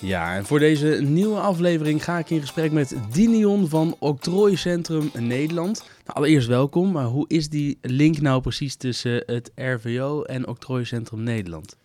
Ja, 0.00 0.34
en 0.34 0.44
voor 0.44 0.58
deze 0.58 0.86
nieuwe 0.86 1.40
aflevering 1.40 2.04
ga 2.04 2.18
ik 2.18 2.30
in 2.30 2.40
gesprek 2.40 2.72
met 2.72 2.96
Dinion 3.12 3.68
van 3.68 3.96
Octrooicentrum 3.98 5.10
Nederland. 5.18 5.78
Nou, 6.04 6.18
allereerst 6.18 6.48
welkom, 6.48 6.92
maar 6.92 7.04
hoe 7.04 7.28
is 7.28 7.48
die 7.48 7.78
link 7.80 8.20
nou 8.20 8.40
precies 8.40 8.76
tussen 8.76 9.22
het 9.26 9.52
RVO 9.54 10.22
en 10.22 10.46
Octrooicentrum 10.46 11.22
Nederland? 11.22 11.78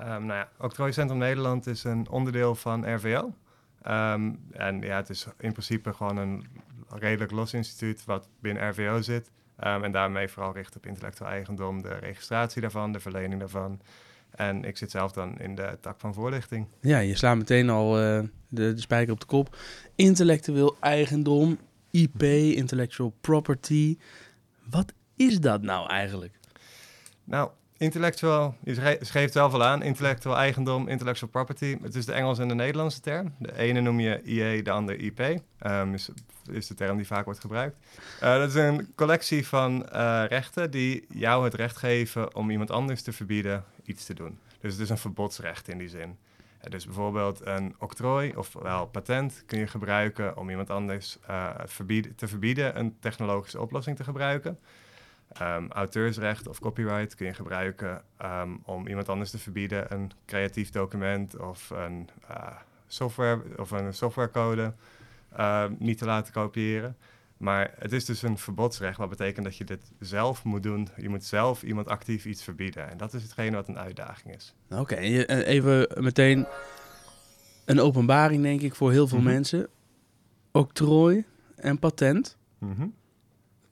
Um, 0.00 0.06
nou 0.06 0.26
ja, 0.26 0.48
Octrooicentrum 0.58 1.18
Nederland 1.18 1.66
is 1.66 1.84
een 1.84 2.08
onderdeel 2.08 2.54
van 2.54 2.94
RVO. 2.94 3.34
Ehm, 3.82 4.32
en 4.52 4.80
ja, 4.80 4.96
het 4.96 5.10
is 5.10 5.26
in 5.38 5.52
principe 5.52 5.92
gewoon 5.92 6.16
een 6.16 6.46
redelijk 6.88 7.30
los 7.30 7.54
instituut 7.54 8.04
wat 8.04 8.28
binnen 8.40 8.68
RVO 8.70 9.00
zit. 9.00 9.30
Um, 9.64 9.84
en 9.84 9.92
daarmee 9.92 10.28
vooral 10.28 10.52
richt 10.52 10.76
op 10.76 10.86
intellectueel 10.86 11.30
eigendom, 11.30 11.82
de 11.82 11.94
registratie 11.94 12.60
daarvan, 12.60 12.92
de 12.92 13.00
verlening 13.00 13.40
daarvan. 13.40 13.80
En 14.30 14.64
ik 14.64 14.76
zit 14.76 14.90
zelf 14.90 15.12
dan 15.12 15.38
in 15.38 15.54
de 15.54 15.78
tak 15.80 16.00
van 16.00 16.14
voorlichting. 16.14 16.66
Ja, 16.80 16.98
je 16.98 17.16
slaat 17.16 17.36
meteen 17.36 17.70
al 17.70 18.00
uh, 18.00 18.22
de, 18.48 18.74
de 18.74 18.80
spijker 18.80 19.12
op 19.12 19.20
de 19.20 19.26
kop. 19.26 19.56
Intellectueel 19.94 20.76
eigendom, 20.80 21.58
IP, 21.90 22.22
intellectual 22.22 23.14
property. 23.20 23.96
Wat 24.70 24.92
is 25.16 25.40
dat 25.40 25.62
nou 25.62 25.88
eigenlijk? 25.88 26.38
Nou, 27.24 27.50
intellectueel, 27.76 28.54
je 28.64 28.98
schreef 29.00 29.32
wel 29.32 29.50
veel 29.50 29.64
aan, 29.64 29.82
intellectueel 29.82 30.36
eigendom, 30.36 30.88
intellectual 30.88 31.30
property. 31.30 31.76
Het 31.82 31.94
is 31.94 32.06
de 32.06 32.12
Engelse 32.12 32.42
en 32.42 32.48
de 32.48 32.54
Nederlandse 32.54 33.00
term. 33.00 33.34
De 33.38 33.58
ene 33.58 33.80
noem 33.80 34.00
je 34.00 34.22
IE, 34.22 34.62
de 34.62 34.70
andere 34.70 34.98
IP. 34.98 35.20
Um, 35.66 35.94
is, 35.94 36.10
is 36.50 36.66
de 36.66 36.74
term 36.74 36.96
die 36.96 37.06
vaak 37.06 37.24
wordt 37.24 37.40
gebruikt. 37.40 37.76
Uh, 38.14 38.20
dat 38.20 38.48
is 38.48 38.54
een 38.54 38.92
collectie 38.94 39.46
van 39.46 39.88
uh, 39.92 40.24
rechten 40.28 40.70
die 40.70 41.04
jou 41.08 41.44
het 41.44 41.54
recht 41.54 41.76
geven 41.76 42.34
om 42.34 42.50
iemand 42.50 42.70
anders 42.70 43.02
te 43.02 43.12
verbieden 43.12 43.64
iets 43.84 44.04
te 44.04 44.14
doen. 44.14 44.38
Dus 44.60 44.72
het 44.72 44.82
is 44.82 44.90
een 44.90 44.98
verbodsrecht 44.98 45.68
in 45.68 45.78
die 45.78 45.88
zin. 45.88 46.18
Uh, 46.64 46.70
dus 46.70 46.84
bijvoorbeeld 46.84 47.46
een 47.46 47.74
octrooi, 47.78 48.36
ofwel 48.36 48.86
patent, 48.86 49.42
kun 49.46 49.58
je 49.58 49.66
gebruiken 49.66 50.36
om 50.36 50.50
iemand 50.50 50.70
anders 50.70 51.18
te 52.16 52.28
verbieden 52.28 52.78
een 52.78 52.96
technologische 53.00 53.60
oplossing 53.60 53.96
te 53.96 54.04
gebruiken. 54.04 54.58
Um, 55.42 55.72
auteursrecht 55.72 56.48
of 56.48 56.58
copyright 56.58 57.14
kun 57.14 57.26
je 57.26 57.34
gebruiken 57.34 58.02
um, 58.22 58.60
om 58.64 58.86
iemand 58.86 59.08
anders 59.08 59.30
te 59.30 59.38
verbieden 59.38 59.92
een 59.92 60.12
creatief 60.26 60.70
document 60.70 61.36
of 61.38 61.70
een, 61.70 62.08
software, 62.86 63.42
of 63.56 63.70
een 63.70 63.94
softwarecode 63.94 64.72
uh, 65.38 65.64
niet 65.78 65.98
te 65.98 66.04
laten 66.04 66.32
kopiëren. 66.32 66.96
Maar 67.36 67.74
het 67.78 67.92
is 67.92 68.04
dus 68.04 68.22
een 68.22 68.38
verbodsrecht, 68.38 68.98
wat 68.98 69.08
betekent 69.08 69.44
dat 69.44 69.56
je 69.56 69.64
dit 69.64 69.92
zelf 69.98 70.44
moet 70.44 70.62
doen. 70.62 70.88
Je 70.96 71.08
moet 71.08 71.24
zelf 71.24 71.62
iemand 71.62 71.88
actief 71.88 72.24
iets 72.24 72.42
verbieden. 72.42 72.90
En 72.90 72.96
dat 72.96 73.14
is 73.14 73.22
hetgene 73.22 73.56
wat 73.56 73.68
een 73.68 73.78
uitdaging 73.78 74.34
is. 74.34 74.54
Oké, 74.70 74.80
okay, 74.80 75.24
even 75.24 75.88
meteen 75.94 76.46
een 77.64 77.80
openbaring, 77.80 78.42
denk 78.42 78.60
ik, 78.60 78.74
voor 78.74 78.90
heel 78.90 79.08
veel 79.08 79.18
mm 79.18 79.24
-hmm. 79.24 79.32
mensen. 79.32 79.68
Octrooi 80.52 81.24
en 81.56 81.78
patent. 81.78 82.36
Mm 82.58 82.74
-hmm. 82.74 82.94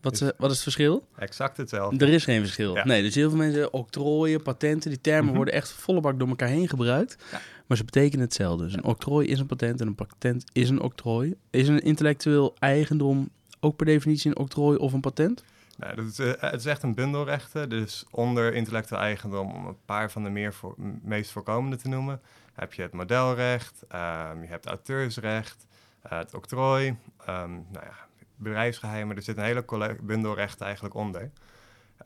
Wat, 0.00 0.12
is, 0.12 0.20
wat 0.20 0.50
is 0.50 0.54
het 0.54 0.62
verschil? 0.62 1.06
Exact 1.16 1.56
hetzelfde. 1.56 2.06
Er 2.06 2.12
is 2.12 2.24
geen 2.24 2.40
verschil. 2.40 2.74
Ja. 2.74 2.84
Nee, 2.84 3.02
dus 3.02 3.14
heel 3.14 3.28
veel 3.28 3.38
mensen, 3.38 3.72
octrooien, 3.72 4.42
patenten, 4.42 4.90
die 4.90 5.00
termen 5.00 5.22
mm 5.22 5.28
-hmm. 5.28 5.36
worden 5.36 5.54
echt 5.54 5.70
volle 5.70 6.00
bak 6.00 6.18
door 6.18 6.28
elkaar 6.28 6.48
heen 6.48 6.68
gebruikt. 6.68 7.16
Ja. 7.30 7.40
Maar 7.68 7.76
ze 7.76 7.84
betekenen 7.84 8.24
hetzelfde. 8.24 8.64
Dus 8.64 8.72
een 8.72 8.84
octrooi 8.84 9.26
is 9.26 9.38
een 9.38 9.46
patent 9.46 9.80
en 9.80 9.86
een 9.86 9.94
patent 9.94 10.44
is 10.52 10.68
een 10.68 10.80
octrooi. 10.80 11.34
Is 11.50 11.68
een 11.68 11.80
intellectueel 11.80 12.54
eigendom 12.58 13.30
ook 13.60 13.76
per 13.76 13.86
definitie 13.86 14.30
een 14.30 14.38
octrooi 14.38 14.78
of 14.78 14.92
een 14.92 15.00
patent? 15.00 15.44
Nou, 15.76 15.94
dat 15.94 16.04
is, 16.04 16.20
uh, 16.20 16.32
het 16.38 16.60
is 16.60 16.66
echt 16.66 16.82
een 16.82 16.94
bundelrechten. 16.94 17.68
Dus 17.68 18.04
onder 18.10 18.54
intellectueel 18.54 19.00
eigendom, 19.00 19.50
om 19.50 19.66
een 19.66 19.84
paar 19.84 20.10
van 20.10 20.22
de 20.24 20.30
meer 20.30 20.52
voor, 20.52 20.74
meest 21.02 21.30
voorkomende 21.30 21.76
te 21.76 21.88
noemen, 21.88 22.20
heb 22.54 22.72
je 22.72 22.82
het 22.82 22.92
modelrecht, 22.92 23.82
um, 23.82 24.42
je 24.42 24.48
hebt 24.48 24.66
auteursrecht, 24.66 25.66
uh, 26.06 26.18
het 26.18 26.34
octrooi, 26.34 26.88
um, 26.88 27.66
nou 27.72 27.84
ja, 27.84 27.94
bedrijfsgeheimen. 28.36 29.16
Er 29.16 29.22
zit 29.22 29.36
een 29.36 29.44
hele 29.44 29.96
bundel 30.02 30.34
rechten 30.34 30.64
eigenlijk 30.66 30.94
onder. 30.94 31.30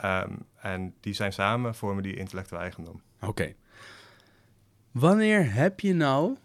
Um, 0.04 0.38
en 0.56 0.94
die 1.00 1.12
zijn 1.14 1.32
samen, 1.32 1.74
vormen 1.74 2.02
die 2.02 2.16
intellectueel 2.16 2.62
eigendom. 2.62 3.00
Oké. 3.16 3.28
Okay. 3.28 3.56
Wanneer 4.92 5.52
heb 5.52 5.80
je 5.80 5.94
nou 5.94 6.36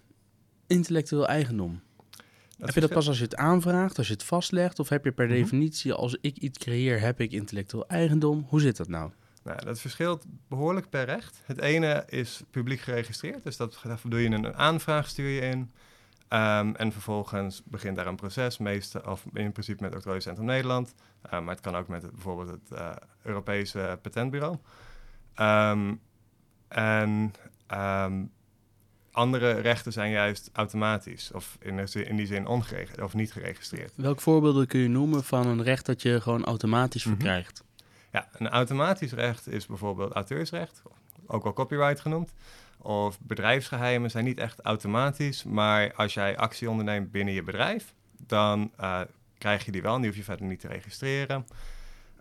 intellectueel 0.68 1.28
eigendom? 1.28 1.82
Dat 2.58 2.66
heb 2.66 2.76
je 2.76 2.82
dat 2.82 2.90
pas 2.90 3.08
als 3.08 3.18
je 3.18 3.24
het 3.24 3.36
aanvraagt, 3.36 3.98
als 3.98 4.08
je 4.08 4.14
het 4.14 4.24
vastlegt? 4.24 4.80
Of 4.80 4.90
heb 4.90 5.04
je 5.04 5.12
per 5.12 5.26
mm 5.26 5.32
-hmm. 5.32 5.42
definitie, 5.42 5.94
als 5.94 6.18
ik 6.22 6.38
iets 6.38 6.58
creëer, 6.58 7.00
heb 7.00 7.22
ik 7.22 7.32
intellectueel 7.32 7.88
eigendom? 7.88 8.46
Hoe 8.50 8.62
zit 8.62 8.78
dat 8.78 8.88
nou? 8.88 9.12
Nou, 9.44 9.66
dat 9.66 9.80
verschilt 9.80 10.26
behoorlijk 10.48 10.90
per 10.90 11.06
recht. 11.06 11.42
Het 11.46 11.62
ene 11.62 12.04
is 12.08 12.42
publiek 12.52 12.80
geregistreerd, 12.80 13.44
dus 13.44 13.58
dat, 13.58 13.80
daarvoor 13.84 14.10
doe 14.10 14.22
je 14.22 14.30
een 14.30 14.56
aanvraag, 14.56 15.08
stuur 15.08 15.30
je 15.30 15.42
in. 15.42 15.72
Um, 16.30 16.76
en 16.76 16.92
vervolgens 16.92 17.62
begint 17.66 17.96
daar 17.96 18.08
een 18.08 18.16
proces, 18.16 18.58
meestal, 18.58 19.02
of 19.02 19.26
in 19.34 19.52
principe 19.52 19.84
met 19.84 19.96
Octrooicentrum 19.96 20.46
Nederland, 20.46 20.94
uh, 21.26 21.32
maar 21.32 21.56
het 21.56 21.60
kan 21.60 21.76
ook 21.76 21.88
met 21.88 22.02
het, 22.02 22.12
bijvoorbeeld 22.12 22.50
het 22.50 22.80
uh, 22.80 22.92
Europese 23.24 24.00
Patentbureau. 24.02 24.58
Um, 25.36 26.02
en 26.68 27.34
um, 27.74 28.32
andere 29.18 29.52
rechten 29.52 29.92
zijn 29.92 30.12
juist 30.12 30.50
automatisch, 30.54 31.32
of 31.32 31.58
in, 31.60 31.80
in 31.94 32.16
die 32.16 32.26
zin 32.26 32.48
ongeregeld 32.48 33.02
of 33.02 33.14
niet 33.14 33.32
geregistreerd. 33.32 33.92
Welke 33.96 34.22
voorbeelden 34.22 34.68
kun 34.68 34.80
je 34.80 34.88
noemen 34.88 35.24
van 35.24 35.48
een 35.48 35.64
recht 35.64 35.86
dat 35.86 36.02
je 36.02 36.22
gewoon 36.22 36.46
automatisch 36.46 37.04
Mhm. 37.04 37.14
verkrijgt? 37.16 37.64
Ja, 38.12 38.28
een 38.38 38.50
automatisch 38.50 39.12
recht 39.12 39.48
is 39.48 39.66
bijvoorbeeld 39.66 40.12
auteursrecht, 40.14 40.82
ook 41.28 41.44
wel 41.44 41.54
copyright 41.54 42.00
genoemd. 42.00 42.34
Of 42.78 43.20
bedrijfsgeheimen 43.20 44.12
zijn 44.12 44.26
niet 44.26 44.38
echt 44.38 44.60
automatisch, 44.62 45.44
maar 45.44 45.94
als 45.94 46.14
jij 46.14 46.38
actie 46.38 46.70
onderneemt 46.70 47.12
binnen 47.12 47.34
je 47.34 47.44
bedrijf, 47.44 47.94
dan 48.28 48.72
uh, 48.82 49.02
krijg 49.38 49.66
je 49.66 49.72
die 49.72 49.82
wel 49.82 49.94
en 49.96 50.00
die 50.02 50.10
hoef 50.10 50.20
je 50.20 50.24
verder 50.26 50.46
niet 50.46 50.60
te 50.60 50.68
registreren. 50.68 51.46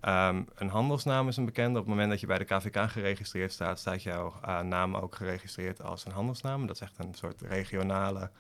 Um, 0.06 0.46
een 0.54 0.68
handelsnaam 0.68 1.28
is 1.28 1.36
een 1.36 1.44
bekende. 1.44 1.78
Op 1.78 1.84
het 1.84 1.94
moment 1.94 2.10
dat 2.10 2.20
je 2.20 2.26
bij 2.26 2.38
de 2.38 2.44
KVK 2.44 2.90
geregistreerd 2.90 3.52
staat, 3.52 3.78
staat 3.78 4.02
jouw 4.02 4.34
uh, 4.44 4.60
naam 4.60 4.96
ook 4.96 5.14
geregistreerd 5.14 5.82
als 5.82 6.04
een 6.04 6.12
handelsnaam. 6.12 6.66
Dat 6.66 6.76
is 6.76 6.82
echt 6.82 6.98
een 6.98 7.14
soort 7.14 7.40
regionale, 7.40 8.30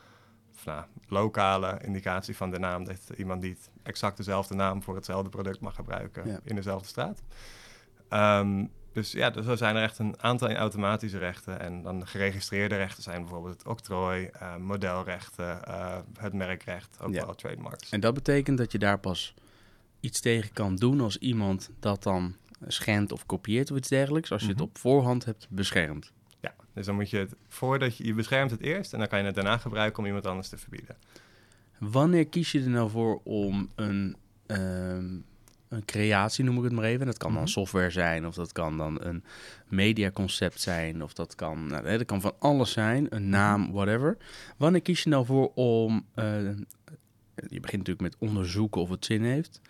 of 0.54 0.64
nou, 0.64 0.84
lokale 1.08 1.78
indicatie 1.84 2.36
van 2.36 2.50
de 2.50 2.58
naam. 2.58 2.84
Dat 2.84 3.10
iemand 3.16 3.42
niet 3.42 3.70
exact 3.82 4.16
dezelfde 4.16 4.54
naam 4.54 4.82
voor 4.82 4.94
hetzelfde 4.94 5.28
product 5.28 5.60
mag 5.60 5.74
gebruiken 5.74 6.28
ja. 6.28 6.40
in 6.44 6.54
dezelfde 6.54 6.88
straat. 6.88 7.22
Um, 8.10 8.70
dus 8.92 9.12
ja, 9.12 9.30
dus 9.30 9.46
er 9.46 9.56
zijn 9.56 9.76
er 9.76 9.82
echt 9.82 9.98
een 9.98 10.22
aantal 10.22 10.50
automatische 10.50 11.18
rechten. 11.18 11.60
En 11.60 11.82
dan 11.82 12.06
geregistreerde 12.06 12.76
rechten 12.76 13.02
zijn 13.02 13.20
bijvoorbeeld 13.20 13.58
het 13.58 13.66
octrooi, 13.66 14.30
uh, 14.42 14.56
modelrechten, 14.56 15.60
uh, 15.68 15.96
het 16.18 16.32
merkrecht, 16.32 16.98
ook 17.00 17.12
ja. 17.12 17.24
wel 17.24 17.34
trademarks. 17.34 17.90
En 17.90 18.00
dat 18.00 18.14
betekent 18.14 18.58
dat 18.58 18.72
je 18.72 18.78
daar 18.78 18.98
pas 18.98 19.34
iets 20.06 20.20
tegen 20.20 20.52
kan 20.52 20.76
doen 20.76 21.00
als 21.00 21.18
iemand 21.18 21.70
dat 21.80 22.02
dan 22.02 22.36
schendt 22.66 23.12
of 23.12 23.26
kopieert 23.26 23.70
of 23.70 23.76
iets 23.76 23.88
dergelijks, 23.88 24.32
als 24.32 24.40
je 24.40 24.46
mm 24.46 24.54
-hmm. 24.54 24.62
het 24.62 24.70
op 24.70 24.78
voorhand 24.78 25.24
hebt 25.24 25.46
beschermd. 25.50 26.12
Ja, 26.40 26.54
dus 26.72 26.86
dan 26.86 26.94
moet 26.94 27.10
je 27.10 27.18
het 27.18 27.34
voordat 27.48 27.96
je, 27.96 28.06
je 28.06 28.14
beschermt 28.14 28.50
het 28.50 28.60
eerst 28.60 28.92
en 28.92 28.98
dan 28.98 29.08
kan 29.08 29.18
je 29.18 29.24
het 29.24 29.34
daarna 29.34 29.56
gebruiken 29.58 29.98
om 29.98 30.06
iemand 30.06 30.26
anders 30.26 30.48
te 30.48 30.58
verbieden. 30.58 30.96
Wanneer 31.78 32.26
kies 32.26 32.52
je 32.52 32.62
er 32.62 32.68
nou 32.68 32.90
voor 32.90 33.20
om 33.24 33.70
een, 33.74 34.16
um, 34.46 35.24
een 35.68 35.84
creatie, 35.84 36.44
noem 36.44 36.56
ik 36.56 36.64
het 36.64 36.72
maar 36.72 36.84
even, 36.84 37.06
dat 37.06 37.16
kan 37.16 37.28
dan 37.28 37.38
mm 37.38 37.44
-hmm. 37.44 37.52
software 37.52 37.90
zijn 37.90 38.26
of 38.26 38.34
dat 38.34 38.52
kan 38.52 38.76
dan 38.76 39.02
een 39.02 39.24
mediaconcept 39.68 40.60
zijn 40.60 41.02
of 41.02 41.12
dat 41.12 41.34
kan, 41.34 41.66
nou, 41.66 41.98
dat 41.98 42.04
kan 42.04 42.20
van 42.20 42.34
alles 42.38 42.72
zijn, 42.72 43.06
een 43.14 43.28
naam, 43.28 43.72
whatever. 43.72 44.16
Wanneer 44.56 44.82
kies 44.82 45.02
je 45.02 45.08
nou 45.08 45.26
voor 45.26 45.52
om 45.54 46.06
uh, 46.14 46.24
je 47.48 47.60
begint 47.60 47.86
natuurlijk 47.86 48.00
met 48.00 48.16
onderzoeken 48.18 48.80
of 48.80 48.88
het 48.88 49.04
zin 49.04 49.22
heeft. 49.22 49.60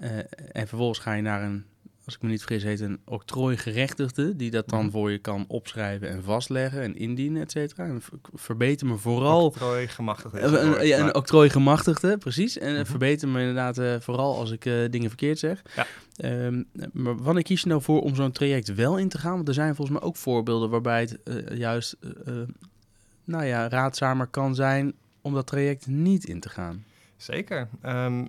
Uh, 0.00 0.08
en 0.52 0.68
vervolgens 0.68 0.98
ga 0.98 1.12
je 1.12 1.22
naar 1.22 1.42
een, 1.42 1.64
als 2.04 2.14
ik 2.14 2.22
me 2.22 2.28
niet 2.28 2.42
vergis, 2.42 2.62
heet 2.62 2.80
een 2.80 3.00
octrooigerechtigde, 3.04 4.36
die 4.36 4.50
dat 4.50 4.68
dan 4.68 4.90
voor 4.90 5.10
je 5.10 5.18
kan 5.18 5.44
opschrijven 5.48 6.08
en 6.08 6.24
vastleggen 6.24 6.82
en 6.82 6.96
indienen, 6.96 7.42
et 7.42 7.50
cetera. 7.50 7.84
En 7.84 8.02
verbeter 8.34 8.86
me 8.86 8.96
vooral... 8.96 9.44
Octrooigemachtigde. 9.44 10.40
Uh, 10.40 10.52
een, 10.52 10.86
ja, 10.86 10.98
een 10.98 11.14
octrooigemachtigde, 11.14 12.18
precies. 12.18 12.58
En 12.58 12.70
mm 12.70 12.76
-hmm. 12.76 12.86
verbeter 12.86 13.28
me 13.28 13.40
inderdaad 13.40 13.78
uh, 13.78 14.00
vooral 14.00 14.38
als 14.38 14.50
ik 14.50 14.62
dingen 14.62 15.08
verkeerd 15.08 15.38
zeg. 15.38 15.62
Ja. 15.76 15.86
Um, 16.46 16.66
maar 16.92 17.16
wanneer 17.16 17.42
kies 17.42 17.60
je 17.60 17.68
nou 17.68 17.82
voor 17.82 18.00
om 18.02 18.14
zo'n 18.14 18.32
traject 18.32 18.74
wel 18.74 18.98
in 18.98 19.08
te 19.08 19.18
gaan? 19.18 19.34
Want 19.34 19.48
er 19.48 19.54
zijn 19.54 19.74
volgens 19.74 19.98
mij 19.98 20.08
ook 20.08 20.16
voorbeelden 20.16 20.70
waarbij 20.70 21.00
het 21.00 21.18
juist, 21.58 21.96
nou 23.24 23.44
ja, 23.44 23.68
raadzamer 23.68 24.26
kan 24.26 24.54
zijn 24.54 24.94
om 25.20 25.34
dat 25.34 25.46
traject 25.46 25.86
niet 25.86 26.24
in 26.24 26.40
te 26.40 26.48
gaan. 26.48 26.84
Zeker. 27.16 27.68
Um, 27.86 28.28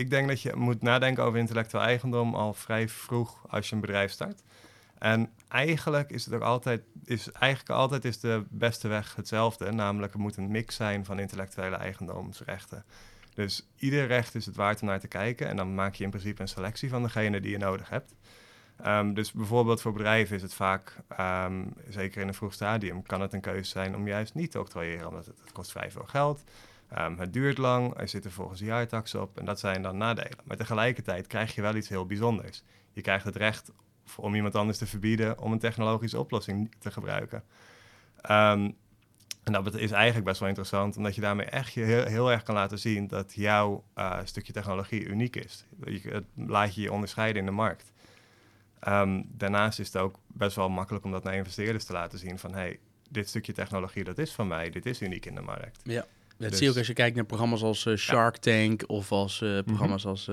ik 0.00 0.10
denk 0.10 0.28
dat 0.28 0.42
je 0.42 0.56
moet 0.56 0.82
nadenken 0.82 1.24
over 1.24 1.38
intellectueel 1.38 1.82
eigendom 1.82 2.34
al 2.34 2.54
vrij 2.54 2.88
vroeg 2.88 3.44
als 3.48 3.68
je 3.68 3.74
een 3.74 3.80
bedrijf 3.80 4.10
start. 4.10 4.42
En 4.98 5.30
eigenlijk 5.48 6.10
is 6.10 6.24
het 6.24 6.34
ook 6.34 6.42
altijd, 6.42 6.82
is 7.04 7.30
eigenlijk 7.30 7.78
altijd 7.78 8.04
is 8.04 8.20
de 8.20 8.44
beste 8.48 8.88
weg 8.88 9.14
hetzelfde. 9.16 9.72
Namelijk, 9.72 10.12
er 10.12 10.20
moet 10.20 10.36
een 10.36 10.50
mix 10.50 10.76
zijn 10.76 11.04
van 11.04 11.18
intellectuele 11.18 11.76
eigendomsrechten. 11.76 12.84
Dus 13.34 13.66
ieder 13.76 14.06
recht 14.06 14.34
is 14.34 14.46
het 14.46 14.56
waard 14.56 14.80
om 14.80 14.86
naar 14.86 15.00
te 15.00 15.08
kijken. 15.08 15.48
En 15.48 15.56
dan 15.56 15.74
maak 15.74 15.94
je 15.94 16.04
in 16.04 16.10
principe 16.10 16.42
een 16.42 16.48
selectie 16.48 16.88
van 16.88 17.02
degene 17.02 17.40
die 17.40 17.50
je 17.50 17.58
nodig 17.58 17.88
hebt. 17.88 18.14
Ehm, 18.82 19.12
dus 19.12 19.32
bijvoorbeeld 19.32 19.80
voor 19.80 19.92
bedrijven 19.92 20.36
is 20.36 20.42
het 20.42 20.54
vaak, 20.54 20.96
ehm, 21.08 21.64
zeker 21.88 22.20
in 22.20 22.28
een 22.28 22.34
vroeg 22.34 22.52
stadium, 22.52 23.02
kan 23.02 23.20
het 23.20 23.32
een 23.32 23.40
keuze 23.40 23.70
zijn 23.70 23.96
om 23.96 24.06
juist 24.06 24.34
niet 24.34 24.50
te 24.50 24.60
octrooieren, 24.60 25.08
omdat 25.08 25.26
het, 25.26 25.40
het 25.40 25.52
kost 25.52 25.70
vrij 25.70 25.90
veel 25.90 26.06
geld. 26.06 26.42
Um, 26.98 27.18
het 27.18 27.32
duurt 27.32 27.58
lang, 27.58 27.96
er 27.96 28.30
volgens 28.30 28.60
jaartax 28.60 29.14
op 29.14 29.38
en 29.38 29.44
dat 29.44 29.60
zijn 29.60 29.82
dan 29.82 29.96
nadelen. 29.96 30.38
Maar 30.44 30.56
tegelijkertijd 30.56 31.26
krijg 31.26 31.54
je 31.54 31.62
wel 31.62 31.74
iets 31.74 31.88
heel 31.88 32.06
bijzonders. 32.06 32.62
Je 32.92 33.00
krijgt 33.00 33.24
het 33.24 33.36
recht 33.36 33.72
om 34.16 34.34
iemand 34.34 34.54
anders 34.54 34.78
te 34.78 34.86
verbieden 34.86 35.38
om 35.38 35.52
een 35.52 35.58
technologische 35.58 36.18
oplossing 36.18 36.74
te 36.78 36.90
gebruiken. 36.90 37.44
Um, 38.30 38.76
en 39.42 39.52
dat 39.52 39.74
is 39.74 39.90
eigenlijk 39.90 40.26
best 40.26 40.40
wel 40.40 40.48
interessant, 40.48 40.96
omdat 40.96 41.14
je 41.14 41.20
daarmee 41.20 41.46
echt 41.46 41.72
je 41.72 41.82
heel, 41.82 42.04
heel 42.04 42.30
erg 42.32 42.42
kan 42.42 42.54
laten 42.54 42.78
zien 42.78 43.06
dat 43.06 43.34
jouw 43.34 43.84
uh, 43.94 44.18
stukje 44.24 44.52
technologie 44.52 45.04
uniek 45.04 45.36
is. 45.36 45.64
Je, 45.84 46.00
het 46.08 46.24
laat 46.34 46.74
je 46.74 46.80
je 46.80 46.92
onderscheiden 46.92 47.40
in 47.40 47.46
de 47.46 47.52
markt. 47.52 47.92
Um, 48.88 49.24
daarnaast 49.28 49.78
is 49.78 49.86
het 49.86 49.96
ook 49.96 50.18
best 50.26 50.56
wel 50.56 50.68
makkelijk 50.68 51.04
om 51.04 51.10
dat 51.10 51.22
naar 51.22 51.34
investeerders 51.34 51.84
te 51.84 51.92
laten 51.92 52.18
zien 52.18 52.38
van 52.38 52.54
hey, 52.54 52.78
dit 53.10 53.28
stukje 53.28 53.52
technologie 53.52 54.04
dat 54.04 54.18
is 54.18 54.32
van 54.32 54.48
mij, 54.48 54.70
dit 54.70 54.86
is 54.86 55.02
uniek 55.02 55.26
in 55.26 55.34
de 55.34 55.40
markt. 55.40 55.80
Ja. 55.82 56.06
Dat 56.40 56.48
dus, 56.48 56.58
zie 56.58 56.66
je 56.66 56.72
ook 56.72 56.78
als 56.78 56.86
je 56.86 56.92
kijkt 56.92 57.16
naar 57.16 57.24
programma's 57.24 57.62
als 57.62 57.84
uh, 57.84 57.96
Shark 57.96 58.36
Tank 58.36 58.82
of 58.86 59.12
als 59.12 59.40
uh, 59.40 59.58
programma's 59.64 60.04
mm 60.04 60.10
-hmm. 60.10 60.10
als 60.10 60.28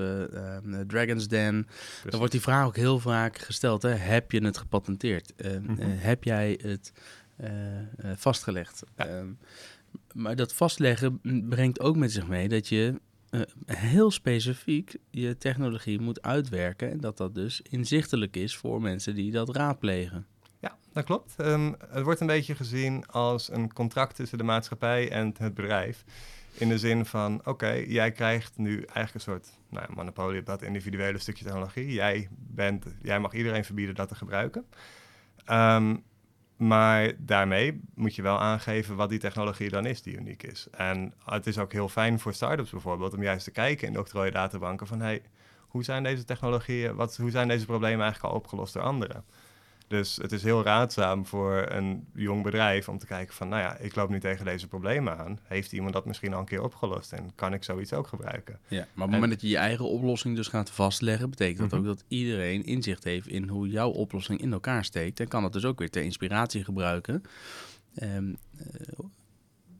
uh, 0.66 0.80
Dragon's 0.88 1.28
Den. 1.28 1.66
Precies. 1.66 2.02
Dan 2.04 2.18
wordt 2.18 2.32
die 2.32 2.42
vraag 2.42 2.66
ook 2.66 2.76
heel 2.76 3.00
vaak 3.00 3.38
gesteld: 3.38 3.82
hè? 3.82 3.90
heb 3.90 4.32
je 4.32 4.46
het 4.46 4.58
gepatenteerd? 4.58 5.34
Mm 5.44 5.66
-hmm. 5.66 5.78
heb 5.80 6.24
jij 6.24 6.60
het 6.62 6.92
vastgelegd? 8.16 8.84
Um, 8.98 9.38
maar 10.14 10.36
dat 10.36 10.54
vastleggen 10.54 11.20
brengt 11.50 11.80
ook 11.80 11.96
met 11.96 12.12
zich 12.12 12.28
mee 12.28 12.48
dat 12.48 12.68
je 12.68 13.00
heel 13.66 14.12
specifiek 14.12 14.96
je 15.12 15.38
technologie 15.38 16.00
moet 16.00 16.22
uitwerken. 16.22 16.92
En 16.92 17.00
dat 17.00 17.18
dat 17.18 17.36
dus 17.36 17.62
inzichtelijk 17.62 18.36
is 18.36 18.56
voor 18.56 18.82
mensen 18.82 19.16
die 19.16 19.32
dat 19.32 19.56
raadplegen. 19.56 20.26
Ja, 20.68 20.78
dat 20.94 21.04
klopt. 21.04 21.34
Um, 21.40 21.76
het 21.90 22.04
wordt 22.04 22.20
een 22.20 22.28
beetje 22.28 22.56
gezien 22.56 23.06
als 23.08 23.52
een 23.52 23.74
contract 23.74 24.16
tussen 24.16 24.38
de 24.38 24.44
maatschappij 24.44 25.12
en 25.12 25.34
het 25.38 25.54
bedrijf. 25.54 26.04
In 26.54 26.70
de 26.70 26.78
zin 26.78 27.06
van, 27.06 27.42
oké, 27.46 27.72
jij 27.72 28.12
krijgt 28.12 28.58
nu 28.58 28.76
eigenlijk 28.76 29.14
een 29.14 29.20
soort 29.20 29.48
nou, 29.70 29.86
monopolie 29.96 30.40
op 30.40 30.46
dat 30.46 30.62
individuele 30.62 31.18
stukje 31.18 31.44
technologie. 31.44 31.94
Jij, 31.94 32.28
bent, 32.32 32.86
jij 33.02 33.20
mag 33.20 33.34
iedereen 33.34 33.66
verbieden 33.66 33.96
dat 33.96 34.08
te 34.08 34.16
gebruiken. 34.16 34.66
Um, 35.52 36.04
maar 36.58 37.14
daarmee 37.18 37.82
moet 37.94 38.16
je 38.16 38.22
wel 38.22 38.40
aangeven 38.40 38.96
wat 38.96 39.10
die 39.10 39.20
technologie 39.20 39.70
dan 39.70 39.86
is 39.86 40.02
die 40.02 40.18
uniek 40.18 40.44
is. 40.44 40.68
En 40.72 41.14
het 41.26 41.48
is 41.48 41.58
ook 41.58 41.72
heel 41.72 41.90
fijn 41.90 42.20
voor 42.20 42.34
startups 42.34 42.70
bijvoorbeeld 42.72 43.14
om 43.14 43.24
juist 43.24 43.44
te 43.44 43.52
kijken 43.52 43.88
in 43.88 43.94
de 43.94 44.00
octrooidatabanken 44.00 44.88
van 44.88 45.00
hey, 45.00 45.22
hoe 45.60 45.84
zijn 45.84 46.04
deze 46.04 46.24
technologieën, 46.24 46.96
wat, 46.96 47.18
hoe 47.18 47.32
zijn 47.32 47.48
deze 47.48 47.66
problemen 47.66 48.02
eigenlijk 48.02 48.34
al 48.34 48.40
opgelost 48.40 48.74
door 48.74 48.84
anderen? 48.84 49.24
Dus 49.88 50.16
het 50.16 50.32
is 50.32 50.44
heel 50.44 50.64
raadzaam 50.64 51.26
voor 51.26 51.66
een 51.70 52.06
jong 52.14 52.44
bedrijf 52.44 52.90
om 52.90 52.98
te 52.98 53.06
kijken 53.06 53.34
van, 53.34 53.50
nou 53.50 53.62
ja, 53.62 53.78
ik 53.78 53.96
loop 53.96 54.10
nu 54.10 54.20
tegen 54.20 54.46
deze 54.46 54.68
problemen 54.68 55.18
aan. 55.18 55.40
Heeft 55.44 55.72
iemand 55.72 55.94
dat 55.94 56.06
misschien 56.06 56.34
al 56.34 56.40
een 56.40 56.46
keer 56.46 56.64
opgelost 56.64 57.12
en 57.14 57.32
kan 57.36 57.54
ik 57.54 57.64
zoiets 57.64 57.94
ook 57.94 58.08
gebruiken? 58.08 58.60
Ja, 58.68 58.78
maar 58.78 58.86
op 59.06 59.12
het 59.12 59.12
moment 59.12 59.32
dat 59.32 59.42
je 59.42 59.48
je 59.48 59.58
eigen 59.58 59.86
oplossing 59.86 60.36
dus 60.36 60.48
gaat 60.48 60.72
vastleggen, 60.72 61.30
betekent 61.30 61.70
dat 61.70 61.80
Mhm. 61.80 61.90
ook 61.90 61.96
dat 61.96 62.06
iedereen 62.08 62.64
inzicht 62.66 63.04
heeft 63.04 63.28
in 63.28 63.48
hoe 63.48 63.70
jouw 63.70 63.90
oplossing 63.90 64.42
in 64.42 64.54
elkaar 64.54 64.86
steekt. 64.86 65.20
En 65.20 65.28
kan 65.28 65.44
het 65.44 65.54
dus 65.54 65.66
ook 65.66 65.80
weer 65.80 65.90
ter 65.90 66.04
inspiratie 66.04 66.64
gebruiken. 66.64 67.24
Eh, 67.96 68.18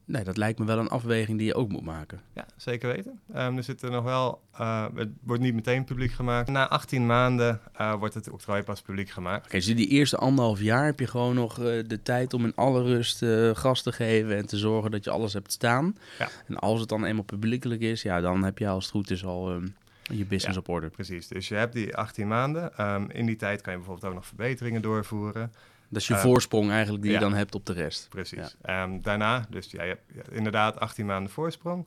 nee, 0.08 0.24
dat 0.24 0.36
lijkt 0.36 0.58
me 0.58 0.64
wel 0.64 0.78
een 0.78 0.88
afweging 0.88 1.38
die 1.38 1.46
je 1.46 1.54
ook 1.54 1.68
moet 1.68 1.84
maken. 1.84 2.20
Ja, 2.32 2.46
zeker 2.56 2.88
weten. 2.88 3.20
Um, 3.36 3.56
er 3.56 3.62
zit 3.62 3.82
er 3.82 3.90
nog 3.90 4.04
wel, 4.04 4.40
uh, 4.60 4.86
het 4.94 5.08
wordt 5.22 5.42
niet 5.42 5.54
meteen 5.54 5.84
publiek 5.84 6.12
gemaakt. 6.12 6.48
Na 6.48 6.68
18 6.68 7.06
maanden 7.06 7.60
uh, 7.80 7.94
wordt 7.94 8.14
het 8.14 8.30
octrooi 8.30 8.62
pas 8.62 8.82
publiek 8.82 9.10
gemaakt. 9.10 9.38
Oké, 9.38 9.46
okay, 9.46 9.60
dus 9.60 9.76
die 9.76 9.88
eerste 9.88 10.16
anderhalf 10.16 10.60
jaar 10.60 10.84
heb 10.84 11.00
je 11.00 11.06
gewoon 11.06 11.34
nog 11.34 11.58
uh, 11.58 11.64
de 11.64 12.02
tijd 12.02 12.34
om 12.34 12.44
in 12.44 12.54
alle 12.54 12.82
rust 12.82 13.24
gas 13.58 13.82
te 13.82 13.92
geven 13.92 14.36
en 14.36 14.46
te 14.46 14.56
zorgen 14.56 14.90
dat 14.90 15.04
je 15.04 15.10
alles 15.10 15.32
hebt 15.32 15.52
staan. 15.52 15.96
Ja. 16.18 16.28
En 16.46 16.58
als 16.58 16.80
het 16.80 16.88
dan 16.88 17.04
eenmaal 17.04 17.24
publiekelijk 17.24 17.80
is, 17.80 18.02
ja, 18.02 18.20
dan 18.20 18.44
heb 18.44 18.58
je 18.58 18.68
als 18.68 18.84
het 18.84 18.92
goed 18.92 19.10
is 19.10 19.24
al 19.24 19.52
um, 19.52 19.74
je 20.02 20.24
business 20.24 20.54
ja, 20.54 20.60
op 20.60 20.68
orde. 20.68 20.88
Precies, 20.88 21.28
dus 21.28 21.48
je 21.48 21.54
hebt 21.54 21.72
die 21.72 21.96
18 21.96 22.28
maanden. 22.28 22.84
Um, 22.84 23.10
in 23.10 23.26
die 23.26 23.36
tijd 23.36 23.60
kan 23.60 23.72
je 23.72 23.78
bijvoorbeeld 23.78 24.08
ook 24.08 24.18
nog 24.18 24.26
verbeteringen 24.26 24.82
doorvoeren. 24.82 25.52
Dat 25.88 26.00
is 26.00 26.08
je 26.08 26.14
uh, 26.14 26.20
voorsprong 26.20 26.70
eigenlijk 26.70 27.02
die 27.02 27.12
ja. 27.12 27.18
je 27.18 27.24
dan 27.24 27.34
hebt 27.34 27.54
op 27.54 27.66
de 27.66 27.72
rest. 27.72 28.08
Precies. 28.08 28.56
Ja. 28.62 28.82
Um, 28.82 29.02
daarna, 29.02 29.46
dus 29.50 29.70
ja, 29.70 29.82
je 29.82 29.88
hebt 29.88 30.28
ja, 30.28 30.36
inderdaad 30.36 30.80
18 30.80 31.06
maanden 31.06 31.32
voorsprong. 31.32 31.86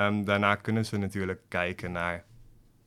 Um, 0.00 0.24
daarna 0.24 0.54
kunnen 0.54 0.84
ze 0.84 0.96
natuurlijk 0.96 1.40
kijken 1.48 1.92
naar 1.92 2.24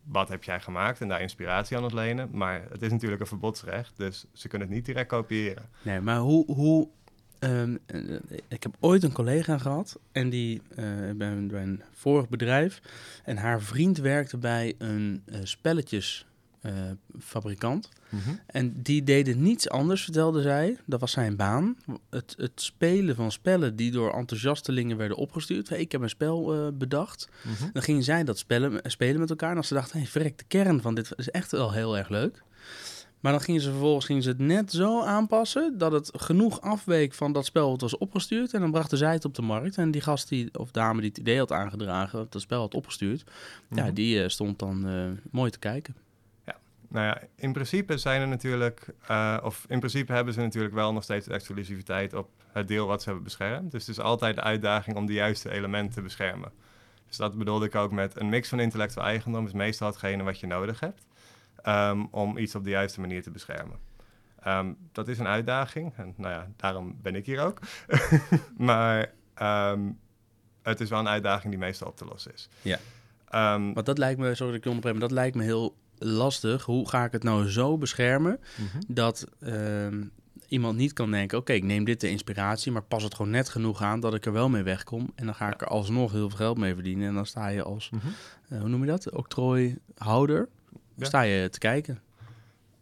wat 0.03 0.29
heb 0.29 0.43
jij 0.43 0.59
gemaakt 0.59 1.01
en 1.01 1.07
daar 1.07 1.21
inspiratie 1.21 1.77
aan 1.77 1.83
ontlenen. 1.83 2.29
Maar 2.31 2.65
het 2.69 2.81
is 2.81 2.91
natuurlijk 2.91 3.21
een 3.21 3.27
verbodsrecht, 3.27 3.93
dus 3.97 4.25
ze 4.33 4.47
kunnen 4.47 4.67
het 4.67 4.75
niet 4.75 4.85
direct 4.85 5.07
kopiëren. 5.07 5.69
Nee, 5.81 5.99
maar 5.99 6.17
hoe... 6.17 6.53
hoe 6.53 6.87
um, 7.39 7.79
ik 8.47 8.63
heb 8.63 8.75
ooit 8.79 9.03
een 9.03 9.11
collega 9.11 9.57
gehad 9.57 9.99
en 10.11 10.29
die 10.29 10.61
uh, 10.71 10.75
bij, 11.15 11.45
bij 11.47 11.61
een 11.61 11.81
vorig 11.93 12.29
bedrijf. 12.29 12.81
En 13.23 13.37
haar 13.37 13.61
vriend 13.61 13.97
werkte 13.97 14.37
bij 14.37 14.75
een 14.77 15.23
uh, 15.25 15.39
spelletjes 15.43 16.28
fabrikant. 17.19 17.89
Mm 18.09 18.19
-hmm. 18.19 18.39
En 18.45 18.81
die 18.81 19.03
deden 19.03 19.41
niets 19.41 19.69
anders, 19.69 20.03
vertelde 20.03 20.41
zij. 20.41 20.77
Dat 20.85 20.99
was 20.99 21.11
zijn 21.11 21.35
baan. 21.35 21.77
Het, 22.09 22.35
het 22.37 22.61
spelen 22.61 23.15
van 23.15 23.31
spellen 23.31 23.75
die 23.75 23.91
door 23.91 24.13
enthousiastelingen 24.13 24.97
werden 24.97 25.17
opgestuurd. 25.17 25.69
Hey, 25.69 25.79
ik 25.79 25.91
heb 25.91 26.01
een 26.01 26.09
spel 26.09 26.55
uh, 26.55 26.67
bedacht. 26.73 27.29
Mm 27.43 27.53
-hmm. 27.53 27.69
Dan 27.73 27.81
gingen 27.83 28.03
zij 28.03 28.23
dat 28.23 28.37
spellen, 28.37 28.79
spelen 28.83 29.19
met 29.19 29.29
elkaar. 29.29 29.51
En 29.51 29.57
als 29.57 29.67
ze 29.67 29.73
dachten, 29.73 29.99
hey, 29.99 30.07
verrek, 30.07 30.37
de 30.37 30.43
kern 30.47 30.81
van 30.81 30.95
dit 30.95 31.11
is 31.15 31.29
echt 31.29 31.51
wel 31.51 31.71
heel 31.71 31.97
erg 31.97 32.09
leuk. 32.09 32.43
Maar 33.19 33.31
dan 33.31 33.41
gingen 33.41 33.61
ze 33.61 33.69
vervolgens 33.69 34.05
gingen 34.05 34.23
ze 34.23 34.29
het 34.29 34.39
net 34.39 34.71
zo 34.71 35.01
aanpassen 35.03 35.77
dat 35.77 35.91
het 35.91 36.11
genoeg 36.15 36.61
afweek 36.61 37.13
van 37.13 37.31
dat 37.31 37.45
spel 37.45 37.69
wat 37.69 37.81
was 37.81 37.97
opgestuurd. 37.97 38.53
En 38.53 38.59
dan 38.59 38.71
brachten 38.71 38.97
zij 38.97 39.13
het 39.13 39.25
op 39.25 39.35
de 39.35 39.41
markt. 39.41 39.77
En 39.77 39.91
die 39.91 40.01
gast 40.01 40.29
die, 40.29 40.59
of 40.59 40.71
dame 40.71 40.99
die 41.01 41.09
het 41.09 41.19
idee 41.19 41.37
had 41.37 41.51
aangedragen, 41.51 42.27
dat 42.29 42.41
spel 42.41 42.59
had 42.59 42.73
opgestuurd, 42.73 43.23
mm 43.25 43.31
Mhm. 43.69 43.79
-hmm. 43.79 43.87
ja, 43.87 43.93
die 43.93 44.23
uh, 44.23 44.27
stond 44.27 44.59
dan 44.59 44.89
uh, 44.89 45.09
mooi 45.31 45.51
te 45.51 45.59
kijken. 45.59 45.95
Nou 46.89 47.05
ja, 47.05 47.21
in 47.35 47.53
principe 47.53 47.97
zijn 47.97 48.21
er 48.21 48.27
natuurlijk, 48.27 48.93
uh, 49.11 49.37
of 49.43 49.65
in 49.67 49.79
principe 49.79 50.13
hebben 50.13 50.33
ze 50.33 50.39
natuurlijk 50.39 50.73
wel 50.73 50.93
nog 50.93 51.03
steeds 51.03 51.27
exclusiviteit 51.27 52.13
op 52.13 52.29
het 52.51 52.67
deel 52.67 52.87
wat 52.87 52.99
ze 52.99 53.05
hebben 53.05 53.23
beschermd. 53.23 53.71
Dus 53.71 53.87
het 53.87 53.97
is 53.97 54.03
altijd 54.03 54.35
de 54.35 54.41
uitdaging 54.41 54.97
om 54.97 55.05
de 55.05 55.13
juiste 55.13 55.51
elementen 55.51 55.93
te 55.93 56.01
beschermen. 56.01 56.51
Dus 57.07 57.17
dat 57.17 57.37
bedoelde 57.37 57.65
ik 57.65 57.75
ook 57.75 57.91
met 57.91 58.19
een 58.19 58.29
mix 58.29 58.49
van 58.49 58.59
intellectueel 58.59 59.05
eigendom 59.05 59.45
is 59.45 59.53
meestal 59.53 59.87
hetgene 59.87 60.23
wat 60.23 60.39
je 60.39 60.47
nodig 60.47 60.79
hebt 60.79 61.05
um, 61.65 62.07
om 62.11 62.37
iets 62.37 62.55
op 62.55 62.63
de 62.63 62.69
juiste 62.69 62.99
manier 62.99 63.23
te 63.23 63.31
beschermen. 63.31 63.77
Um, 64.47 64.77
dat 64.91 65.07
is 65.07 65.19
een 65.19 65.27
uitdaging 65.27 65.93
en 65.95 66.13
nou 66.17 66.33
ja, 66.33 66.47
daarom 66.55 66.97
ben 67.01 67.15
ik 67.15 67.25
hier 67.25 67.39
ook. 67.39 67.59
maar 68.57 69.11
um, 69.41 69.99
het 70.61 70.79
is 70.79 70.89
wel 70.89 70.99
een 70.99 71.07
uitdaging 71.07 71.49
die 71.49 71.59
meestal 71.59 71.87
op 71.87 71.97
te 71.97 72.05
lossen 72.05 72.33
is. 72.33 72.49
Ja. 72.61 72.79
Want 73.73 73.85
dat 73.85 73.97
lijkt 73.97 74.19
me, 74.19 74.35
sorry 74.35 74.51
dat 74.51 74.57
ik 74.57 74.63
je 74.63 74.69
onderbreek, 74.69 74.99
maar 74.99 75.07
dat 75.07 75.17
lijkt 75.17 75.35
me 75.35 75.43
heel 75.43 75.75
lastig. 75.99 76.65
Hoe 76.65 76.89
ga 76.89 77.05
ik 77.05 77.11
het 77.11 77.23
nou 77.23 77.49
zo 77.49 77.77
beschermen 77.77 78.39
Mhm. 78.39 78.61
mm 78.61 78.67
-hmm. 78.71 78.81
dat 78.87 79.27
uh, 79.39 79.87
iemand 80.47 80.77
niet 80.77 80.93
kan 80.93 81.11
denken: 81.11 81.37
oké, 81.37 81.51
okay, 81.51 81.55
ik 81.55 81.67
neem 81.67 81.83
dit 81.83 82.01
de 82.01 82.09
inspiratie, 82.09 82.71
maar 82.71 82.83
pas 82.83 83.03
het 83.03 83.15
gewoon 83.15 83.31
net 83.31 83.49
genoeg 83.49 83.81
aan 83.81 83.99
dat 83.99 84.13
ik 84.13 84.25
er 84.25 84.31
wel 84.33 84.49
mee 84.49 84.63
wegkom. 84.63 85.11
En 85.15 85.25
dan 85.25 85.35
ga 85.35 85.53
ik 85.53 85.61
er 85.61 85.67
alsnog 85.67 86.11
heel 86.11 86.29
veel 86.29 86.37
geld 86.37 86.57
mee 86.57 86.73
verdienen. 86.73 87.07
En 87.07 87.13
dan 87.13 87.25
sta 87.25 87.47
je 87.47 87.63
als, 87.63 87.89
mm 87.89 87.99
-hmm. 87.99 88.11
uh, 88.49 88.59
hoe 88.59 88.69
noem 88.69 88.81
je 88.81 88.87
dat? 88.87 89.11
Octrooihouder. 89.11 90.49
Ja. 90.95 91.05
Sta 91.05 91.21
je 91.21 91.49
te 91.49 91.59
kijken. 91.59 92.01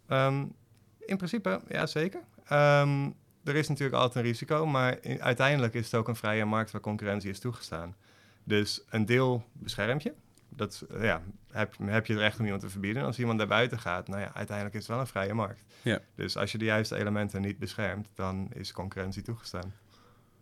Um, 0.09 0.53
in 0.99 1.17
principe, 1.17 1.61
ja, 1.69 1.85
zeker. 1.85 2.19
Um, 2.51 3.15
er 3.43 3.55
is 3.55 3.67
natuurlijk 3.67 3.97
altijd 3.97 4.15
een 4.15 4.31
risico, 4.31 4.65
maar 4.65 4.97
in, 5.01 5.21
uiteindelijk 5.21 5.73
is 5.73 5.85
het 5.85 5.95
ook 5.95 6.07
een 6.07 6.15
vrije 6.15 6.45
markt 6.45 6.71
waar 6.71 6.81
concurrentie 6.81 7.29
is 7.29 7.39
toegestaan. 7.39 7.95
Dus 8.43 8.81
een 8.89 9.05
deel 9.05 9.43
beschermt 9.53 10.03
je, 10.03 10.13
dat 10.49 10.85
ja, 10.99 11.21
heb, 11.51 11.73
heb 11.81 12.05
je 12.05 12.13
het 12.13 12.21
recht 12.21 12.39
om 12.39 12.45
iemand 12.45 12.61
te 12.61 12.69
verbieden. 12.69 13.03
Als 13.03 13.19
iemand 13.19 13.37
daar 13.37 13.47
buiten 13.47 13.79
gaat, 13.79 14.07
nou 14.07 14.21
ja, 14.21 14.33
uiteindelijk 14.33 14.75
is 14.75 14.81
het 14.81 14.91
wel 14.91 14.99
een 14.99 15.07
vrije 15.07 15.33
markt. 15.33 15.63
Ja. 15.81 15.99
Dus 16.15 16.37
als 16.37 16.51
je 16.51 16.57
de 16.57 16.65
juiste 16.65 16.95
elementen 16.95 17.41
niet 17.41 17.59
beschermt, 17.59 18.09
dan 18.15 18.49
is 18.53 18.71
concurrentie 18.71 19.21
toegestaan. 19.21 19.73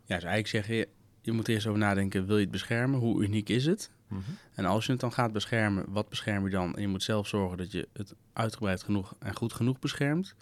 Ja, 0.04 0.14
dus 0.14 0.24
eigenlijk 0.24 0.46
zeg 0.46 0.66
je, 0.66 0.88
je 1.20 1.32
moet 1.32 1.48
eerst 1.48 1.66
over 1.66 1.80
nadenken, 1.80 2.26
wil 2.26 2.36
je 2.36 2.42
het 2.42 2.50
beschermen? 2.50 3.00
Hoe 3.00 3.22
uniek 3.22 3.48
is 3.48 3.66
het? 3.66 3.90
Mm 4.08 4.22
-hmm. 4.26 4.36
En 4.54 4.64
als 4.64 4.86
je 4.86 4.92
het 4.92 5.00
dan 5.00 5.12
gaat 5.12 5.32
beschermen, 5.32 5.84
wat 5.88 6.08
bescherm 6.08 6.44
je 6.44 6.50
dan? 6.50 6.74
En 6.74 6.80
je 6.80 6.88
moet 6.88 7.02
zelf 7.02 7.26
zorgen 7.26 7.58
dat 7.58 7.72
je 7.72 7.88
het 7.92 8.14
uitgebreid 8.32 8.82
genoeg 8.82 9.14
en 9.18 9.36
goed 9.36 9.52
genoeg 9.52 9.78
beschermt. 9.78 10.34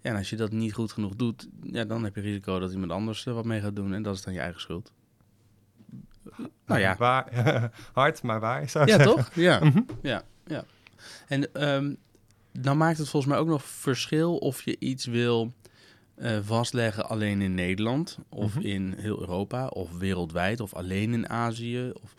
Ja, 0.00 0.10
en 0.10 0.16
als 0.16 0.30
je 0.30 0.36
dat 0.36 0.52
niet 0.52 0.72
goed 0.72 0.92
genoeg 0.92 1.16
doet, 1.16 1.48
ja, 1.62 1.84
dan 1.84 2.04
heb 2.04 2.14
je 2.14 2.20
risico 2.20 2.58
dat 2.58 2.72
iemand 2.72 2.92
anders 2.92 3.26
er 3.26 3.34
wat 3.34 3.44
mee 3.44 3.60
gaat 3.60 3.76
doen. 3.76 3.94
En 3.94 4.02
dat 4.02 4.14
is 4.14 4.22
dan 4.22 4.32
je 4.32 4.40
eigen 4.40 4.60
schuld. 4.60 4.92
Nou 6.66 6.80
ja. 6.80 6.96
Waar, 6.96 7.28
hard, 7.92 8.22
maar 8.22 8.40
waar, 8.40 8.68
zou 8.68 8.86
ja, 8.86 8.96
zeggen. 8.96 9.16
toch? 9.16 9.30
Ja, 9.34 9.60
mm 9.62 9.70
-hmm. 9.70 9.86
ja, 10.02 10.22
ja. 10.46 10.64
En 11.26 11.68
um, 11.68 11.96
dan 12.52 12.76
maakt 12.76 12.98
het 12.98 13.08
volgens 13.08 13.32
mij 13.32 13.40
ook 13.40 13.48
nog 13.48 13.64
verschil 13.64 14.36
of 14.36 14.62
je 14.62 14.76
iets 14.78 15.04
wil 15.04 15.52
uh, 16.16 16.38
vastleggen 16.42 17.08
alleen 17.08 17.42
in 17.42 17.54
Nederland... 17.54 18.18
of 18.28 18.54
Mhm. 18.54 18.66
in 18.66 18.94
heel 18.96 19.20
Europa, 19.20 19.66
of 19.66 19.98
wereldwijd, 19.98 20.60
of 20.60 20.74
alleen 20.74 21.12
in 21.12 21.28
Azië. 21.28 21.92
Of... 22.02 22.14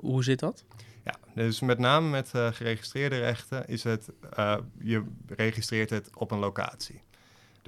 hoe 0.00 0.24
zit 0.24 0.38
dat? 0.38 0.64
Ja, 1.04 1.14
dus 1.34 1.60
met 1.60 1.78
name 1.78 2.08
met 2.08 2.28
geregistreerde 2.32 3.18
rechten 3.18 3.66
is 3.66 3.84
het, 3.84 4.08
je 4.78 5.04
registreert 5.26 5.90
het 5.90 6.10
op 6.14 6.30
een 6.30 6.38
locatie. 6.38 7.02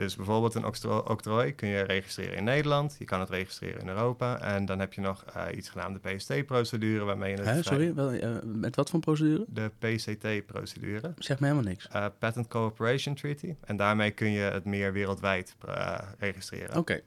Dus 0.01 0.17
bijvoorbeeld 0.17 0.55
een 0.55 0.65
octrooi 1.05 1.55
kun 1.55 1.69
je 1.69 1.83
registreren 1.83 2.37
in 2.37 2.45
Nederland, 2.45 2.97
je 2.99 3.05
kan 3.05 3.21
het 3.21 3.31
registreren 3.31 3.81
in 3.81 3.89
Europa 3.89 4.41
en 4.41 4.65
dan 4.65 4.79
heb 4.79 4.93
je 4.93 5.01
nog 5.01 5.25
uh, 5.37 5.57
iets 5.57 5.69
genaamd 5.69 6.03
de 6.03 6.15
PCT-procedure 6.15 7.05
waarmee 7.05 7.37
je 7.37 7.43
het... 7.43 7.65
sorry, 7.65 7.95
wel, 7.95 8.13
uh, 8.13 8.37
met 8.45 8.77
wat 8.77 8.91
voor 8.91 9.01
procedure? 9.01 9.45
De 9.49 9.71
PCT-procedure. 9.79 11.13
Zeg 11.19 11.41
me 11.41 11.47
helemaal 11.47 11.69
niks. 11.69 11.89
Uh, 11.95 12.07
Patent 12.19 12.49
Cooperation 12.49 13.15
Treaty. 13.15 13.55
En 13.65 13.77
daarmee 13.77 14.11
kun 14.11 14.31
je 14.31 14.41
het 14.41 14.65
meer 14.65 14.93
wereldwijd 14.93 15.57
registreren. 16.19 16.77
Oké. 16.77 17.01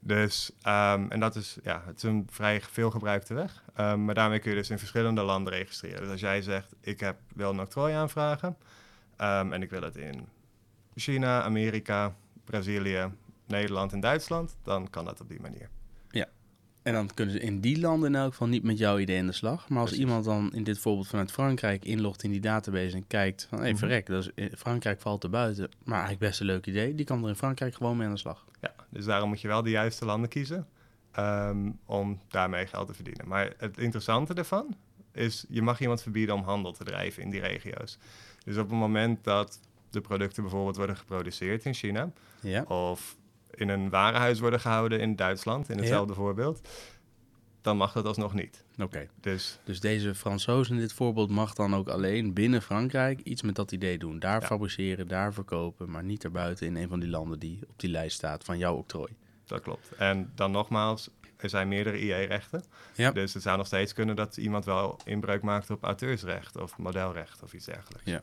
Dus, 0.00 0.50
um, 0.58 1.10
en 1.10 1.20
dat 1.20 1.36
is, 1.36 1.58
ja, 1.62 1.82
het 1.86 1.96
is 1.96 2.02
een 2.02 2.26
vrij 2.30 2.60
veel 2.60 2.90
gebruikte 2.90 3.34
weg. 3.34 3.62
Um, 3.80 4.04
maar 4.04 4.14
daarmee 4.14 4.38
kun 4.38 4.50
je 4.50 4.56
dus 4.56 4.70
in 4.70 4.78
verschillende 4.78 5.22
landen 5.22 5.52
registreren. 5.52 6.00
Dus 6.00 6.10
als 6.10 6.20
jij 6.20 6.42
zegt, 6.42 6.74
ik 6.80 7.00
heb 7.00 7.16
wel 7.34 7.50
een 7.50 7.60
octrooi 7.60 7.94
aanvragen 7.94 8.56
um, 9.20 9.52
en 9.52 9.62
ik 9.62 9.70
wil 9.70 9.82
het 9.82 9.96
in 9.96 10.28
China, 11.00 11.42
Amerika, 11.42 12.14
Brazilië, 12.44 13.10
Nederland 13.46 13.92
en 13.92 14.00
Duitsland, 14.00 14.56
dan 14.62 14.90
kan 14.90 15.04
dat 15.04 15.20
op 15.20 15.28
die 15.28 15.40
manier. 15.40 15.68
Ja, 16.10 16.28
en 16.86 16.92
dan 16.92 17.14
kunnen 17.14 17.34
ze 17.34 17.40
in 17.40 17.60
die 17.60 17.80
landen 17.80 18.14
in 18.14 18.20
elk 18.20 18.30
geval 18.30 18.48
niet 18.48 18.62
met 18.62 18.78
jouw 18.78 18.98
idee 18.98 19.16
in 19.16 19.26
de 19.26 19.32
slag. 19.32 19.68
Maar 19.68 19.80
als 19.80 19.92
iemand 19.92 20.24
dan 20.24 20.54
in 20.54 20.64
dit 20.64 20.78
voorbeeld 20.78 21.08
vanuit 21.08 21.32
Frankrijk 21.32 21.84
inlogt 21.84 22.22
in 22.22 22.30
die 22.30 22.40
database 22.40 22.96
en 22.96 23.06
kijkt 23.06 23.46
van, 23.48 23.58
hé, 23.58 23.64
hey, 23.64 23.72
mhm. 23.72 23.80
verrek, 23.80 24.06
dat 24.06 24.30
is, 24.34 24.48
Frankrijk 24.56 25.00
valt 25.00 25.24
er 25.24 25.30
buiten, 25.30 25.70
maar 25.84 25.98
eigenlijk 25.98 26.28
best 26.28 26.40
een 26.40 26.46
leuk 26.46 26.66
idee, 26.66 26.94
die 26.94 27.06
kan 27.06 27.22
er 27.22 27.28
in 27.28 27.36
Frankrijk 27.36 27.74
gewoon 27.74 27.96
mee 27.96 28.06
aan 28.06 28.12
de 28.12 28.18
slag. 28.18 28.44
Ja, 28.60 28.74
dus 28.90 29.04
daarom 29.04 29.28
moet 29.28 29.40
je 29.40 29.48
wel 29.48 29.62
de 29.62 29.70
juiste 29.70 30.04
landen 30.04 30.28
kiezen 30.28 30.66
ehm, 31.12 31.70
om 31.84 32.20
daarmee 32.28 32.66
geld 32.66 32.86
te 32.86 32.94
verdienen. 32.94 33.28
Maar 33.28 33.52
het 33.58 33.78
interessante 33.78 34.34
ervan 34.34 34.76
is, 35.12 35.44
je 35.48 35.62
mag 35.62 35.80
iemand 35.80 36.02
verbieden 36.02 36.34
om 36.34 36.42
handel 36.42 36.72
te 36.72 36.84
drijven 36.84 37.22
in 37.22 37.30
die 37.30 37.40
regio's. 37.40 37.98
Dus 38.44 38.56
op 38.56 38.68
het 38.70 38.78
moment 38.78 39.24
dat 39.24 39.60
de 39.90 40.00
producten 40.00 40.42
bijvoorbeeld 40.42 40.76
worden 40.76 40.96
geproduceerd 40.96 41.64
in 41.64 41.74
China. 41.74 42.10
Ja. 42.40 42.62
Of 42.62 43.16
in 43.50 43.68
een 43.68 43.90
warenhuis 43.90 44.40
worden 44.40 44.60
gehouden 44.60 45.00
in 45.00 45.16
Duitsland, 45.16 45.68
in 45.68 45.78
hetzelfde 45.78 46.14
voorbeeld. 46.14 46.68
Dan 47.60 47.76
mag 47.76 47.92
dat 47.92 48.04
alsnog 48.04 48.34
niet. 48.34 48.64
Oké. 48.78 49.08
Dus, 49.20 49.58
dus 49.64 49.80
deze 49.80 50.14
Fransoos 50.14 50.70
in 50.70 50.76
dit 50.76 50.92
voorbeeld 50.92 51.30
mag 51.30 51.54
dan 51.54 51.74
ook 51.74 51.88
alleen 51.88 52.32
binnen 52.32 52.62
Frankrijk 52.62 53.20
iets 53.20 53.42
met 53.42 53.54
dat 53.54 53.72
idee 53.72 53.98
doen. 53.98 54.18
Daar 54.18 54.42
fabriceren, 54.42 55.08
daar 55.08 55.32
verkopen, 55.32 55.90
maar 55.90 56.04
niet 56.04 56.24
erbuiten 56.24 56.66
in 56.66 56.76
een 56.76 56.88
van 56.88 57.00
die 57.00 57.08
landen 57.08 57.38
die 57.38 57.58
op 57.68 57.74
die 57.76 57.90
lijst 57.90 58.16
staat 58.16 58.44
van 58.44 58.58
jouw 58.58 58.76
octrooi. 58.76 59.12
Dat 59.44 59.60
klopt. 59.60 59.92
En 59.98 60.32
dan 60.34 60.50
nogmaals, 60.50 61.10
er 61.36 61.48
zijn 61.48 61.68
meerdere 61.68 62.00
IE-rechten. 62.00 62.64
Ja. 62.94 63.12
Dus 63.12 63.34
het 63.34 63.42
zou 63.42 63.56
nog 63.56 63.66
steeds 63.66 63.92
kunnen 63.92 64.16
dat 64.16 64.36
iemand 64.36 64.64
wel 64.64 64.98
inbreuk 65.04 65.42
maakt 65.42 65.70
op 65.70 65.84
auteursrecht 65.84 66.56
of 66.56 66.78
modelrecht 66.78 67.42
of 67.42 67.52
iets 67.52 67.66
dergelijks. 67.66 68.04
Ja. 68.04 68.22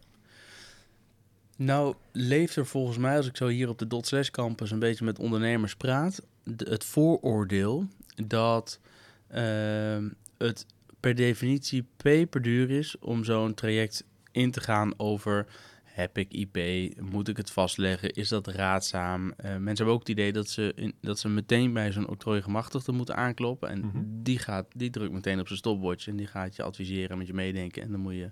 Nou, 1.55 1.95
leeft 2.11 2.55
er 2.55 2.65
volgens 2.65 2.97
mij, 2.97 3.17
als 3.17 3.27
ik 3.27 3.37
zo 3.37 3.47
hier 3.47 3.69
op 3.69 3.79
de 3.79 3.87
Dot 3.87 4.07
Slash 4.07 4.29
Campus 4.29 4.71
een 4.71 4.79
beetje 4.79 5.05
met 5.05 5.19
ondernemers 5.19 5.75
praat, 5.75 6.21
het 6.57 6.83
vooroordeel 6.83 7.87
dat 8.27 8.79
ehm, 9.27 10.09
het 10.37 10.65
per 10.99 11.15
definitie 11.15 11.85
peperduur 11.97 12.71
is 12.71 12.99
om 12.99 13.23
zo'n 13.23 13.53
traject 13.53 14.03
in 14.31 14.51
te 14.51 14.61
gaan 14.61 14.99
over 14.99 15.47
heb 15.83 16.17
ik 16.17 16.31
IP, 16.31 16.57
moet 17.01 17.27
ik 17.27 17.37
het 17.37 17.51
vastleggen, 17.51 18.13
is 18.13 18.29
dat 18.29 18.47
raadzaam? 18.47 19.27
Uh, 19.27 19.33
mensen 19.37 19.75
hebben 19.75 19.93
ook 19.93 19.99
het 19.99 20.09
idee 20.09 20.33
dat 20.33 20.49
ze, 20.49 20.71
in, 20.75 20.93
dat 21.01 21.19
ze 21.19 21.29
meteen 21.29 21.73
bij 21.73 21.91
zo'n 21.91 22.07
octrooigemachtigde 22.07 22.91
moeten 22.91 23.15
aankloppen 23.15 23.69
en 23.69 23.79
mhm. 23.79 24.03
die, 24.05 24.39
gaat, 24.39 24.65
die 24.75 24.89
drukt 24.89 25.13
meteen 25.13 25.39
op 25.39 25.47
zijn 25.47 25.59
stopwatch 25.59 26.07
en 26.07 26.15
die 26.15 26.27
gaat 26.27 26.55
je 26.55 26.63
adviseren 26.63 27.17
met 27.17 27.27
je 27.27 27.33
meedenken 27.33 27.81
en 27.81 27.91
dan 27.91 27.99
moet 27.99 28.13
je, 28.13 28.31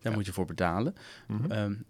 daar 0.00 0.12
moet 0.12 0.26
je 0.26 0.32
voor 0.32 0.46
betalen. 0.46 0.94
Mm 1.26 1.84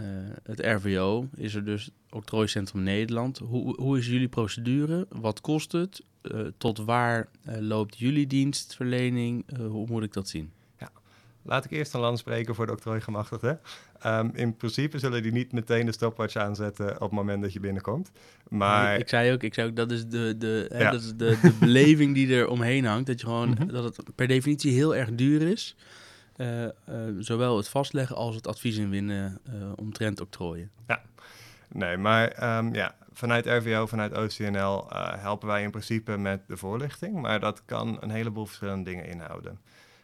eh, 0.00 0.06
het 0.42 0.60
RVO 0.60 1.28
is 1.36 1.54
er 1.54 1.64
dus 1.64 1.90
Octrooicentrum 2.10 2.82
Nederland. 2.82 3.38
Hoe, 3.38 3.80
hoe 3.80 3.98
is 3.98 4.06
jullie 4.06 4.28
procedure? 4.28 5.06
Wat 5.08 5.40
kost 5.40 5.72
het? 5.72 6.02
Uh, 6.22 6.40
tot 6.58 6.78
waar 6.78 7.28
uh, 7.48 7.56
loopt 7.58 7.98
jullie 7.98 8.26
dienstverlening? 8.26 9.58
hoe 9.58 9.86
moet 9.86 10.02
ik 10.02 10.12
dat 10.12 10.28
zien? 10.28 10.52
Ja. 10.78 10.90
Laat 11.42 11.64
ik 11.64 11.70
eerst 11.70 11.94
een 11.94 12.00
land 12.00 12.18
spreken 12.18 12.54
voor 12.54 12.66
de 12.66 12.72
octrooigemachtigde. 12.72 13.58
Um, 14.06 14.30
in 14.34 14.56
principe 14.56 14.98
zullen 14.98 15.22
die 15.22 15.32
niet 15.32 15.52
meteen 15.52 15.86
de 15.86 15.92
stopwatch 15.92 16.36
aanzetten 16.36 16.94
op 16.94 17.00
het 17.00 17.10
moment 17.10 17.42
dat 17.42 17.52
je 17.52 17.60
binnenkomt. 17.60 18.10
Maar... 18.48 18.98
Ik, 18.98 19.08
zei 19.08 19.32
ook, 19.32 19.42
ik 19.42 19.54
zei 19.54 19.68
ook 19.68 19.76
dat 19.76 19.90
is 19.90 20.06
de, 20.06 20.34
de, 20.38 20.66
hè, 20.68 20.90
dat 20.90 21.00
is 21.00 21.14
de, 21.16 21.38
de 21.42 21.52
beleving 21.60 22.14
die 22.14 22.34
er 22.34 22.48
omheen 22.48 22.84
hangt. 22.84 23.06
Dat, 23.06 23.20
je 23.20 23.26
gewoon, 23.26 23.48
mhm. 23.58 23.66
dat 23.66 23.96
het 23.96 24.14
per 24.14 24.26
definitie 24.26 24.72
heel 24.72 24.96
erg 24.96 25.14
duur 25.14 25.42
is. 25.42 25.76
Eh, 26.40 26.64
eh, 26.64 26.72
zowel 27.18 27.56
het 27.56 27.68
vastleggen 27.68 28.16
als 28.16 28.34
het 28.34 28.46
advies 28.46 28.76
inwinnen 28.76 29.40
uh, 29.48 29.72
omtrent 29.76 30.20
octrooien. 30.20 30.70
Ja, 30.86 31.02
nee, 31.68 31.96
maar 31.96 32.28
ehm, 32.28 32.74
ja, 32.74 32.94
vanuit 33.12 33.46
RVO, 33.46 33.86
vanuit 33.86 34.16
OCNL 34.16 34.86
helpen 35.18 35.48
wij 35.48 35.62
in 35.62 35.70
principe 35.70 36.16
met 36.16 36.40
de 36.46 36.56
voorlichting, 36.56 37.20
maar 37.20 37.40
dat 37.40 37.62
kan 37.64 37.96
een 38.00 38.10
heleboel 38.10 38.46
verschillende 38.46 38.90
dingen 38.90 39.04
inhouden. 39.04 39.60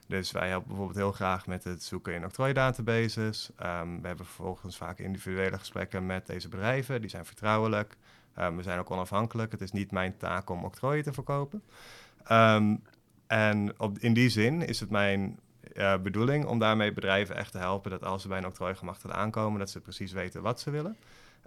Dus 0.07 0.33
wij 0.33 0.49
helpen 0.49 0.69
bijvoorbeeld 0.69 0.99
heel 0.99 1.13
graag 1.13 1.47
met 1.47 1.65
het 1.65 1.83
zoeken 1.83 2.15
in 2.15 2.25
octrooidatabases. 2.25 3.51
Um, 3.63 4.01
we 4.01 4.07
hebben 4.07 4.27
vervolgens 4.27 4.77
vaak 4.77 4.99
individuele 4.99 5.59
gesprekken 5.59 6.07
met 6.07 6.27
deze 6.27 6.49
bedrijven, 6.49 7.01
die 7.01 7.11
zijn 7.11 7.25
vertrouwelijk. 7.25 7.97
Um, 8.39 8.57
we 8.57 8.63
zijn 8.63 8.79
ook 8.79 8.91
onafhankelijk. 8.91 9.53
Het 9.53 9.61
is 9.61 9.73
niet 9.73 9.91
mijn 9.91 10.17
taak 10.17 10.51
om 10.51 10.65
octrooien 10.65 11.05
te 11.05 11.13
verkopen. 11.13 11.63
en 13.27 13.75
op, 13.77 13.99
in 13.99 14.15
die 14.15 14.29
zin 14.29 14.63
is 14.63 14.81
het 14.81 14.91
mijn 14.91 15.39
uh, 15.79 15.99
bedoeling 15.99 16.47
om 16.47 16.59
daarmee 16.59 16.93
bedrijven 16.93 17.37
echt 17.37 17.53
te 17.53 17.59
helpen 17.59 17.91
dat 17.91 18.05
als 18.05 18.23
ze 18.23 18.29
bij 18.29 18.39
een 18.39 18.47
octrooigemachtigde 18.47 19.17
aankomen, 19.17 19.59
dat 19.59 19.71
ze 19.71 19.81
precies 19.81 20.13
weten 20.13 20.43
wat 20.43 20.61
ze 20.61 20.71
willen. 20.71 20.97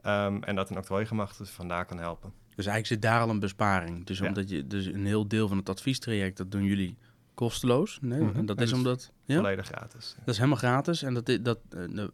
Um, 0.05 0.43
en 0.43 0.55
dat 0.55 0.69
een 0.69 0.77
octrooigemachtigde 0.77 1.53
vandaar 1.53 1.86
kan 1.86 2.00
helpen. 2.00 2.33
Dus 2.55 2.65
eigenlijk 2.65 2.86
zit 2.88 3.01
daar 3.12 3.21
al 3.21 3.29
een 3.29 3.39
besparing. 3.39 4.05
Dus 4.05 4.21
omdat 4.21 4.50
je 4.50 4.67
dus 4.67 4.86
een 4.86 5.05
heel 5.05 5.27
deel 5.27 5.48
van 5.48 5.57
het 5.57 5.69
adviestraject, 5.69 6.38
dat 6.38 6.51
doen 6.51 6.63
jullie 6.63 6.98
kosteloos. 7.33 7.98
Nee? 8.01 8.21
Mhm. 8.21 8.38
En 8.38 8.45
dat 8.45 8.62
is 8.62 8.74
omdat. 8.74 9.12
Ja? 9.25 9.36
Volledig 9.36 9.65
gratis. 9.65 10.15
Dat 10.17 10.27
is 10.27 10.36
helemaal 10.36 10.57
gratis. 10.57 11.03
En 11.03 11.13
dat, 11.13 11.25
dat, 11.25 11.41
dat, 11.43 11.59
uh, 11.75 12.07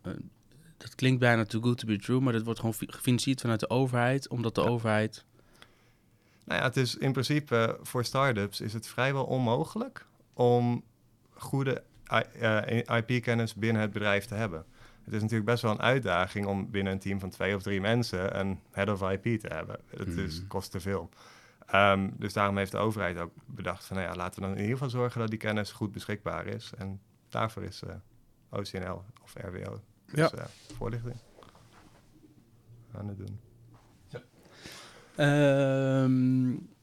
dat 0.77 0.95
klinkt 0.95 1.19
bijna 1.19 1.45
too 1.45 1.61
good 1.61 1.77
to 1.77 1.87
be 1.87 1.97
true, 1.97 2.19
maar 2.19 2.33
dat 2.33 2.43
wordt 2.43 2.59
gewoon 2.59 2.75
gefinancierd 2.77 3.41
vanuit 3.41 3.59
de 3.59 3.69
overheid, 3.69 4.29
omdat 4.29 4.55
de 4.55 4.61
overheid. 4.61 5.25
Nou 6.45 6.59
ja, 6.59 6.65
het 6.65 6.77
is 6.77 6.97
in 6.97 7.11
principe 7.11 7.77
voor 7.81 8.05
start-ups 8.05 8.61
is 8.61 8.73
het 8.73 8.87
vrijwel 8.87 9.25
onmogelijk 9.25 10.05
om 10.33 10.83
goede 11.33 11.83
IP-kennis 12.97 13.53
binnen 13.53 13.81
het 13.81 13.91
bedrijf 13.91 14.25
te 14.25 14.35
hebben. 14.35 14.65
Het 15.03 15.13
is 15.13 15.21
natuurlijk 15.21 15.49
best 15.49 15.61
wel 15.61 15.71
een 15.71 15.81
uitdaging 15.81 16.45
om 16.45 16.71
binnen 16.71 16.93
een 16.93 16.99
team 16.99 17.19
van 17.19 17.29
twee 17.29 17.55
of 17.55 17.61
drie 17.61 17.81
mensen 17.81 18.39
een 18.39 18.59
head 18.71 18.89
of 18.89 19.11
IP 19.11 19.39
te 19.39 19.47
hebben. 19.47 19.79
Het 19.97 20.07
is, 20.07 20.39
mhm. 20.39 20.47
kost 20.47 20.71
te 20.71 20.79
veel. 20.79 21.09
Um, 21.73 22.13
dus 22.17 22.33
daarom 22.33 22.57
heeft 22.57 22.71
de 22.71 22.77
overheid 22.77 23.19
ook 23.19 23.31
bedacht 23.45 23.85
van, 23.85 23.97
nou 23.97 24.09
ja, 24.09 24.15
laten 24.15 24.41
we 24.41 24.47
dan 24.47 24.55
in 24.55 24.61
ieder 24.61 24.73
geval 24.73 24.89
zorgen 24.89 25.19
dat 25.19 25.29
die 25.29 25.39
kennis 25.39 25.71
goed 25.71 25.91
beschikbaar 25.91 26.45
is. 26.45 26.71
En 26.77 27.01
daarvoor 27.29 27.63
is 27.63 27.81
uh, 27.83 27.89
eh, 27.89 28.59
OCNL 28.59 29.03
of 29.23 29.33
RWO 29.33 29.81
dus, 30.05 30.31
ja. 30.31 30.37
uh, 30.37 30.45
voorlichting 30.77 31.15
aan 32.91 33.07
het 33.07 33.17
doen. 33.17 33.39
Ja. 34.07 36.03
Um, 36.03 36.74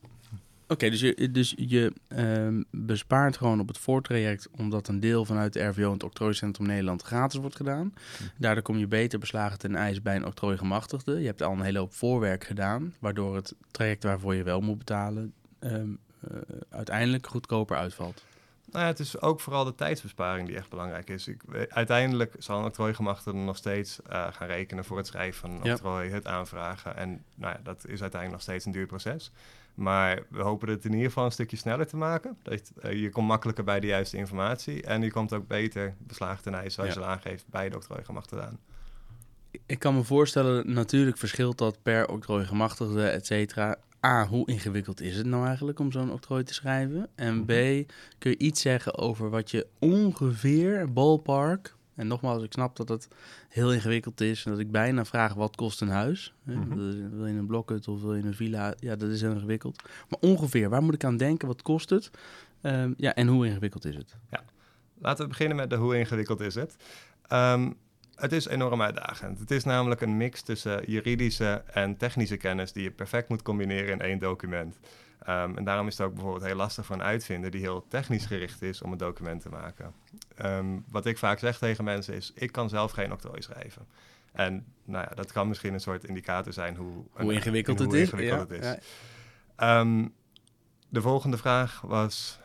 Oké, 0.73 0.91
dus 0.91 1.01
je, 1.01 1.31
dus 1.31 1.55
je 1.57 1.93
ehm, 2.09 2.63
bespaart 2.71 3.37
gewoon 3.37 3.61
op 3.61 3.69
het 3.69 3.79
voortraject, 3.79 4.49
omdat 4.57 4.89
een 4.89 5.01
deel 5.01 5.25
vanuit 5.25 5.53
de 5.53 5.63
RVO 5.63 5.87
en 5.87 5.93
het 5.93 6.03
Octrooicentrum 6.03 6.67
Nederland 6.67 7.03
gratis 7.03 7.41
wordt 7.41 7.57
gedaan. 7.57 7.95
Hm. 8.19 8.23
Daardoor 8.37 8.63
kom 8.63 8.79
je 8.79 8.87
beter 8.87 9.19
beslagen 9.19 9.59
ten 9.59 9.75
ijs 9.75 10.03
bij 10.03 10.17
een 10.17 10.27
octrooigemachtigde. 10.27 11.21
Je 11.21 11.27
hebt 11.27 11.43
al 11.43 11.53
een 11.53 11.61
hele 11.61 11.79
hoop 11.79 11.95
voorwerk 11.95 12.45
gedaan, 12.45 12.95
waardoor 12.99 13.37
het 13.37 13.55
traject 13.71 14.03
waarvoor 14.03 14.35
je 14.35 14.43
wel 14.43 14.61
moet 14.61 14.79
betalen 14.79 15.33
ehm, 15.59 15.91
eh, 16.21 16.37
uiteindelijk 16.71 17.27
goedkoper 17.27 17.77
uitvalt. 17.77 18.25
Nou 18.73 18.85
ja, 18.85 18.91
het 18.91 18.99
is 18.99 19.21
ook 19.21 19.41
vooral 19.41 19.65
de 19.65 19.75
tijdsbesparing 19.75 20.47
die 20.47 20.57
echt 20.57 20.69
belangrijk 20.69 21.11
is. 21.11 21.29
Ik, 21.29 21.43
uiteindelijk 21.69 22.35
zal 22.39 22.59
een 22.59 22.65
octrooigemachtigde 22.65 23.39
nog 23.39 23.57
steeds 23.57 24.01
uh, 24.11 24.27
gaan 24.31 24.47
rekenen 24.47 24.85
voor 24.85 24.97
het 24.97 25.07
schrijven 25.07 25.41
van 25.41 25.51
een 25.51 25.73
octrooi, 25.73 26.11
het 26.11 26.27
aanvragen. 26.27 26.97
En 26.97 27.25
nou 27.35 27.55
ja, 27.55 27.61
dat 27.63 27.77
is 27.77 28.01
uiteindelijk 28.01 28.31
nog 28.31 28.41
steeds 28.41 28.65
een 28.65 28.73
duur 28.73 28.87
proces. 28.87 29.31
Maar 29.75 30.23
we 30.29 30.43
hopen 30.43 30.69
het 30.69 30.85
in 30.85 30.93
ieder 30.93 31.07
geval 31.07 31.25
een 31.25 31.33
stukje 31.33 31.57
sneller 31.57 31.87
te 31.87 31.97
maken. 31.97 32.37
Dat, 32.43 32.73
uh, 32.85 32.93
je 32.93 33.11
komt 33.11 33.27
makkelijker 33.27 33.65
bij 33.65 33.81
de 33.81 33.87
juiste 33.87 34.17
informatie. 34.17 34.83
En 34.83 35.03
je 35.03 35.11
komt 35.11 35.33
ook 35.33 35.47
beter 35.47 35.95
beslagen 35.99 36.43
ten 36.43 36.55
ijs, 36.55 36.75
zoals 36.75 36.95
je 36.95 37.01
al 37.01 37.07
aangeeft, 37.07 37.45
bij 37.47 37.69
de 37.69 37.77
octrooigemachtigde 37.77 38.45
aan. 38.45 38.59
Ik 39.67 39.79
kan 39.79 39.95
me 39.95 40.03
voorstellen, 40.03 40.73
natuurlijk 40.73 41.19
verschilt 41.19 41.59
dat 41.59 41.83
per 41.83 42.09
octrooigemachtigde, 42.09 43.09
et 43.09 43.27
cetera. 43.27 43.77
A, 44.07 44.27
hoe 44.27 44.47
ingewikkeld 44.47 45.01
is 45.01 45.17
het 45.17 45.27
nou 45.27 45.47
eigenlijk 45.47 45.79
om 45.79 45.93
zo'n 45.93 46.13
octrooi 46.13 46.43
te 46.43 46.55
schrijven? 46.55 47.09
En 47.15 47.45
B, 47.45 47.51
mhm. 47.51 47.83
kun 48.19 48.31
je 48.31 48.39
iets 48.39 48.61
zeggen 48.61 48.99
over 48.99 49.31
wat 49.31 49.51
je 49.51 49.67
ongeveer, 49.79 50.93
ballpark, 50.93 51.75
En 51.95 52.07
nogmaals, 52.07 52.43
ik 52.43 52.53
snap 52.53 52.77
dat 52.77 52.89
het 52.89 53.09
heel 53.49 53.73
ingewikkeld 53.73 54.21
is. 54.21 54.45
En 54.45 54.51
dat 54.51 54.61
ik 54.61 54.71
bijna 54.71 55.05
vraag, 55.05 55.35
wat 55.35 55.57
kost 55.57 55.81
een 55.81 55.89
huis? 55.89 56.35
Hè? 56.45 56.55
Mhm. 56.55 56.75
Wil 57.17 57.27
je 57.27 57.39
een 57.39 57.47
blokhut 57.47 57.89
of 57.89 58.01
wil 58.01 58.15
je 58.15 58.23
een 58.23 58.35
villa? 58.35 58.75
Ja, 58.79 58.97
dat 58.97 59.11
is 59.11 59.21
heel 59.21 59.33
ingewikkeld. 59.33 59.83
Maar 60.09 60.19
ongeveer, 60.21 60.69
waar 60.69 60.83
moet 60.83 60.95
ik 60.95 61.05
aan 61.05 61.17
denken? 61.17 61.49
Wat 61.49 61.63
kost 61.63 61.91
het? 61.91 62.11
Ehm, 62.61 62.93
ja, 62.97 63.15
en 63.15 63.27
hoe 63.27 63.47
ingewikkeld 63.47 63.85
is 63.85 63.97
het? 63.97 64.17
Laten 64.99 65.25
we 65.25 65.31
beginnen 65.31 65.57
met 65.57 65.71
de 65.71 65.77
hoe 65.77 65.99
ingewikkeld 65.99 66.41
is 66.41 66.55
het. 66.55 66.77
Ehm, 67.27 67.71
het 68.23 68.33
is 68.33 68.47
enorm 68.47 68.83
uitdagend. 68.83 69.39
Het 69.39 69.51
is 69.51 69.65
namelijk 69.65 70.01
een 70.01 70.17
mix 70.17 70.43
tussen 70.43 70.83
juridische 70.87 71.63
en 71.73 71.97
technische 71.97 72.37
kennis 72.37 72.73
die 72.73 72.83
je 72.83 72.91
perfect 72.91 73.29
moet 73.29 73.43
combineren 73.43 73.91
in 73.93 74.01
één 74.01 74.19
document. 74.19 74.79
Ehm, 75.23 75.57
en 75.57 75.65
daarom 75.65 75.87
is 75.87 75.99
het 75.99 76.07
ook 76.07 76.15
bijvoorbeeld 76.15 76.45
heel 76.45 76.55
lastig 76.57 76.87
voor 76.87 76.97
een 76.97 77.03
uitvinder 77.03 77.51
die 77.51 77.61
heel 77.61 77.87
technisch 77.89 78.27
gericht 78.27 78.63
is 78.63 78.83
om 78.83 78.93
een 78.93 78.99
document 78.99 79.41
te 79.43 79.49
maken. 79.49 79.93
Ehm, 80.37 80.67
wat 80.89 81.07
ik 81.07 81.19
vaak 81.19 81.39
zeg 81.39 81.59
tegen 81.59 81.85
mensen 81.85 82.15
is, 82.15 82.33
ik 82.35 82.53
kan 82.53 82.69
zelf 82.69 82.91
geen 82.93 83.13
octrooi 83.13 83.43
schrijven. 83.43 83.87
En 84.33 84.65
nou 84.85 85.05
ja, 85.09 85.15
dat 85.15 85.33
kan 85.33 85.49
misschien 85.49 85.75
een 85.75 85.81
soort 85.81 86.05
indicator 86.05 86.53
zijn 86.53 86.77
hoe, 86.77 87.05
Hoe 87.13 87.33
ingewikkeld 87.33 87.79
hoe 87.79 87.87
het 87.87 87.97
is? 87.97 88.03
ingewikkeld 88.03 88.49
Ja, 88.51 88.55
het 88.57 88.65
is. 88.65 88.71
ja. 88.71 89.81
Ehm, 89.81 90.09
de 90.89 91.01
volgende 91.01 91.37
vraag 91.37 91.81
was 91.81 92.41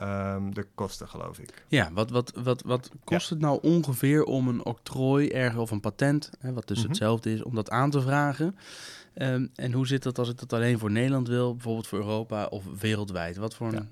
ehm, 0.00 0.50
de 0.50 0.66
kosten, 0.74 1.08
geloof 1.08 1.38
ik. 1.38 1.64
Ja, 1.68 1.92
wat, 1.92 2.10
wat, 2.10 2.32
wat, 2.42 2.62
wat 2.62 2.90
kost 3.04 3.30
het 3.30 3.40
nou 3.40 3.58
ongeveer 3.62 4.24
om 4.24 4.48
een 4.48 4.64
octrooi 4.64 5.28
ergens 5.28 5.60
of 5.60 5.70
een 5.70 5.80
patent, 5.80 6.30
hè, 6.38 6.52
wat 6.52 6.68
dus 6.68 6.78
Mhm. 6.78 6.88
hetzelfde 6.88 7.32
is, 7.32 7.42
om 7.42 7.54
dat 7.54 7.70
aan 7.70 7.90
te 7.90 8.00
vragen? 8.00 8.56
Ehm, 9.14 9.46
en 9.54 9.72
hoe 9.72 9.86
zit 9.86 10.02
dat 10.02 10.18
als 10.18 10.28
ik 10.28 10.38
dat 10.38 10.52
alleen 10.52 10.78
voor 10.78 10.90
Nederland 10.90 11.28
wil, 11.28 11.52
bijvoorbeeld 11.54 11.86
voor 11.86 11.98
Europa 11.98 12.46
of 12.46 12.64
wereldwijd? 12.80 13.36
Wat 13.36 13.54
voor 13.54 13.72
een 13.72 13.88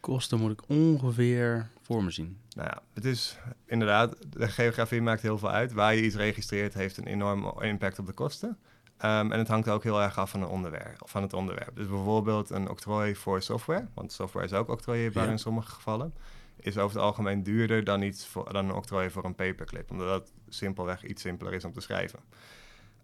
kosten 0.00 0.38
moet 0.40 0.52
ik 0.52 0.62
ongeveer 0.68 1.68
voor 1.82 2.04
me 2.04 2.10
zien? 2.10 2.36
Nou 2.56 2.68
ja, 2.68 2.82
het 2.92 3.04
is 3.04 3.38
inderdaad, 3.66 4.16
de 4.30 4.48
geografie 4.48 5.02
maakt 5.02 5.22
heel 5.22 5.38
veel 5.38 5.50
uit. 5.50 5.72
Waar 5.72 5.94
je 5.94 6.04
iets 6.04 6.16
registreert 6.16 6.74
heeft 6.74 6.96
een 6.96 7.06
enorme 7.06 7.54
impact 7.60 7.98
op 7.98 8.06
de 8.06 8.12
kosten. 8.12 8.58
Ehm, 8.96 9.32
en 9.32 9.38
het 9.38 9.48
hangt 9.48 9.68
ook 9.68 9.82
heel 9.82 10.02
erg 10.02 10.18
af 10.18 10.30
van, 10.30 10.42
een 10.42 10.48
onderwerp, 10.48 11.00
van 11.04 11.22
het 11.22 11.32
onderwerp. 11.32 11.76
Dus 11.76 11.86
bijvoorbeeld 11.88 12.50
een 12.50 12.68
octrooi 12.70 13.14
voor 13.16 13.42
software, 13.42 13.86
want 13.94 14.12
software 14.12 14.46
is 14.46 14.52
ook 14.52 14.68
octrooieerbaar 14.68 15.24
Ja. 15.24 15.30
in 15.30 15.38
sommige 15.38 15.70
gevallen, 15.70 16.14
is 16.56 16.78
over 16.78 16.96
het 16.96 17.06
algemeen 17.06 17.42
duurder 17.42 17.84
dan, 17.84 18.02
iets 18.02 18.26
voor, 18.26 18.52
dan 18.52 18.64
een 18.68 18.74
octrooi 18.74 19.10
voor 19.10 19.24
een 19.24 19.34
paperclip, 19.34 19.90
omdat 19.90 20.06
dat 20.06 20.32
simpelweg 20.48 21.04
iets 21.04 21.22
simpeler 21.22 21.52
is 21.52 21.64
om 21.64 21.72
te 21.72 21.80
schrijven. 21.80 22.18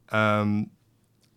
Ehm, 0.07 0.65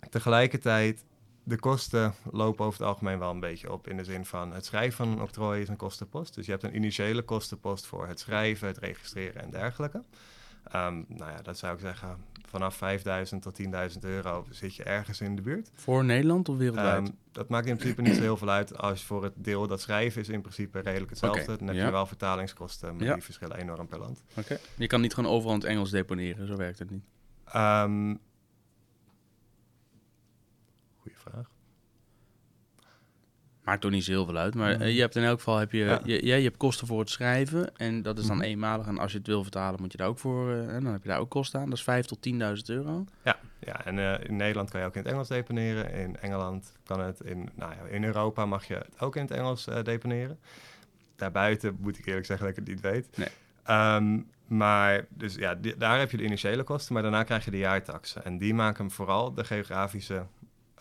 tegelijkertijd, 0.09 1.05
de 1.43 1.59
kosten 1.59 2.13
lopen 2.31 2.65
over 2.65 2.79
het 2.79 2.87
algemeen 2.87 3.19
wel 3.19 3.29
een 3.31 3.39
beetje 3.39 3.71
op. 3.71 3.87
In 3.87 3.97
de 3.97 4.03
zin 4.03 4.25
van 4.25 4.53
het 4.53 4.65
schrijven 4.65 4.97
van 4.97 5.07
een 5.07 5.21
octrooi 5.21 5.61
is 5.61 5.67
een 5.69 5.75
kostenpost. 5.75 6.35
Dus 6.35 6.45
je 6.45 6.51
hebt 6.51 6.63
een 6.63 6.75
initiële 6.75 7.21
kostenpost 7.21 7.85
voor 7.85 8.07
het 8.07 8.19
schrijven, 8.19 8.67
het 8.67 8.77
registreren 8.77 9.41
en 9.41 9.49
dergelijke. 9.49 10.03
Ehm, 10.63 11.03
nou 11.07 11.31
ja, 11.31 11.41
dat 11.41 11.57
zou 11.57 11.73
ik 11.73 11.79
zeggen, 11.79 12.17
vanaf 12.53 12.75
5000 12.75 13.41
tot 13.41 13.61
10.000 13.93 13.99
euro 14.01 14.45
zit 14.49 14.75
je 14.75 14.83
ergens 14.83 15.21
in 15.21 15.35
de 15.35 15.41
buurt. 15.41 15.71
Voor 15.73 16.05
Nederland 16.05 16.49
of 16.49 16.57
wereldwijd? 16.57 17.07
Ehm, 17.07 17.15
dat 17.31 17.49
maakt 17.49 17.65
in 17.67 17.77
principe 17.77 18.01
niet 18.01 18.15
zo 18.15 18.21
heel 18.21 18.37
veel 18.37 18.49
uit. 18.49 18.77
Als 18.77 19.03
voor 19.03 19.23
het 19.23 19.33
deel 19.35 19.67
dat 19.67 19.81
schrijven 19.81 20.21
is 20.21 20.29
in 20.29 20.41
principe 20.41 20.79
redelijk 20.79 21.09
hetzelfde. 21.09 21.57
Dan 21.57 21.67
heb 21.67 21.75
ja. 21.75 21.85
je 21.85 21.91
wel 21.91 22.05
vertalingskosten, 22.05 22.95
maar 22.95 23.05
Ja. 23.05 23.13
die 23.13 23.23
verschillen 23.23 23.57
enorm 23.57 23.87
per 23.87 23.99
land. 23.99 24.23
Oké. 24.37 24.59
Je 24.75 24.87
kan 24.87 25.01
niet 25.01 25.13
gewoon 25.13 25.31
overal 25.31 25.53
in 25.53 25.59
het 25.59 25.69
Engels 25.69 25.89
deponeren, 25.89 26.47
zo 26.47 26.55
werkt 26.55 26.79
het 26.79 26.89
niet. 26.89 27.03
Ehm 27.45 28.15
goeie 31.01 31.17
vraag. 31.17 31.51
Maakt 33.63 33.81
toch 33.81 33.91
niet 33.91 34.03
zo 34.03 34.11
heel 34.11 34.25
veel 34.25 34.37
uit. 34.37 34.55
Maar 34.55 34.79
eh, 34.81 34.95
je 34.95 34.99
hebt 35.01 35.15
in 35.15 35.23
elk 35.23 35.37
geval 35.37 35.57
heb 35.57 35.71
je, 35.71 35.99
Ja. 36.03 36.35
je, 36.35 36.43
hebt 36.43 36.57
kosten 36.57 36.87
voor 36.87 36.99
het 36.99 37.09
schrijven. 37.09 37.77
En 37.77 38.01
dat 38.01 38.17
is 38.17 38.27
dan 38.27 38.35
Mhm. 38.37 38.45
eenmalig. 38.45 38.87
En 38.87 38.97
als 38.97 39.11
je 39.11 39.17
het 39.17 39.27
wil 39.27 39.41
vertalen, 39.43 39.81
moet 39.81 39.91
je 39.91 39.97
daar 39.97 40.07
ook 40.07 40.19
voor. 40.19 40.51
eh, 40.51 40.75
en 40.75 40.83
dan 40.83 40.93
heb 40.93 41.03
je 41.03 41.09
daar 41.09 41.19
ook 41.19 41.29
kosten 41.29 41.59
aan. 41.59 41.69
Dat 41.69 41.77
is 41.77 41.83
5 41.83 42.05
tot 42.05 42.21
10.000 42.21 42.69
euro. 42.69 43.05
Ja, 43.23 43.39
ja 43.59 43.85
en 43.85 43.99
eh, 43.99 44.29
in 44.29 44.35
Nederland 44.35 44.69
kan 44.71 44.79
je 44.79 44.85
ook 44.85 44.95
in 44.95 45.01
het 45.01 45.11
Engels 45.11 45.27
deponeren. 45.27 45.93
In 45.93 46.17
Engeland 46.19 46.71
kan 46.85 46.99
het. 46.99 47.19
In, 47.19 47.49
nou 47.55 47.71
ja, 47.71 47.95
in 47.95 48.03
Europa 48.03 48.45
mag 48.45 48.67
je 48.67 48.73
het 48.73 48.99
ook 48.99 49.15
in 49.15 49.21
het 49.21 49.31
Engels 49.31 49.67
eh, 49.67 49.83
deponeren. 49.83 50.39
Daarbuiten 51.15 51.77
moet 51.79 51.97
ik 51.97 52.05
eerlijk 52.05 52.25
zeggen 52.25 52.47
dat 52.47 52.57
ik 52.57 52.65
het 52.65 52.73
niet 52.73 52.83
weet. 52.83 53.17
Nee. 53.17 53.27
Ehm, 53.63 54.19
maar 54.47 55.05
dus 55.09 55.35
ja, 55.35 55.55
daar 55.77 55.99
heb 55.99 56.11
je 56.11 56.17
de 56.17 56.23
initiële 56.23 56.63
kosten, 56.63 56.93
maar 56.93 57.01
daarna 57.03 57.23
krijg 57.23 57.45
je 57.45 57.51
de 57.51 57.57
jaartaxen. 57.57 58.25
En 58.25 58.37
die 58.37 58.53
maken 58.53 58.91
vooral 58.91 59.33
de 59.33 59.43
geografische, 59.43 60.25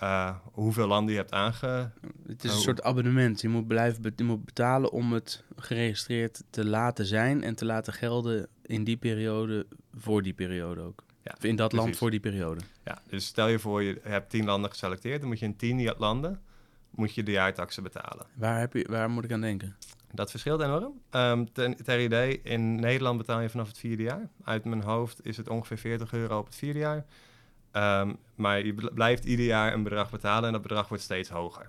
eh, 0.03 0.37
hoeveel 0.53 0.87
landen 0.87 1.13
je 1.13 1.19
hebt 1.19 1.33
aange... 1.33 1.91
Het 2.27 2.45
is 2.45 2.51
een 2.51 2.57
Oh. 2.57 2.63
soort 2.63 2.83
abonnement. 2.83 3.41
Je 3.41 3.49
moet, 3.49 3.67
blijven 3.67 4.13
je 4.17 4.25
moet 4.25 4.45
betalen 4.45 4.93
om 4.93 5.13
het 5.13 5.45
geregistreerd 5.57 6.43
te 6.51 6.65
laten 6.65 7.07
zijn. 7.07 7.43
En 7.43 7.55
te 7.55 7.65
laten 7.65 7.93
gelden 7.93 8.49
in 8.63 8.85
die 8.85 8.97
periode 8.97 9.67
voor 9.95 10.23
die 10.23 10.33
periode 10.33 10.81
ook. 10.81 11.05
Ja, 11.23 11.33
Of 11.37 11.45
in 11.45 11.57
dat 11.57 11.73
land 11.73 11.97
voor 11.97 12.11
die 12.11 12.21
periode. 12.21 12.61
Ja, 12.85 13.03
dus 13.07 13.27
stel 13.27 13.49
je 13.49 13.59
voor, 13.59 13.83
je 13.83 14.01
hebt 14.03 14.31
tien 14.31 14.45
landen 14.45 14.71
geselecteerd, 14.71 15.21
dan 15.21 15.29
moet 15.29 15.39
je 15.39 15.45
in 15.45 15.57
tien 15.57 15.95
landen 15.99 16.41
moet 16.91 17.15
je 17.15 17.23
de 17.23 17.31
jaartaxen 17.31 17.83
betalen. 17.83 18.27
Waar, 18.35 18.61
heb 18.61 18.73
je, 18.73 18.87
waar 18.91 19.11
moet 19.11 19.25
ik 19.25 19.33
aan 19.33 19.41
denken? 19.41 19.77
Dat 20.13 20.31
verschilt 20.31 20.61
enorm. 20.61 21.01
Ehm, 21.11 21.45
ten, 21.53 21.77
ter 21.85 22.01
idee, 22.03 22.41
in 22.43 22.75
Nederland 22.75 23.19
betaal 23.19 23.41
je 23.41 23.49
vanaf 23.51 23.69
het 23.69 23.79
vierde 23.79 24.03
jaar. 24.03 24.29
Uit 24.45 24.65
mijn 24.65 24.83
hoofd 24.83 25.27
is 25.27 25.37
het 25.37 25.49
ongeveer 25.49 25.79
40 25.79 26.13
euro 26.13 26.39
op 26.39 26.47
het 26.47 26.55
vierde 26.55 26.79
jaar. 26.79 27.05
Ehm, 27.73 28.13
maar 28.35 28.67
je 28.67 28.75
bl- 28.75 28.93
blijft 28.95 29.25
ieder 29.25 29.47
jaar 29.47 29.73
een 29.73 29.83
bedrag 29.83 30.11
betalen 30.11 30.47
en 30.47 30.53
dat 30.53 30.63
bedrag 30.63 30.89
wordt 30.89 31.03
steeds 31.03 31.29
hoger. 31.29 31.69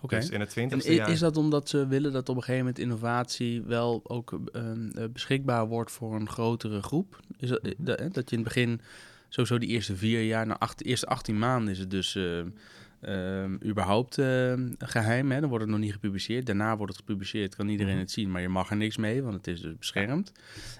Oké. 0.00 0.16
Dus 0.16 0.30
in 0.30 0.40
het 0.40 0.48
En 0.48 0.54
twintigste 0.54 0.92
i- 0.92 0.94
jaar... 0.96 1.10
is 1.10 1.18
dat 1.18 1.36
omdat 1.36 1.68
ze 1.68 1.86
willen 1.86 2.12
dat 2.12 2.28
op 2.28 2.36
een 2.36 2.42
gegeven 2.42 2.64
moment 2.64 2.78
innovatie 2.78 3.62
wel 3.62 4.00
ook 4.04 4.40
ehm, 4.52 4.88
eh, 4.90 5.04
beschikbaar 5.12 5.66
wordt 5.66 5.90
voor 5.90 6.14
een 6.14 6.28
grotere 6.28 6.82
groep? 6.82 7.20
Is 7.38 7.48
dat, 7.48 7.58
eh, 7.58 7.72
dat, 7.78 7.98
hè, 7.98 8.08
dat 8.08 8.30
je 8.30 8.36
in 8.36 8.42
het 8.42 8.54
begin, 8.54 8.80
sowieso 9.28 9.58
die 9.58 9.68
eerste 9.68 9.96
vier 9.96 10.22
jaar, 10.24 10.58
acht, 10.58 10.78
de 10.78 10.84
eerste 10.84 11.06
18 11.06 11.38
maanden 11.38 11.72
is 11.72 11.78
het 11.78 11.90
dus 11.90 12.14
ehm, 12.14 12.48
ehm, 13.00 13.54
überhaupt 13.64 14.14
geheim. 14.78 15.30
Hè? 15.30 15.40
Dan 15.40 15.48
wordt 15.48 15.64
het 15.64 15.72
nog 15.74 15.82
niet 15.82 15.92
gepubliceerd. 15.92 16.46
Daarna 16.46 16.76
wordt 16.76 16.92
het 16.92 17.00
gepubliceerd, 17.06 17.54
kan 17.56 17.68
iedereen 17.68 17.92
Mhm. 17.92 18.00
het 18.02 18.10
zien, 18.10 18.30
maar 18.30 18.40
je 18.42 18.48
mag 18.48 18.70
er 18.70 18.76
niks 18.76 18.96
mee, 18.96 19.22
want 19.22 19.34
het 19.34 19.46
is 19.46 19.60
dus 19.60 19.76
beschermd. 19.78 20.32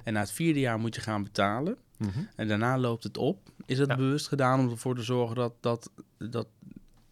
En 0.05 0.13
na 0.13 0.21
het 0.21 0.33
vierde 0.33 0.61
jaar 0.61 0.79
moet 0.79 0.95
je 0.95 1.01
gaan 1.01 1.23
betalen. 1.23 1.77
Mhm. 1.99 2.19
En 2.37 2.49
daarna 2.49 2.79
loopt 2.79 3.03
het 3.05 3.17
op. 3.19 3.39
Is 3.67 3.79
dat 3.79 3.89
Ja. 3.89 3.97
bewust 3.97 4.29
gedaan 4.29 4.61
om 4.61 4.71
ervoor 4.71 4.95
te 4.95 5.03
zorgen 5.03 5.37
dat, 5.37 5.53
dat, 5.61 5.91
dat 6.19 6.49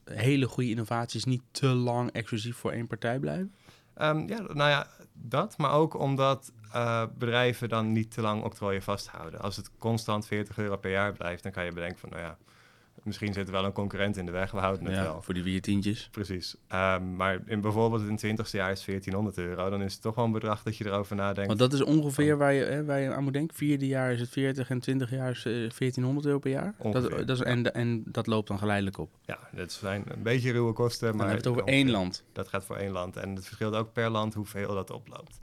hele 0.05 0.47
goede 0.47 0.71
innovaties 0.71 1.25
niet 1.25 1.43
te 1.51 1.67
lang 1.67 2.11
exclusief 2.11 2.57
voor 2.57 2.71
één 2.73 2.87
partij 2.87 3.19
blijven? 3.19 3.55
Ehm, 3.95 4.19
ja, 4.29 4.41
nou 4.41 4.71
ja, 4.71 4.87
dat. 5.13 5.57
Maar 5.59 5.73
ook 5.73 5.99
omdat 5.99 6.53
eh, 6.73 7.05
bedrijven 7.19 7.69
dan 7.69 7.93
niet 7.93 8.11
te 8.11 8.21
lang 8.21 8.43
octrooien 8.45 8.83
vasthouden. 8.83 9.41
Als 9.41 9.57
het 9.57 9.71
constant 9.79 10.27
40 10.27 10.59
euro 10.59 10.77
per 10.77 10.91
jaar 10.91 11.13
blijft, 11.13 11.43
dan 11.43 11.53
kan 11.53 11.65
je 11.65 11.73
bedenken 11.73 11.99
van... 11.99 12.09
nou 12.09 12.23
ja, 12.23 12.37
misschien 13.07 13.33
zit 13.33 13.47
er 13.47 13.53
wel 13.53 13.65
een 13.65 13.73
concurrent 13.73 14.17
in 14.17 14.27
de 14.27 14.33
weg, 14.33 14.51
we 14.51 14.59
houden 14.59 14.85
het 14.87 14.95
ja, 14.95 15.03
wel. 15.03 15.23
voor 15.23 15.35
die 15.35 15.43
vier 15.43 15.61
tientjes. 15.63 16.09
Precies. 16.11 16.57
Ehm, 16.69 17.17
maar 17.17 17.41
in 17.47 17.61
bijvoorbeeld 17.61 18.03
in 18.03 18.09
het 18.11 18.19
twintigste 18.19 18.57
jaar 18.57 18.71
is 18.71 18.85
1400 18.85 19.39
euro. 19.39 19.71
Dan 19.71 19.83
is 19.83 19.93
het 19.93 20.03
toch 20.03 20.15
wel 20.15 20.25
een 20.25 20.33
bedrag 20.33 20.63
dat 20.63 20.77
je 20.77 20.87
erover 20.87 21.17
nadenkt. 21.17 21.47
Want 21.47 21.59
dat 21.59 21.73
is 21.73 21.83
ongeveer 21.83 22.37
waar 22.39 22.53
je, 22.53 22.65
hè, 22.65 22.85
waar 22.85 23.01
je 23.01 23.13
aan 23.15 23.25
moet 23.25 23.33
denken. 23.33 23.57
Vierde 23.57 23.87
jaar 23.87 24.13
is 24.13 24.21
het 24.21 24.29
40 24.31 24.71
en 24.71 24.81
20 24.81 25.11
jaar 25.11 25.31
is 25.31 25.45
eh, 25.45 25.53
1400 25.53 26.27
euro 26.27 26.39
per 26.39 26.51
jaar. 26.51 26.75
Dat, 26.79 26.87
Ongeveer, 26.95 27.27
dat 27.27 27.37
is, 27.37 27.39
ja. 27.39 27.45
en, 27.51 27.75
en 27.75 28.03
dat 28.07 28.27
loopt 28.27 28.49
dan 28.49 28.59
geleidelijk 28.59 28.99
op. 28.99 29.11
Ja, 29.25 29.39
dat 29.55 29.73
zijn 29.73 30.03
een 30.07 30.23
beetje 30.23 30.53
ruwe 30.53 30.73
kosten, 30.73 31.09
Maar 31.09 31.19
dan 31.19 31.29
we 31.29 31.35
het 31.37 31.47
over 31.47 31.65
één 31.65 31.91
land. 31.91 32.25
Dat 32.33 32.49
gaat 32.49 32.65
voor 32.65 32.77
één 32.77 32.93
land. 32.93 33.17
En 33.17 33.35
het 33.35 33.45
verschilt 33.47 33.75
ook 33.75 33.93
per 33.93 34.11
land 34.11 34.35
hoeveel 34.35 34.75
dat 34.75 34.91
oploopt. 34.91 35.39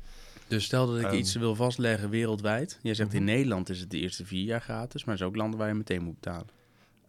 Dus 0.48 0.64
stel 0.64 0.88
dat 0.88 0.98
ik 1.00 1.06
Ehm. 1.06 1.16
iets 1.16 1.36
wil 1.36 1.56
vastleggen 1.56 2.10
wereldwijd. 2.10 2.80
Jij 2.82 2.94
zegt 2.94 3.14
in 3.14 3.24
Mhm. 3.24 3.32
Nederland 3.32 3.70
is 3.70 3.80
het 3.80 3.92
de 3.92 4.00
eerste 4.00 4.26
vier 4.26 4.44
jaar 4.46 4.62
gratis. 4.62 5.02
Maar 5.04 5.12
er 5.14 5.18
zijn 5.18 5.30
ook 5.30 5.36
landen 5.36 5.60
waar 5.60 5.68
je 5.68 5.74
meteen 5.74 6.02
moet 6.04 6.20
betalen. 6.20 6.48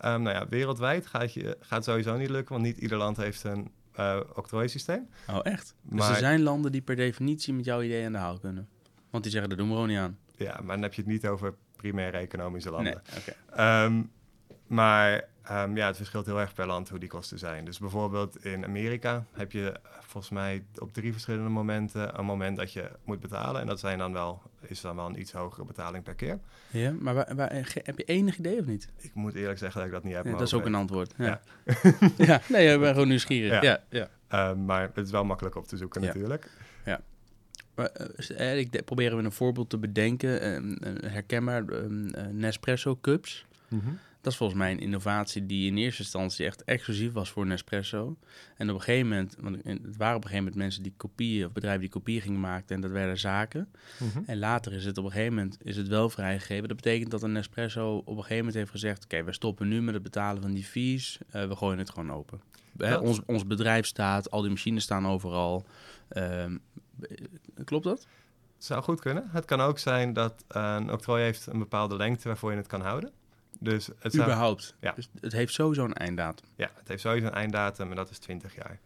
Ehm, 0.04 0.22
nou 0.22 0.36
ja, 0.36 0.48
wereldwijd 0.48 1.06
gaat, 1.06 1.32
je, 1.32 1.56
gaat 1.60 1.84
sowieso 1.84 2.16
niet 2.16 2.30
lukken, 2.30 2.52
want 2.54 2.66
niet 2.66 2.76
ieder 2.78 2.98
land 2.98 3.16
heeft 3.16 3.44
een 3.44 3.70
eh 3.92 4.20
octrooisysteem. 4.34 5.08
Oh, 5.30 5.38
echt? 5.42 5.74
Dus 5.82 5.98
Maar- 6.00 6.10
er 6.10 6.16
zijn 6.16 6.42
landen 6.42 6.72
die 6.72 6.80
per 6.82 6.96
definitie 6.96 7.54
met 7.54 7.64
jouw 7.64 7.82
idee 7.82 8.06
aan 8.06 8.12
de 8.12 8.18
haal 8.18 8.38
kunnen. 8.38 8.68
Want 9.10 9.22
die 9.22 9.32
zeggen, 9.32 9.50
dat 9.50 9.58
doen 9.58 9.68
we 9.68 9.74
gewoon 9.74 9.88
niet 9.88 9.98
aan. 9.98 10.18
Ja, 10.36 10.52
maar 10.62 10.74
dan 10.74 10.82
heb 10.82 10.94
je 10.94 11.00
het 11.02 11.10
niet 11.10 11.26
over 11.26 11.54
primaire 11.76 12.16
economische 12.18 12.70
landen. 12.70 13.02
Nee, 13.10 13.18
oké. 13.20 13.34
Ehm, 13.56 14.02
maar 14.66 15.24
ehm, 15.44 15.76
ja, 15.76 15.86
het 15.86 15.96
verschilt 15.96 16.26
heel 16.26 16.40
erg 16.40 16.54
per 16.54 16.66
land 16.66 16.88
hoe 16.88 16.98
die 16.98 17.08
kosten 17.08 17.38
zijn. 17.38 17.64
Dus 17.64 17.78
bijvoorbeeld 17.78 18.44
in 18.44 18.64
Amerika 18.64 19.24
heb 19.32 19.52
je 19.52 19.70
eh, 19.70 19.78
volgens 20.00 20.32
mij 20.32 20.64
op 20.78 20.92
drie 20.92 21.12
verschillende 21.12 21.48
momenten 21.48 22.18
een 22.18 22.24
moment 22.24 22.56
dat 22.56 22.72
je 22.72 22.90
moet 23.04 23.20
betalen. 23.20 23.60
En 23.60 23.66
dat 23.66 23.80
zijn 23.80 23.98
dan 23.98 24.12
wel, 24.12 24.42
is 24.60 24.80
dan 24.80 24.96
wel 24.96 25.06
een 25.06 25.20
iets 25.20 25.32
hogere 25.32 25.64
betaling 25.64 26.04
per 26.04 26.14
keer. 26.14 26.38
Ja, 26.70 26.92
maar 26.92 27.14
waar, 27.14 27.34
waar- 27.34 27.64
ge- 27.64 27.80
heb 27.84 27.98
je 27.98 28.04
enig 28.04 28.38
idee 28.38 28.58
of 28.60 28.66
niet? 28.66 28.88
Ik 28.96 29.14
moet 29.14 29.34
eerlijk 29.34 29.58
zeggen 29.58 29.78
dat 29.78 29.86
ik 29.88 29.94
dat 29.94 30.04
niet 30.04 30.14
heb. 30.14 30.24
Ja, 30.24 30.30
dat 30.30 30.40
is 30.40 30.54
ook 30.54 30.60
weet. 30.64 30.68
een 30.68 30.78
antwoord. 30.78 31.14
Ja, 31.16 31.24
Ja. 31.24 31.40
ja. 32.26 32.40
nee, 32.48 32.72
ik 32.74 32.80
ben 32.80 32.92
gewoon 32.92 33.08
nieuwsgierig. 33.08 33.62
Ja. 33.62 33.62
Ja. 33.62 33.80
Ja, 33.88 34.08
Ehm, 34.28 34.64
maar 34.64 34.82
het 34.94 35.04
is 35.06 35.10
wel 35.10 35.24
makkelijk 35.24 35.56
op 35.56 35.66
te 35.66 35.76
zoeken 35.76 36.00
Ja. 36.00 36.06
natuurlijk. 36.06 36.50
Maar, 37.74 37.86
eh, 37.86 38.50
eh, 38.52 38.58
ik 38.58 38.84
probeer 38.84 39.12
even 39.12 39.24
een 39.24 39.32
voorbeeld 39.32 39.70
te 39.70 39.78
bedenken. 39.78 40.40
Ehm, 40.40 40.76
een 40.78 41.10
herkenbaar, 41.10 41.64
ehm, 41.68 42.08
eh, 42.08 42.24
Nespresso 42.26 42.96
cups. 43.00 43.46
Dat 44.24 44.32
is 44.32 44.38
volgens 44.38 44.58
mij 44.58 44.70
een 44.70 44.80
innovatie 44.80 45.46
die 45.46 45.70
in 45.70 45.76
eerste 45.76 46.02
instantie 46.02 46.46
echt 46.46 46.64
exclusief 46.64 47.12
was 47.12 47.30
voor 47.30 47.46
Nespresso. 47.46 48.16
En 48.56 48.70
op 48.70 48.74
een 48.74 48.82
gegeven 48.82 49.08
moment, 49.08 49.36
want 49.40 49.56
het 49.64 49.96
waren 49.96 50.16
op 50.16 50.22
een 50.22 50.28
gegeven 50.28 50.36
moment 50.36 50.54
mensen 50.54 50.82
die 50.82 50.94
kopieën, 50.96 51.46
of 51.46 51.52
bedrijven 51.52 51.80
die 51.80 51.90
kopieën 51.90 52.20
gingen 52.20 52.40
maken 52.40 52.74
en 52.74 52.80
dat 52.80 52.90
werden 52.90 53.18
zaken. 53.18 53.68
Mhm. 53.98 54.18
En 54.26 54.38
later 54.38 54.72
is 54.72 54.84
het 54.84 54.98
op 54.98 55.04
een 55.04 55.10
gegeven 55.10 55.34
moment 55.34 55.58
is 55.62 55.76
het 55.76 55.88
wel 55.88 56.10
vrijgegeven. 56.10 56.68
Dat 56.68 56.76
betekent 56.76 57.10
dat 57.10 57.22
een 57.22 57.32
Nespresso 57.32 57.96
op 57.96 58.06
een 58.06 58.14
gegeven 58.14 58.36
moment 58.36 58.54
heeft 58.54 58.70
gezegd: 58.70 59.04
Oké, 59.04 59.24
we 59.24 59.32
stoppen 59.32 59.68
nu 59.68 59.82
met 59.82 59.94
het 59.94 60.02
betalen 60.02 60.42
van 60.42 60.52
die 60.52 60.64
fees. 60.64 61.18
Eh, 61.30 61.46
we 61.46 61.56
gooien 61.56 61.78
het 61.78 61.90
gewoon 61.90 62.12
open. 62.12 62.40
Hè, 62.76 62.96
ons, 62.96 63.20
ons 63.26 63.46
bedrijf 63.46 63.86
staat, 63.86 64.30
al 64.30 64.40
die 64.40 64.50
machines 64.50 64.82
staan 64.82 65.06
overal. 65.06 65.66
Ehm, 66.08 66.56
eh, 67.00 67.16
klopt 67.64 67.84
dat? 67.84 68.06
Zou 68.58 68.82
goed 68.82 69.00
kunnen. 69.00 69.28
Het 69.30 69.44
kan 69.44 69.60
ook 69.60 69.78
zijn 69.78 70.12
dat 70.12 70.44
eh, 70.48 70.76
een 70.78 70.92
octrooi 70.92 71.22
heeft 71.22 71.46
een 71.46 71.58
bepaalde 71.58 71.96
lengte 71.96 72.28
waarvoor 72.28 72.50
je 72.50 72.56
het 72.56 72.66
kan 72.66 72.80
houden. 72.80 73.12
Dus 73.60 73.88
het, 73.98 74.14
Überhaupt. 74.14 74.74
Ja. 74.80 74.92
Dus 74.92 75.08
het 75.20 75.32
heeft 75.32 75.52
sowieso 75.52 75.84
een 75.84 75.94
einddatum. 75.94 76.46
ja, 76.56 76.70
het 76.74 76.88
heeft 76.88 77.00
sowieso 77.00 77.26
een 77.26 77.32
einddatum 77.32 77.90
en 77.90 77.96
dat 77.96 78.10
is 78.10 78.18
20 78.18 78.54
jaar. 78.54 78.78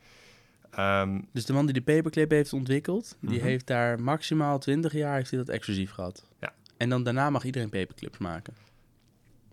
Ehm, 0.70 1.20
Dus 1.32 1.44
de 1.46 1.52
man 1.52 1.64
die 1.64 1.74
de 1.74 1.82
paperclip 1.82 2.30
heeft 2.30 2.52
ontwikkeld, 2.52 3.16
die 3.20 3.38
Mhm. 3.38 3.46
heeft 3.46 3.66
daar 3.66 4.00
maximaal 4.00 4.58
20 4.58 4.92
jaar 4.92 5.14
heeft 5.16 5.30
hij 5.30 5.38
dat 5.38 5.48
exclusief 5.48 5.90
gehad. 5.90 6.24
Ja. 6.40 6.52
En 6.76 6.88
dan 6.88 7.02
daarna 7.02 7.30
mag 7.30 7.44
iedereen 7.44 7.70
paperclips 7.70 8.18
maken. 8.18 8.54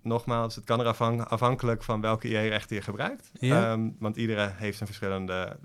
nogmaals, 0.02 0.56
het 0.56 0.64
kan 0.64 0.80
er 0.80 1.26
afhankelijk 1.26 1.84
van 1.84 2.02
welke 2.02 2.28
IE-rechten 2.28 2.76
je 2.76 2.82
gebruikt. 2.82 3.32
Ja. 3.34 3.72
Ehm, 3.72 3.90
want 4.00 4.18
iedere 4.18 4.52
heeft 4.56 4.80
een 4.80 4.86
verschillende... 4.86 5.58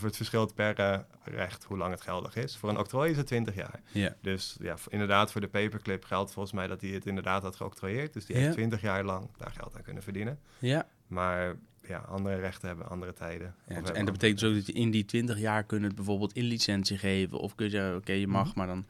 Het 0.00 0.16
verschilt 0.16 0.54
per 0.54 0.74
eh, 0.78 0.98
recht 1.24 1.64
hoe 1.64 1.76
lang 1.76 1.90
het 1.90 2.00
geldig 2.00 2.36
is. 2.36 2.56
Voor 2.56 2.68
een 2.68 2.78
octrooi 2.78 3.10
is 3.10 3.16
het 3.16 3.26
20 3.26 3.54
jaar. 3.54 3.80
Ja. 3.92 4.14
Dus 4.20 4.56
ja, 4.60 4.74
inderdaad, 4.88 5.32
voor 5.32 5.40
de 5.40 5.48
paperclip 5.48 6.04
geldt 6.04 6.32
volgens 6.32 6.54
mij 6.54 6.66
dat 6.66 6.80
hij 6.80 6.90
het 6.90 7.06
inderdaad 7.06 7.42
had 7.42 7.56
geoctrooieerd. 7.56 8.12
Dus 8.12 8.26
die 8.26 8.36
Ja. 8.36 8.42
heeft 8.42 8.54
20 8.54 8.80
jaar 8.80 9.04
lang 9.04 9.28
daar 9.36 9.50
geld 9.52 9.76
aan 9.76 9.82
kunnen 9.82 10.02
verdienen. 10.02 10.38
Ja. 10.58 10.86
Maar 11.06 11.56
ja, 11.82 11.98
andere 11.98 12.36
rechten 12.36 12.68
hebben 12.68 12.88
andere 12.88 13.12
tijden. 13.12 13.54
Ja, 13.68 13.80
Of 13.80 13.90
en 13.90 14.04
dat 14.04 14.12
betekent 14.14 14.40
dus 14.40 14.48
ook 14.48 14.54
dat 14.54 14.66
je 14.66 14.72
in 14.72 14.90
die 14.90 15.04
20 15.04 15.38
jaar 15.38 15.64
kunt 15.64 15.84
het 15.84 15.94
bijvoorbeeld 15.94 16.32
in 16.32 16.44
licentie 16.44 16.98
geven. 16.98 17.38
Of 17.38 17.54
kun 17.54 17.64
je 17.64 17.70
zeggen, 17.70 17.96
oké, 17.96 18.12
je 18.12 18.26
mag, 18.26 18.46
Mhm. 18.48 18.58
maar 18.58 18.66
dan 18.66 18.86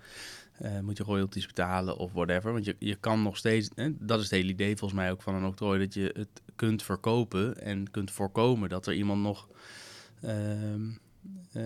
eh, 0.58 0.80
moet 0.80 0.96
je 0.96 1.02
royalties 1.04 1.46
betalen 1.46 1.96
of 1.96 2.12
whatever. 2.12 2.52
Want 2.52 2.64
je, 2.64 2.76
je 2.78 2.94
kan 2.94 3.22
nog 3.22 3.36
steeds, 3.36 3.68
hè, 3.74 3.90
dat 3.98 4.18
is 4.18 4.24
het 4.24 4.32
hele 4.34 4.48
idee 4.52 4.76
volgens 4.76 5.00
mij 5.00 5.10
ook 5.10 5.22
van 5.22 5.34
een 5.34 5.44
octrooi, 5.44 5.78
dat 5.78 5.94
je 5.94 6.10
het 6.16 6.28
kunt 6.56 6.82
verkopen 6.82 7.60
en 7.60 7.90
kunt 7.90 8.10
voorkomen 8.10 8.68
dat 8.68 8.86
er 8.86 8.94
iemand 8.94 9.22
nog 9.22 9.48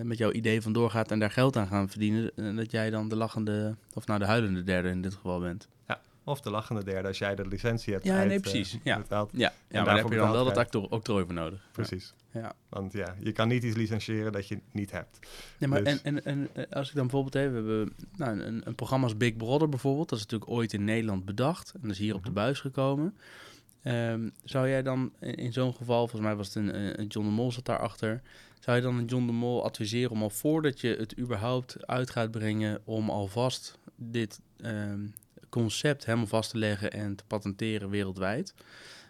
met 0.03 0.17
jouw 0.17 0.31
idee 0.31 0.61
vandoor 0.61 0.89
gaat 0.91 1.11
en 1.11 1.19
daar 1.19 1.31
geld 1.31 1.57
aan 1.57 1.67
gaan 1.67 1.89
verdienen. 1.89 2.31
En 2.35 2.55
dat 2.55 2.71
jij 2.71 2.89
dan 2.89 3.09
de 3.09 3.15
lachende, 3.15 3.75
of 3.93 4.05
nou 4.07 4.19
de 4.19 4.25
huilende 4.25 4.63
derde 4.63 4.89
in 4.89 5.01
dit 5.01 5.13
geval 5.13 5.39
bent. 5.39 5.67
Of 6.25 6.41
de 6.41 6.49
lachende 6.49 6.83
derde 6.83 7.07
als 7.07 7.17
jij 7.17 7.35
de 7.35 7.47
licentie 7.47 7.93
hebt 7.93 8.05
Ja, 8.05 8.23
nee, 8.23 8.39
precies. 8.39 8.73
eh, 8.73 8.79
Ja. 8.83 8.97
betaald. 8.97 9.29
Ja, 9.33 9.39
ja 9.39 9.53
maar 9.75 9.85
daar 9.85 9.97
heb 9.97 10.09
je 10.11 10.15
dan 10.15 10.31
wel 10.31 10.45
dat 10.45 10.57
actor- 10.57 10.89
octrooi 10.89 11.25
voor 11.25 11.33
nodig. 11.33 11.59
Ja. 11.59 11.69
Precies. 11.71 12.13
Ja. 12.31 12.53
Want 12.69 12.93
ja, 12.93 13.15
je 13.19 13.31
kan 13.31 13.47
niet 13.47 13.63
iets 13.63 13.75
licentiëren 13.75 14.31
dat 14.31 14.47
je 14.47 14.59
niet 14.71 14.91
hebt. 14.91 15.19
Nee, 15.57 15.69
maar 15.69 15.83
Dus- 15.83 16.01
en, 16.01 16.23
en, 16.23 16.25
en 16.25 16.47
eh, 16.69 16.75
als 16.77 16.89
ik 16.89 16.95
dan 16.95 17.07
bijvoorbeeld 17.07 17.33
heb, 17.33 17.49
we 17.51 17.55
hebben 17.55 17.93
nou, 18.15 18.39
een, 18.39 18.61
een 18.67 18.75
programma 18.75 19.05
als 19.05 19.17
Big 19.17 19.35
Brother 19.37 19.69
bijvoorbeeld, 19.69 20.09
dat 20.09 20.17
is 20.19 20.23
natuurlijk 20.25 20.51
ooit 20.51 20.73
in 20.73 20.83
Nederland 20.83 21.25
bedacht 21.25 21.71
en 21.73 21.79
dat 21.81 21.91
is 21.91 21.97
hier 21.97 22.15
op 22.15 22.23
de 22.23 22.29
Mhm. 22.29 22.39
buis 22.39 22.59
gekomen. 22.59 23.15
Ehm, 23.83 24.29
zou 24.43 24.67
jij 24.69 24.81
dan 24.83 25.11
in, 25.19 25.53
zo'n 25.53 25.73
geval, 25.73 25.99
volgens 26.07 26.21
mij 26.21 26.35
was 26.35 26.47
het 26.47 26.55
een, 26.55 26.75
een 26.79 26.99
een 26.99 27.07
John 27.07 27.25
de 27.27 27.33
Mol 27.33 27.51
zat 27.51 27.65
daarachter, 27.65 28.21
zou 28.59 28.77
je 28.77 28.83
dan 28.83 28.97
een 28.97 29.05
John 29.05 29.25
de 29.25 29.31
Mol 29.31 29.63
adviseren 29.63 30.11
om 30.11 30.21
al 30.21 30.29
voordat 30.29 30.81
je 30.81 30.95
het 30.99 31.19
überhaupt 31.19 31.87
uit 31.87 32.09
gaat 32.09 32.31
brengen, 32.31 32.81
om 32.83 33.09
alvast 33.09 33.77
dit 33.95 34.39
ehm, 34.61 34.99
concept 35.49 36.05
helemaal 36.05 36.27
vast 36.27 36.49
te 36.51 36.57
leggen 36.57 36.91
en 36.91 37.15
te 37.15 37.23
patenteren 37.27 37.89
wereldwijd? 37.89 38.53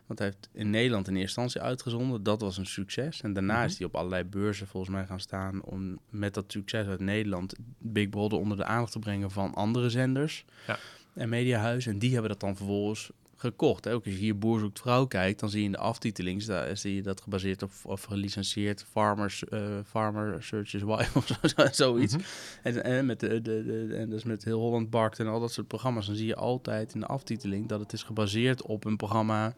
Want 0.06 0.20
hij 0.20 0.28
heeft 0.28 0.50
in 0.54 0.70
Nederland 0.70 1.08
in 1.08 1.16
eerste 1.16 1.42
instantie 1.42 1.62
uitgezonden. 1.70 2.24
Dat 2.24 2.42
was 2.42 2.58
een 2.58 2.66
succes. 2.66 3.22
En 3.22 3.34
daarna 3.34 3.56
Mhm. 3.58 3.66
is 3.66 3.78
hij 3.78 3.88
op 3.88 3.96
allerlei 3.96 4.24
beurzen 4.24 4.68
volgens 4.68 4.94
mij 4.96 5.06
gaan 5.06 5.20
staan... 5.20 5.64
om 5.64 6.00
met 6.10 6.34
dat 6.34 6.52
succes 6.52 6.88
uit 6.88 7.00
Nederland 7.00 7.54
Big 7.80 8.10
Brother 8.10 8.38
onder 8.40 8.58
de 8.58 8.64
aandacht 8.64 8.92
te 8.92 9.00
brengen 9.00 9.32
van 9.32 9.54
andere 9.54 9.90
zenders 9.90 10.46
Ja. 10.68 10.78
en 11.14 11.30
mediahuizen. 11.30 11.92
En 11.92 12.00
die 12.00 12.12
hebben 12.12 12.30
dat 12.32 12.40
dan 12.40 12.56
vervolgens 12.56 13.12
gekocht. 13.44 13.86
Hè. 13.86 13.94
Ook 13.94 14.06
als 14.06 14.14
je 14.14 14.20
hier 14.20 14.38
Boer 14.38 14.60
zoekt 14.60 14.80
vrouw 14.80 15.06
kijkt, 15.06 15.40
dan 15.40 15.50
zie 15.50 15.60
je 15.60 15.66
in 15.66 15.72
de 15.72 15.78
aftiteling... 15.78 16.44
daar 16.44 16.78
zie 16.78 16.96
je 16.96 17.02
dat 17.02 17.22
gebaseerd 17.22 17.64
op 17.64 17.72
of 17.84 18.04
gelicenseerd 18.04 18.84
Farmers, 18.92 19.44
eh, 19.46 19.62
Farmer 19.86 20.44
Searches 20.44 20.82
Wife 20.82 21.18
of 21.20 21.28
zo, 21.56 21.68
zoiets. 21.72 22.14
Mhm. 22.16 22.24
En, 22.64 22.84
en, 22.84 23.06
met 23.06 23.20
de, 23.20 23.28
de, 23.42 23.64
de, 23.88 23.96
en 23.96 24.10
dus 24.10 24.24
met 24.24 24.44
heel 24.44 24.60
Holland 24.60 24.90
Bakt 24.90 25.20
en 25.20 25.28
al 25.28 25.40
dat 25.40 25.52
soort 25.52 25.68
programma's, 25.68 26.06
dan 26.06 26.16
zie 26.16 26.28
je 26.28 26.36
altijd 26.36 26.94
in 26.94 27.00
de 27.00 27.06
aftiteling 27.06 27.68
dat 27.68 27.80
het 27.80 27.94
is 27.94 28.04
gebaseerd 28.04 28.62
op 28.62 28.86
een 28.86 28.98
programma 28.98 29.54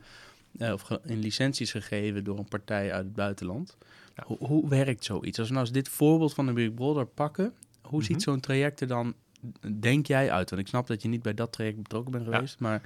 eh, 0.57 0.73
of 0.73 0.81
ge- 0.81 0.99
in 1.05 1.19
licenties 1.19 1.71
gegeven 1.71 2.23
door 2.23 2.37
een 2.37 2.47
partij 2.47 2.91
uit 2.93 3.03
het 3.05 3.13
buitenland. 3.15 3.77
Ja. 4.15 4.23
Hoe, 4.27 4.37
hoe 4.37 4.69
werkt 4.69 5.03
zoiets? 5.05 5.39
Als 5.39 5.47
we 5.47 5.53
nou 5.53 5.65
eens 5.65 5.75
dit 5.75 5.89
voorbeeld 5.89 6.33
van 6.33 6.45
de 6.45 6.53
Big 6.53 6.73
Brother 6.73 7.05
pakken, 7.05 7.53
hoe 7.81 7.97
Mhm. 7.99 8.05
ziet 8.07 8.21
zo'n 8.21 8.39
traject 8.39 8.81
er 8.81 8.87
dan, 8.87 9.13
denk 9.79 10.05
jij, 10.07 10.31
uit? 10.31 10.49
Want 10.49 10.61
ik 10.61 10.67
snap 10.67 10.87
dat 10.87 11.01
je 11.01 11.07
niet 11.07 11.21
bij 11.21 11.33
dat 11.33 11.51
traject 11.51 11.77
betrokken 11.81 12.11
bent 12.11 12.25
Ja. 12.25 12.33
geweest, 12.35 12.59
maar, 12.59 12.81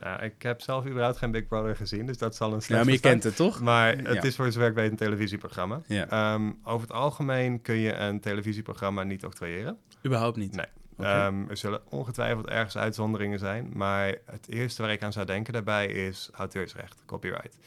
Nou, 0.00 0.22
ik 0.22 0.42
heb 0.42 0.60
zelf 0.60 0.86
überhaupt 0.86 1.16
geen 1.18 1.30
Big 1.30 1.46
Brother 1.48 1.76
gezien, 1.76 2.06
dus 2.06 2.18
dat 2.18 2.36
zal 2.36 2.48
een 2.48 2.54
ja, 2.54 2.60
slecht 2.60 2.84
maar 2.84 2.92
je 2.92 3.00
kent 3.00 3.22
het 3.22 3.36
toch? 3.36 3.60
Maar 3.60 3.96
het 3.96 4.14
Ja. 4.14 4.22
is 4.22 4.36
voor 4.36 4.52
zover 4.52 4.68
ik 4.68 4.74
weet 4.74 4.90
een 4.90 4.96
televisieprogramma. 4.96 5.80
Ja, 5.86 6.08
Ehm, 6.08 6.52
over 6.62 6.80
het 6.88 6.96
algemeen 6.96 7.62
kun 7.62 7.74
je 7.76 7.94
een 7.94 8.20
televisieprogramma 8.20 9.02
niet 9.02 9.24
octrooieren. 9.24 9.78
überhaupt 10.06 10.36
niet. 10.36 10.54
Nee. 10.54 10.66
Ehm, 10.98 11.48
er 11.48 11.56
zullen 11.56 11.80
ongetwijfeld 11.90 12.46
ergens 12.46 12.76
uitzonderingen 12.76 13.38
zijn, 13.38 13.70
maar 13.74 14.14
het 14.24 14.48
eerste 14.48 14.82
waar 14.82 14.90
ik 14.90 15.02
aan 15.02 15.12
zou 15.12 15.26
denken 15.26 15.52
daarbij 15.52 15.86
is 15.86 16.30
auteursrecht, 16.32 17.02
copyright. 17.06 17.58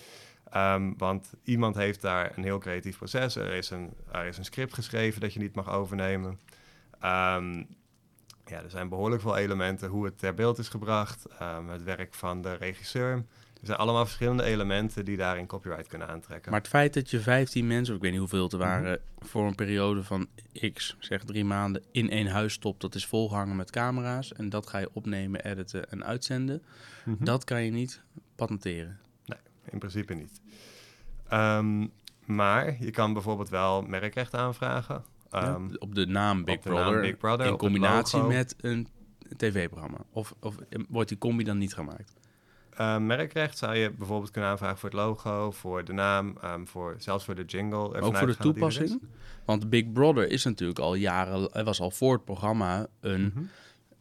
Ehm, 0.52 0.92
want 0.98 1.30
iemand 1.44 1.76
heeft 1.76 2.02
daar 2.02 2.32
een 2.36 2.44
heel 2.44 2.58
creatief 2.58 2.98
proces. 2.98 3.36
Er 3.36 3.54
is 3.54 3.70
een, 3.70 3.94
er 4.12 4.26
is 4.26 4.38
een 4.38 4.46
script 4.46 4.74
geschreven 4.74 5.22
dat 5.22 5.34
je 5.34 5.40
niet 5.40 5.56
mag 5.56 5.70
overnemen. 5.72 6.40
Ehm, 7.00 7.64
ja, 8.50 8.64
er 8.64 8.70
zijn 8.70 8.90
behoorlijk 8.90 9.22
veel 9.22 9.38
elementen 9.38 9.90
hoe 9.90 10.06
het 10.06 10.18
ter 10.18 10.34
beeld 10.34 10.58
is 10.58 10.70
gebracht, 10.70 11.26
ehm, 11.26 11.68
het 11.68 11.84
werk 11.84 12.14
van 12.14 12.42
de 12.42 12.54
regisseur. 12.54 13.26
Er 13.60 13.66
zijn 13.66 13.78
allemaal 13.78 14.06
verschillende 14.06 14.44
elementen 14.44 15.06
die 15.06 15.18
daarin 15.18 15.46
copyright 15.46 15.88
kunnen 15.88 16.08
aantrekken. 16.08 16.52
Maar 16.52 16.60
het 16.60 16.70
feit 16.70 16.94
dat 16.94 17.10
je 17.10 17.20
15 17.20 17.68
mensen, 17.68 17.90
of 17.90 17.96
ik 17.96 18.02
weet 18.02 18.12
niet 18.12 18.20
hoeveel 18.20 18.44
het 18.44 18.54
er 18.54 18.60
waren, 18.60 19.02
voor 19.20 19.48
een 19.48 19.56
periode 19.56 20.04
van 20.04 20.28
x, 20.74 20.96
zeg 21.00 21.24
drie 21.24 21.46
maanden, 21.46 21.84
in 21.92 22.10
één 22.10 22.28
huis 22.28 22.54
stopt, 22.54 22.82
dat 22.82 22.96
is 22.96 23.06
volgehangen 23.06 23.56
met 23.56 23.72
camera's. 23.72 24.34
En 24.34 24.50
dat 24.50 24.68
ga 24.68 24.78
je 24.78 24.90
opnemen, 24.94 25.46
editen 25.46 25.90
en 25.90 26.06
uitzenden. 26.06 26.64
Mhm. 27.06 27.24
Dat 27.24 27.44
kan 27.44 27.64
je 27.64 27.72
niet 27.72 28.02
patenteren. 28.36 29.00
In 29.72 29.80
principe 29.80 30.14
niet. 30.14 30.42
Ehm, 31.28 31.88
maar 32.26 32.76
je 32.80 32.92
kan 32.92 33.14
bijvoorbeeld 33.14 33.50
wel 33.50 33.82
merkrecht 33.82 34.36
aanvragen. 34.36 35.04
Ja, 35.32 35.54
Ehm, 35.54 35.70
op 35.78 35.96
de 35.96 36.06
naam 36.06 36.44
Big 36.44 36.56
op 36.56 36.64
de 36.64 36.70
naam 36.70 36.82
Brother. 36.84 37.02
Big 37.02 37.18
Brother, 37.18 37.46
in 37.46 37.58
combinatie 37.58 38.22
met 38.22 38.56
een 38.62 38.88
tv-programma. 39.38 39.98
Of, 40.12 40.34
of 40.40 40.56
eh, 40.70 40.80
wordt 40.90 41.10
die 41.10 41.18
combi 41.18 41.44
dan 41.44 41.58
niet 41.58 41.74
gemaakt? 41.74 42.14
eh, 42.70 42.98
merkrecht 42.98 43.58
zou 43.58 43.76
je 43.76 43.92
bijvoorbeeld 43.92 44.32
kunnen 44.32 44.50
aanvragen 44.50 44.78
voor 44.78 44.90
het 44.90 44.98
logo, 44.98 45.52
voor 45.52 45.84
de 45.86 45.94
naam, 45.94 46.38
ehm, 46.42 46.66
voor, 46.66 46.96
zelfs 46.98 47.26
voor 47.26 47.36
de 47.36 47.46
jingle. 47.46 48.02
Ook 48.02 48.18
voor 48.18 48.28
de 48.28 48.38
toepassing? 48.38 49.02
Want 49.46 49.70
Big 49.70 49.92
Brother 49.92 50.30
is 50.32 50.44
natuurlijk 50.44 50.80
al 50.80 50.96
jaren, 50.96 51.52
er 51.52 51.64
was 51.64 51.82
al 51.82 51.92
voor 51.92 52.14
het 52.14 52.24
programma 52.26 52.88
een, 53.00 53.22
Mhm. 53.22 53.44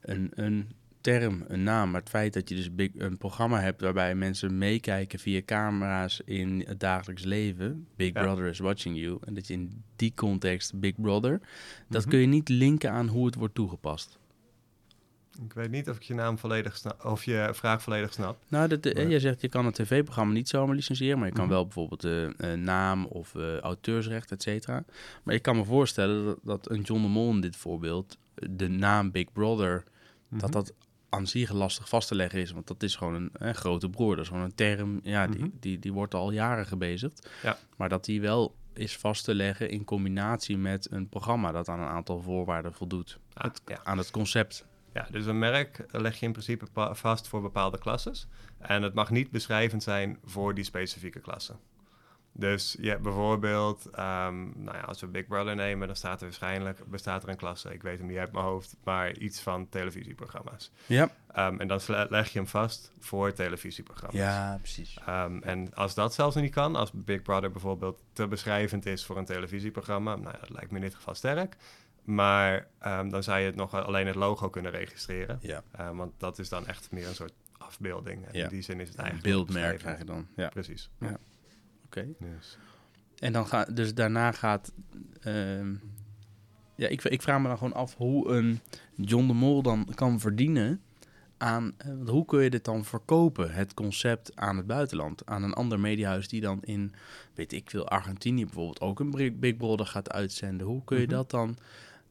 een, 0.01 0.31
een 0.35 0.71
term, 1.01 1.45
een 1.49 1.63
naam. 1.63 1.91
Maar 1.91 2.01
het 2.01 2.09
feit 2.11 2.33
dat 2.33 2.49
je 2.49 2.55
dus 2.55 2.69
een 2.97 3.19
programma 3.19 3.61
hebt 3.61 3.81
waarbij 3.81 4.15
mensen 4.15 4.59
meekijken 4.59 5.19
via 5.19 5.43
camera's 5.45 6.21
in 6.25 6.65
het 6.67 6.81
dagelijks 6.81 7.25
leven, 7.25 7.87
Big 7.97 8.13
Ja. 8.13 8.23
Brother 8.23 8.47
is 8.47 8.59
watching 8.59 8.97
you, 8.99 9.19
en 9.25 9.35
dat 9.35 9.47
je 9.47 9.53
in 9.53 9.83
die 9.97 10.13
context 10.15 10.81
Big 10.81 10.95
Brother, 11.01 11.41
dat 11.89 12.01
Mhm. 12.01 12.11
kun 12.11 12.19
je 12.21 12.27
niet 12.27 12.49
linken 12.49 12.91
aan 12.91 13.09
hoe 13.09 13.27
het 13.27 13.35
wordt 13.35 13.55
toegepast. 13.55 14.19
Ik 15.45 15.53
weet 15.53 15.71
niet 15.71 15.89
of 15.89 15.97
ik 15.97 16.03
je 16.03 16.15
naam 16.15 16.39
volledig 16.39 16.77
snap, 16.77 17.05
of 17.05 17.25
je 17.25 17.49
vraag 17.53 17.83
volledig 17.83 18.13
snap. 18.13 18.39
Nou, 18.49 18.69
dat, 18.69 18.87
eh, 18.87 18.95
Maar- 18.95 19.09
jij 19.09 19.21
zegt 19.21 19.41
je 19.41 19.49
kan 19.49 19.67
een 19.67 19.73
tv-programma 19.73 20.33
niet 20.33 20.49
zomaar 20.49 20.75
licentiëren, 20.75 21.19
maar 21.19 21.27
je 21.29 21.33
kan 21.35 21.45
Mhm. 21.45 21.53
wel 21.53 21.63
bijvoorbeeld 21.65 22.01
de 22.01 22.35
eh, 22.39 22.53
naam 22.53 23.05
of 23.07 23.35
eh, 23.35 23.59
auteursrecht, 23.59 24.31
et 24.33 24.43
cetera. 24.43 24.85
Maar 25.23 25.35
ik 25.35 25.43
kan 25.43 25.57
me 25.57 25.65
voorstellen 25.65 26.25
dat, 26.25 26.39
dat 26.43 26.71
een 26.71 26.81
John 26.81 27.03
de 27.03 27.09
Mol 27.09 27.31
in 27.31 27.41
dit 27.41 27.57
voorbeeld, 27.57 28.19
eh, 28.35 28.49
de 28.51 28.69
naam 28.69 29.11
Big 29.11 29.33
Brother, 29.33 29.85
dat 30.29 30.41
Mhm. 30.43 30.51
dat 30.51 30.73
aan 31.09 31.27
zich 31.27 31.53
lastig 31.53 31.89
vast 31.89 32.09
te 32.09 32.15
leggen 32.15 32.41
is. 32.41 32.51
Want 32.51 32.67
dat 32.67 32.83
is 32.83 32.97
gewoon 32.97 33.31
een, 33.33 33.55
grote 33.55 33.89
broer. 33.91 34.15
Dat 34.17 34.25
is 34.25 34.31
gewoon 34.31 34.45
een 34.45 34.55
term, 34.55 35.01
ja, 35.03 35.27
die, 35.27 35.41
Mhm. 35.41 35.49
die, 35.61 35.79
die 35.79 35.93
wordt 35.93 36.15
al 36.15 36.31
jaren 36.31 36.67
gebezigd. 36.67 37.29
Ja. 37.43 37.59
Maar 37.77 37.89
dat 37.89 38.05
die 38.05 38.21
wel 38.21 38.55
is 38.75 38.97
vast 38.97 39.25
te 39.25 39.35
leggen 39.35 39.71
in 39.71 39.85
combinatie 39.85 40.57
met 40.59 40.91
een 40.91 41.09
programma 41.09 41.53
dat 41.53 41.69
aan 41.69 41.81
een 41.81 41.89
aantal 41.89 42.21
voorwaarden 42.23 42.73
voldoet. 42.75 43.19
Ah, 43.33 43.45
het, 43.45 43.63
ja. 43.67 43.81
Aan 43.85 43.99
het 43.99 44.11
concept. 44.11 44.67
Ja, 44.95 45.07
dus 45.11 45.27
een 45.27 45.39
merk 45.39 45.85
leg 45.91 46.21
je 46.21 46.27
in 46.27 46.33
principe 46.33 46.67
vast 46.93 47.29
voor 47.29 47.41
bepaalde 47.43 47.79
klasses. 47.79 48.27
En 48.59 48.83
het 48.83 48.95
mag 48.95 49.11
niet 49.11 49.31
beschrijvend 49.31 49.83
zijn 49.83 50.19
voor 50.25 50.55
die 50.55 50.65
specifieke 50.65 51.21
klasse. 51.21 51.55
Dus 52.33 52.77
je 52.81 52.89
hebt 52.89 53.03
bijvoorbeeld, 53.03 53.87
ehm, 53.91 54.63
nou 54.63 54.77
ja, 54.77 54.81
als 54.81 55.01
we 55.01 55.07
Big 55.07 55.27
Brother 55.27 55.55
nemen, 55.57 55.87
dan 55.87 55.97
staat 55.97 56.21
er 56.21 56.27
waarschijnlijk, 56.27 56.87
bestaat 56.87 57.23
er 57.23 57.29
een 57.29 57.37
klasse, 57.37 57.73
ik 57.75 57.83
weet 57.83 57.99
hem 57.99 58.07
niet 58.07 58.17
uit 58.19 58.33
mijn 58.33 58.45
hoofd, 58.45 58.77
maar 58.85 59.17
iets 59.17 59.41
van 59.41 59.69
televisieprogramma's. 59.69 60.71
Ja. 60.87 61.11
Ehm, 61.33 61.61
en 61.61 61.69
dan 61.69 61.81
leg 62.09 62.29
je 62.33 62.39
hem 62.39 62.49
vast 62.49 62.93
voor 62.99 63.33
televisieprogramma's. 63.33 64.21
Ja, 64.21 64.57
precies. 64.61 64.99
Ehm, 65.07 65.39
en 65.43 65.75
als 65.75 65.95
dat 65.95 66.15
zelfs 66.15 66.37
niet 66.37 66.53
kan, 66.55 66.77
als 66.77 66.91
Big 66.95 67.23
Brother 67.23 67.51
bijvoorbeeld 67.51 68.03
te 68.13 68.27
beschrijvend 68.29 68.87
is 68.87 69.05
voor 69.05 69.17
een 69.17 69.25
televisieprogramma, 69.25 70.17
nou 70.17 70.35
ja, 70.35 70.41
dat 70.41 70.51
lijkt 70.51 70.71
me 70.71 70.77
in 70.77 70.85
dit 70.85 70.95
geval 70.95 71.15
sterk. 71.15 71.57
Maar 72.05 72.67
dan 73.09 73.23
zou 73.23 73.39
je 73.39 73.47
het 73.47 73.55
nog 73.57 73.75
alleen 73.75 74.07
het 74.07 74.17
logo 74.17 74.49
kunnen 74.51 74.71
registreren. 74.73 75.39
Ja. 75.43 75.63
Want 75.95 76.13
dat 76.19 76.39
is 76.39 76.49
dan 76.49 76.67
echt 76.67 76.91
meer 76.91 77.07
een 77.09 77.15
soort 77.15 77.33
afbeelding. 77.59 78.27
En 78.27 78.37
Ja. 78.39 78.43
in 78.45 78.49
die 78.51 78.63
zin 78.63 78.81
is 78.81 78.89
het 78.89 78.99
Een 78.99 79.05
eigenlijk 79.05 79.35
beeldmerk 79.35 79.73
beschrijvend. 79.73 79.83
krijg 79.83 79.99
je 79.99 80.05
dan. 80.05 80.45
Ja, 81.01 81.19
oké. 81.89 82.07
Dus. 82.21 82.59
En 83.19 83.33
dan 83.33 83.47
gaat, 83.47 83.77
dus 83.77 83.95
daarna 83.95 84.33
gaat. 84.33 84.73
ehm, 85.21 85.75
ja, 86.75 86.89
ik, 86.89 87.05
ik 87.05 87.23
vraag 87.23 87.41
me 87.41 87.49
dan 87.49 87.59
gewoon 87.59 87.73
af 87.75 87.95
hoe 87.97 88.29
een 88.33 88.61
John 88.95 89.27
de 89.27 89.33
Mol 89.33 89.63
dan 89.63 89.89
kan 89.95 90.21
verdienen 90.21 90.81
aan. 91.37 91.73
eh, 91.77 91.91
hoe 92.07 92.25
kun 92.25 92.43
je 92.43 92.51
dit 92.51 92.65
dan 92.65 92.85
verkopen, 92.85 93.53
het 93.53 93.75
concept 93.75 94.37
aan 94.37 94.57
het 94.57 94.67
buitenland? 94.67 95.27
Aan 95.27 95.43
een 95.43 95.53
ander 95.55 95.81
mediahuis 95.81 96.29
die 96.29 96.41
dan 96.41 96.59
in, 96.63 96.93
weet 97.35 97.53
ik 97.53 97.71
veel, 97.71 97.89
Argentinië 97.89 98.45
bijvoorbeeld 98.45 98.81
ook 98.81 99.01
een 99.01 99.35
Big- 99.41 99.57
Brother 99.57 99.87
gaat 99.87 100.11
uitzenden. 100.11 100.67
Hoe 100.67 100.85
kun 100.85 100.97
je 100.99 101.07
Mhm. 101.07 101.15
dat 101.15 101.31
dan 101.31 101.57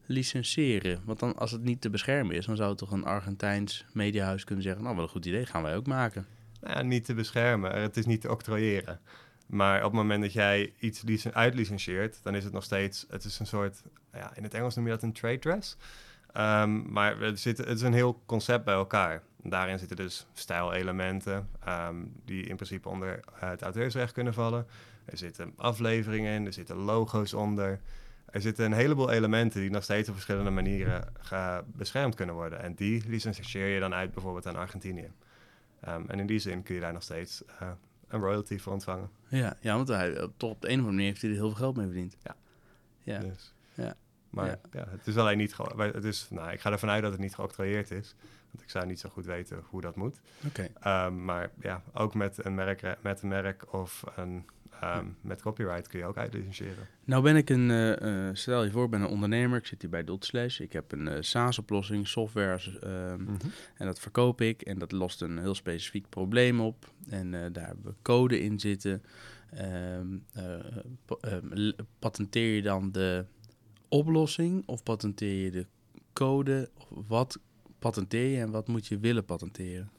licenseren? 0.06 1.00
Want 1.04 1.18
dan, 1.18 1.36
als 1.36 1.50
het 1.50 1.62
niet 1.62 1.80
te 1.80 1.90
beschermen 1.90 2.36
is, 2.36 2.46
dan 2.46 2.56
zou 2.56 2.76
toch 2.76 2.90
een 2.92 3.04
Argentijns 3.04 3.84
mediahuis 3.92 4.44
kunnen 4.44 4.64
zeggen: 4.64 4.82
Nou, 4.82 4.94
wat 4.94 5.04
een 5.04 5.10
goed 5.10 5.26
idee, 5.26 5.46
gaan 5.46 5.62
wij 5.62 5.76
ook 5.76 5.86
maken. 5.86 6.26
Nou 6.60 6.84
niet 6.84 7.04
te 7.04 7.14
beschermen. 7.14 7.80
Het 7.80 7.96
is 7.96 8.06
niet 8.06 8.20
te 8.20 8.30
octrooieren. 8.30 9.00
Maar 9.48 9.76
op 9.78 9.84
het 9.84 9.92
moment 9.92 10.22
dat 10.22 10.32
jij 10.32 10.72
iets 10.78 11.02
licen- 11.02 11.34
uitlicentieert, 11.34 12.22
dan 12.22 12.34
is 12.34 12.44
het 12.44 12.52
nog 12.52 12.64
steeds... 12.64 13.06
Het 13.08 13.24
is 13.24 13.38
een 13.38 13.46
soort... 13.46 13.82
Ja, 14.12 14.30
in 14.34 14.42
het 14.42 14.54
Engels 14.54 14.74
noem 14.74 14.84
je 14.84 14.90
dat 14.90 15.02
een 15.02 15.12
trade 15.12 15.38
dress. 15.38 15.76
Ehm, 16.32 16.92
maar 16.92 17.20
er 17.20 17.38
zit, 17.38 17.58
het 17.58 17.68
is 17.68 17.82
een 17.82 17.92
heel 17.92 18.22
concept 18.26 18.64
bij 18.64 18.74
elkaar. 18.74 19.22
Daarin 19.42 19.78
zitten 19.78 19.96
dus 19.96 20.26
stijlelementen 20.32 21.48
ehm, 21.64 21.96
die 22.24 22.44
in 22.44 22.56
principe 22.56 22.88
onder 22.88 23.20
eh, 23.40 23.48
het 23.48 23.62
auteursrecht 23.62 24.12
kunnen 24.12 24.34
vallen. 24.34 24.66
Er 25.04 25.16
zitten 25.16 25.52
afleveringen 25.56 26.34
in, 26.34 26.46
er 26.46 26.52
zitten 26.52 26.76
logo's 26.76 27.34
onder. 27.34 27.80
Er 28.30 28.40
zitten 28.40 28.64
een 28.64 28.72
heleboel 28.72 29.10
elementen 29.10 29.60
die 29.60 29.70
nog 29.70 29.82
steeds 29.82 30.08
op 30.08 30.14
verschillende 30.14 30.50
manieren 30.50 31.12
beschermd 31.66 32.14
kunnen 32.14 32.34
worden. 32.34 32.62
En 32.62 32.74
die 32.74 33.04
licentieer 33.06 33.66
je 33.66 33.80
dan 33.80 33.94
uit 33.94 34.12
bijvoorbeeld 34.12 34.46
aan 34.46 34.56
Argentinië. 34.56 35.10
Ehm, 35.80 36.04
en 36.06 36.18
in 36.18 36.26
die 36.26 36.38
zin 36.38 36.62
kun 36.62 36.74
je 36.74 36.80
daar 36.80 36.92
nog 36.92 37.02
steeds 37.02 37.44
eh, 37.44 37.70
een 38.08 38.20
royalty 38.20 38.58
voor 38.58 38.72
ontvangen. 38.72 39.10
Ja, 39.28 39.56
ja 39.60 39.74
want 39.76 39.88
hij, 39.88 40.28
toch 40.36 40.50
op 40.50 40.60
de 40.60 40.66
een 40.68 40.72
of 40.72 40.78
andere 40.78 40.92
manier 40.92 41.06
heeft 41.06 41.22
hij 41.22 41.30
er 41.30 41.36
heel 41.36 41.48
veel 41.48 41.56
geld 41.58 41.76
mee 41.76 41.86
verdiend. 41.86 42.16
Ja. 42.22 42.36
Ja. 43.02 43.18
Dus. 43.18 43.54
Ja. 43.74 43.94
Maar 44.30 44.46
Ja. 44.46 44.58
ja. 44.72 44.84
het 44.88 45.06
is 45.06 45.16
alleen 45.16 45.38
niet... 45.38 45.56
Het 45.76 46.04
is, 46.04 46.26
nou, 46.30 46.52
ik 46.52 46.60
ga 46.60 46.70
ervan 46.70 46.88
uit 46.88 47.02
dat 47.02 47.12
het 47.12 47.20
niet 47.20 47.34
geoctrooieerd 47.34 47.90
is. 47.90 48.14
Want 48.50 48.62
ik 48.62 48.70
zou 48.70 48.86
niet 48.86 49.00
zo 49.00 49.08
goed 49.08 49.26
weten 49.26 49.64
hoe 49.68 49.80
dat 49.80 49.96
moet. 49.96 50.20
Oké. 50.46 50.68
Ehm, 50.80 51.24
maar 51.24 51.50
ja, 51.60 51.82
ook 51.92 52.14
met 52.14 52.44
een 52.44 52.54
merk, 52.54 52.96
met 53.02 53.22
een 53.22 53.28
merk 53.28 53.72
of 53.72 54.04
een, 54.16 54.46
ehm, 54.80 55.06
met 55.20 55.42
copyright 55.42 55.88
kun 55.88 55.98
je 55.98 56.04
ook 56.04 56.16
uitlicentiëren. 56.16 56.86
Nou 57.04 57.22
ben 57.22 57.36
ik 57.36 57.50
een, 57.50 57.70
eh, 57.70 58.28
eh, 58.28 58.34
stel 58.34 58.64
je 58.64 58.70
voor, 58.70 58.84
ik 58.84 58.90
ben 58.90 59.00
een 59.00 59.08
ondernemer. 59.08 59.58
Ik 59.58 59.66
zit 59.66 59.80
hier 59.80 59.90
bij 59.90 60.04
Dotslash. 60.04 60.60
Ik 60.60 60.72
heb 60.72 60.92
een 60.92 61.08
eh, 61.08 61.16
SaaS-oplossing, 61.20 62.08
software, 62.08 62.78
ehm, 62.80 63.26
en 63.74 63.86
dat 63.86 64.00
verkoop 64.00 64.40
ik. 64.40 64.62
En 64.62 64.78
dat 64.78 64.92
lost 64.92 65.22
een 65.22 65.38
heel 65.38 65.54
specifiek 65.54 66.08
probleem 66.08 66.60
op. 66.60 66.92
En 67.08 67.30
daar 67.30 67.66
hebben 67.66 67.84
we 67.84 67.94
code 68.02 68.40
in 68.40 68.60
zitten. 68.60 69.02
Ehm, 69.50 70.18
eh, 70.32 70.76
ehm, 71.20 71.72
patenteer 71.98 72.54
je 72.54 72.62
dan 72.62 72.92
de 72.92 73.24
oplossing 73.88 74.62
of 74.66 74.82
patenteer 74.82 75.44
je 75.44 75.50
de 75.50 75.66
code? 76.12 76.70
Of 76.74 77.08
wat 77.08 77.38
patenteer 77.78 78.28
je 78.28 78.40
en 78.40 78.50
wat 78.50 78.68
moet 78.68 78.86
je 78.86 78.98
willen 78.98 79.24
patenteren? 79.24 79.90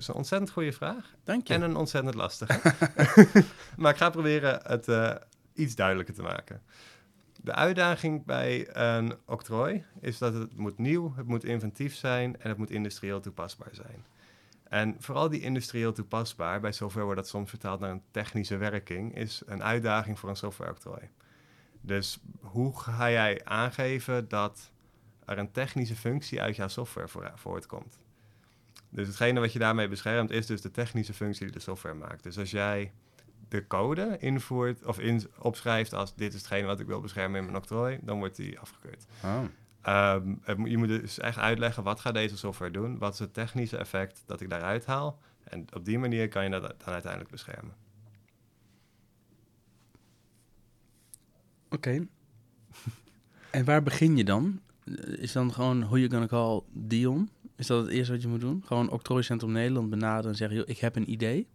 Is 0.00 0.08
een 0.08 0.14
ontzettend 0.14 0.50
goede 0.50 0.72
vraag. 0.72 1.14
Dank 1.24 1.46
je. 1.46 1.54
En 1.54 1.62
een 1.62 1.76
ontzettend 1.76 2.14
lastige. 2.14 2.74
maar 3.76 3.92
ik 3.92 3.96
ga 3.96 4.10
proberen 4.10 4.60
het 4.62 4.88
eh, 4.88 5.14
iets 5.54 5.74
duidelijker 5.74 6.14
te 6.14 6.22
maken. 6.22 6.62
De 7.42 7.54
uitdaging 7.54 8.24
bij 8.24 8.76
een 8.76 9.14
octrooi 9.26 9.84
is 10.00 10.18
dat 10.18 10.34
het 10.34 10.56
moet 10.56 10.78
nieuw, 10.78 11.14
het 11.16 11.26
moet 11.26 11.44
inventief 11.44 11.94
zijn 11.94 12.40
en 12.40 12.48
het 12.48 12.58
moet 12.58 12.70
industrieel 12.70 13.20
toepasbaar 13.20 13.68
zijn. 13.72 14.04
En 14.68 14.96
vooral 14.98 15.28
die 15.28 15.40
industrieel 15.40 15.92
toepasbaar, 15.92 16.60
bij 16.60 16.72
software 16.72 17.04
wordt 17.04 17.20
dat 17.20 17.28
soms 17.28 17.50
vertaald 17.50 17.80
naar 17.80 17.90
een 17.90 18.02
technische 18.10 18.56
werking, 18.56 19.16
is 19.16 19.42
een 19.46 19.62
uitdaging 19.62 20.18
voor 20.18 20.28
een 20.28 20.36
softwareoctrooi. 20.36 21.08
Dus 21.80 22.18
hoe 22.40 22.78
ga 22.78 23.10
jij 23.10 23.44
aangeven 23.44 24.28
dat 24.28 24.70
er 25.24 25.38
een 25.38 25.52
technische 25.52 25.96
functie 25.96 26.40
uit 26.40 26.56
jouw 26.56 26.68
software 26.68 27.08
voor- 27.08 27.32
voortkomt? 27.34 27.98
Dus 28.90 29.06
hetgene 29.06 29.40
wat 29.40 29.52
je 29.52 29.58
daarmee 29.58 29.88
beschermt 29.88 30.30
is 30.30 30.46
dus 30.46 30.60
de 30.60 30.70
technische 30.70 31.12
functie 31.12 31.44
die 31.44 31.54
de 31.54 31.60
software 31.60 31.94
maakt. 31.94 32.22
Dus 32.22 32.38
als 32.38 32.50
jij 32.50 32.92
de 33.48 33.66
code 33.66 34.16
invoert 34.18 34.86
of 34.86 34.98
in, 34.98 35.22
opschrijft 35.38 35.94
als 35.94 36.14
dit 36.14 36.34
is 36.34 36.38
hetgene 36.40 36.66
wat 36.66 36.80
ik 36.80 36.86
wil 36.86 37.00
beschermen 37.00 37.38
in 37.38 37.44
mijn 37.44 37.56
octrooi, 37.56 37.98
dan 38.02 38.18
wordt 38.18 38.36
die 38.36 38.58
afgekeurd. 38.58 39.06
Oh. 39.24 39.42
Ehm, 39.82 40.34
het 40.42 40.58
je 40.64 40.78
moet 40.78 40.88
dus 40.88 41.18
echt 41.18 41.38
uitleggen 41.38 41.82
wat 41.82 42.00
gaat 42.00 42.14
deze 42.14 42.36
software 42.36 42.72
doen, 42.72 42.98
wat 42.98 43.12
is 43.12 43.18
het 43.18 43.34
technische 43.34 43.76
effect 43.76 44.22
dat 44.26 44.40
ik 44.40 44.50
daaruit 44.50 44.86
haal. 44.86 45.18
En 45.44 45.66
op 45.74 45.84
die 45.84 45.98
manier 45.98 46.28
kan 46.28 46.44
je 46.44 46.50
dat 46.50 46.62
dan 46.62 46.92
uiteindelijk 46.92 47.30
beschermen. 47.30 47.74
Oké. 51.68 52.06
en 53.50 53.64
waar 53.64 53.82
begin 53.82 54.16
je 54.16 54.24
dan? 54.24 54.60
Is 55.04 55.32
dan 55.32 55.52
gewoon 55.52 55.82
hoe 55.82 55.98
you 55.98 56.10
gonna 56.10 56.26
call 56.26 56.60
Dion? 56.72 57.30
Is 57.60 57.66
dat 57.66 57.82
het 57.82 57.92
eerste 57.92 58.12
wat 58.12 58.22
je 58.22 58.28
moet 58.28 58.40
doen? 58.40 58.62
Gewoon 58.66 58.90
Octrooicentrum 58.90 59.52
Nederland 59.52 59.90
benaderen 59.90 60.30
en 60.30 60.36
zeggen... 60.36 60.56
Joh, 60.56 60.68
ik 60.68 60.78
heb 60.78 60.96
een 60.96 61.10
idee. 61.10 61.46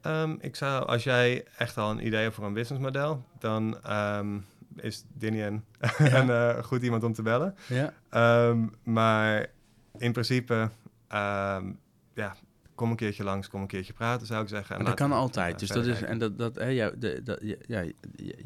Ehm, 0.00 0.36
ik 0.40 0.56
zou, 0.56 0.86
als 0.86 1.04
jij 1.04 1.44
echt 1.58 1.76
al 1.76 1.90
een 1.90 2.06
idee 2.06 2.22
hebt 2.22 2.34
voor 2.34 2.44
een 2.44 2.52
businessmodel, 2.52 3.24
dan 3.38 3.82
ehm, 3.82 4.38
is 4.76 5.04
Dinian 5.12 5.64
een 5.98 6.30
eh, 6.30 6.62
goed 6.62 6.82
iemand 6.82 7.04
om 7.04 7.12
te 7.12 7.22
bellen. 7.22 7.54
Ja. 7.68 7.94
Ehm, 8.08 8.66
maar 8.82 9.46
in 9.98 10.12
principe, 10.12 10.70
ja, 12.14 12.36
kom 12.74 12.90
een 12.90 12.96
keertje 12.96 13.24
langs, 13.24 13.48
kom 13.48 13.60
een 13.60 13.66
keertje 13.66 13.92
praten, 13.92 14.26
zou 14.26 14.42
ik 14.42 14.48
zeggen. 14.48 14.70
En 14.76 14.82
Maar 14.82 14.90
dat 14.96 15.08
kan 15.08 15.12
altijd. 15.18 15.58
Dus 15.58 15.68
dat 15.68 15.86
is... 15.86 16.02
En 16.02 16.18
dat... 16.18 16.38
dat 16.38 16.54
hè, 16.54 16.66
ja, 16.66 16.90
de, 16.90 17.20
dat, 17.24 17.40
ja, 17.66 17.84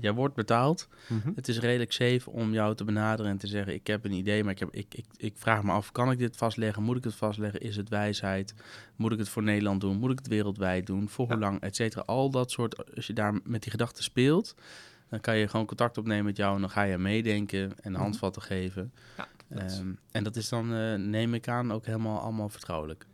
jij 0.00 0.12
wordt 0.12 0.34
betaald. 0.34 0.88
Mhm. 1.08 1.30
Het 1.34 1.48
is 1.48 1.58
redelijk 1.58 1.92
safe 1.92 2.30
om 2.30 2.52
jou 2.52 2.74
te 2.74 2.84
benaderen 2.84 3.30
en 3.30 3.38
te 3.38 3.46
zeggen... 3.46 3.74
Ik 3.74 3.86
heb 3.86 4.04
een 4.04 4.12
idee, 4.12 4.42
maar 4.44 4.52
ik, 4.52 4.58
heb, 4.58 4.68
ik, 4.72 4.94
ik, 4.94 5.04
ik 5.16 5.32
vraag 5.36 5.62
me 5.62 5.72
af... 5.72 5.92
Kan 5.92 6.10
ik 6.10 6.18
dit 6.18 6.36
vastleggen? 6.36 6.82
Moet 6.82 6.96
ik 6.96 7.04
het 7.04 7.14
vastleggen? 7.14 7.60
Is 7.60 7.76
het 7.76 7.88
wijsheid? 7.88 8.54
Moet 8.96 9.12
ik 9.12 9.18
het 9.18 9.28
voor 9.28 9.42
Nederland 9.42 9.80
doen? 9.80 9.96
Moet 9.96 10.10
ik 10.10 10.18
het 10.18 10.28
wereldwijd 10.28 10.86
doen? 10.86 11.08
Voor 11.08 11.26
hoe 11.26 11.38
lang? 11.38 11.60
Et 11.60 11.76
cetera. 11.76 12.02
Al 12.06 12.30
dat 12.30 12.50
soort... 12.50 12.94
Als 12.96 13.06
je 13.06 13.12
daar 13.12 13.40
met 13.44 13.62
die 13.62 13.70
gedachten 13.70 14.02
speelt... 14.04 14.54
Dan 15.08 15.20
kan 15.20 15.36
je 15.36 15.48
gewoon 15.48 15.66
contact 15.66 15.98
opnemen 15.98 16.24
met 16.24 16.36
jou 16.36 16.54
en 16.54 16.60
dan 16.60 16.70
ga 16.70 16.82
je 16.82 16.98
meedenken 16.98 17.72
en 17.80 17.92
Mhm. 17.92 18.00
handvatten 18.00 18.42
geven. 18.42 18.92
Ja, 19.16 19.28
dat 19.48 19.62
is- 19.70 19.78
Ehm, 19.78 19.88
en 20.10 20.24
dat 20.24 20.36
is 20.36 20.48
dan, 20.48 20.74
eh, 20.74 20.94
neem 20.94 21.34
ik 21.34 21.48
aan, 21.48 21.72
ook 21.72 21.86
helemaal 21.86 22.20
allemaal 22.20 22.48
vertrouwelijk. 22.48 23.06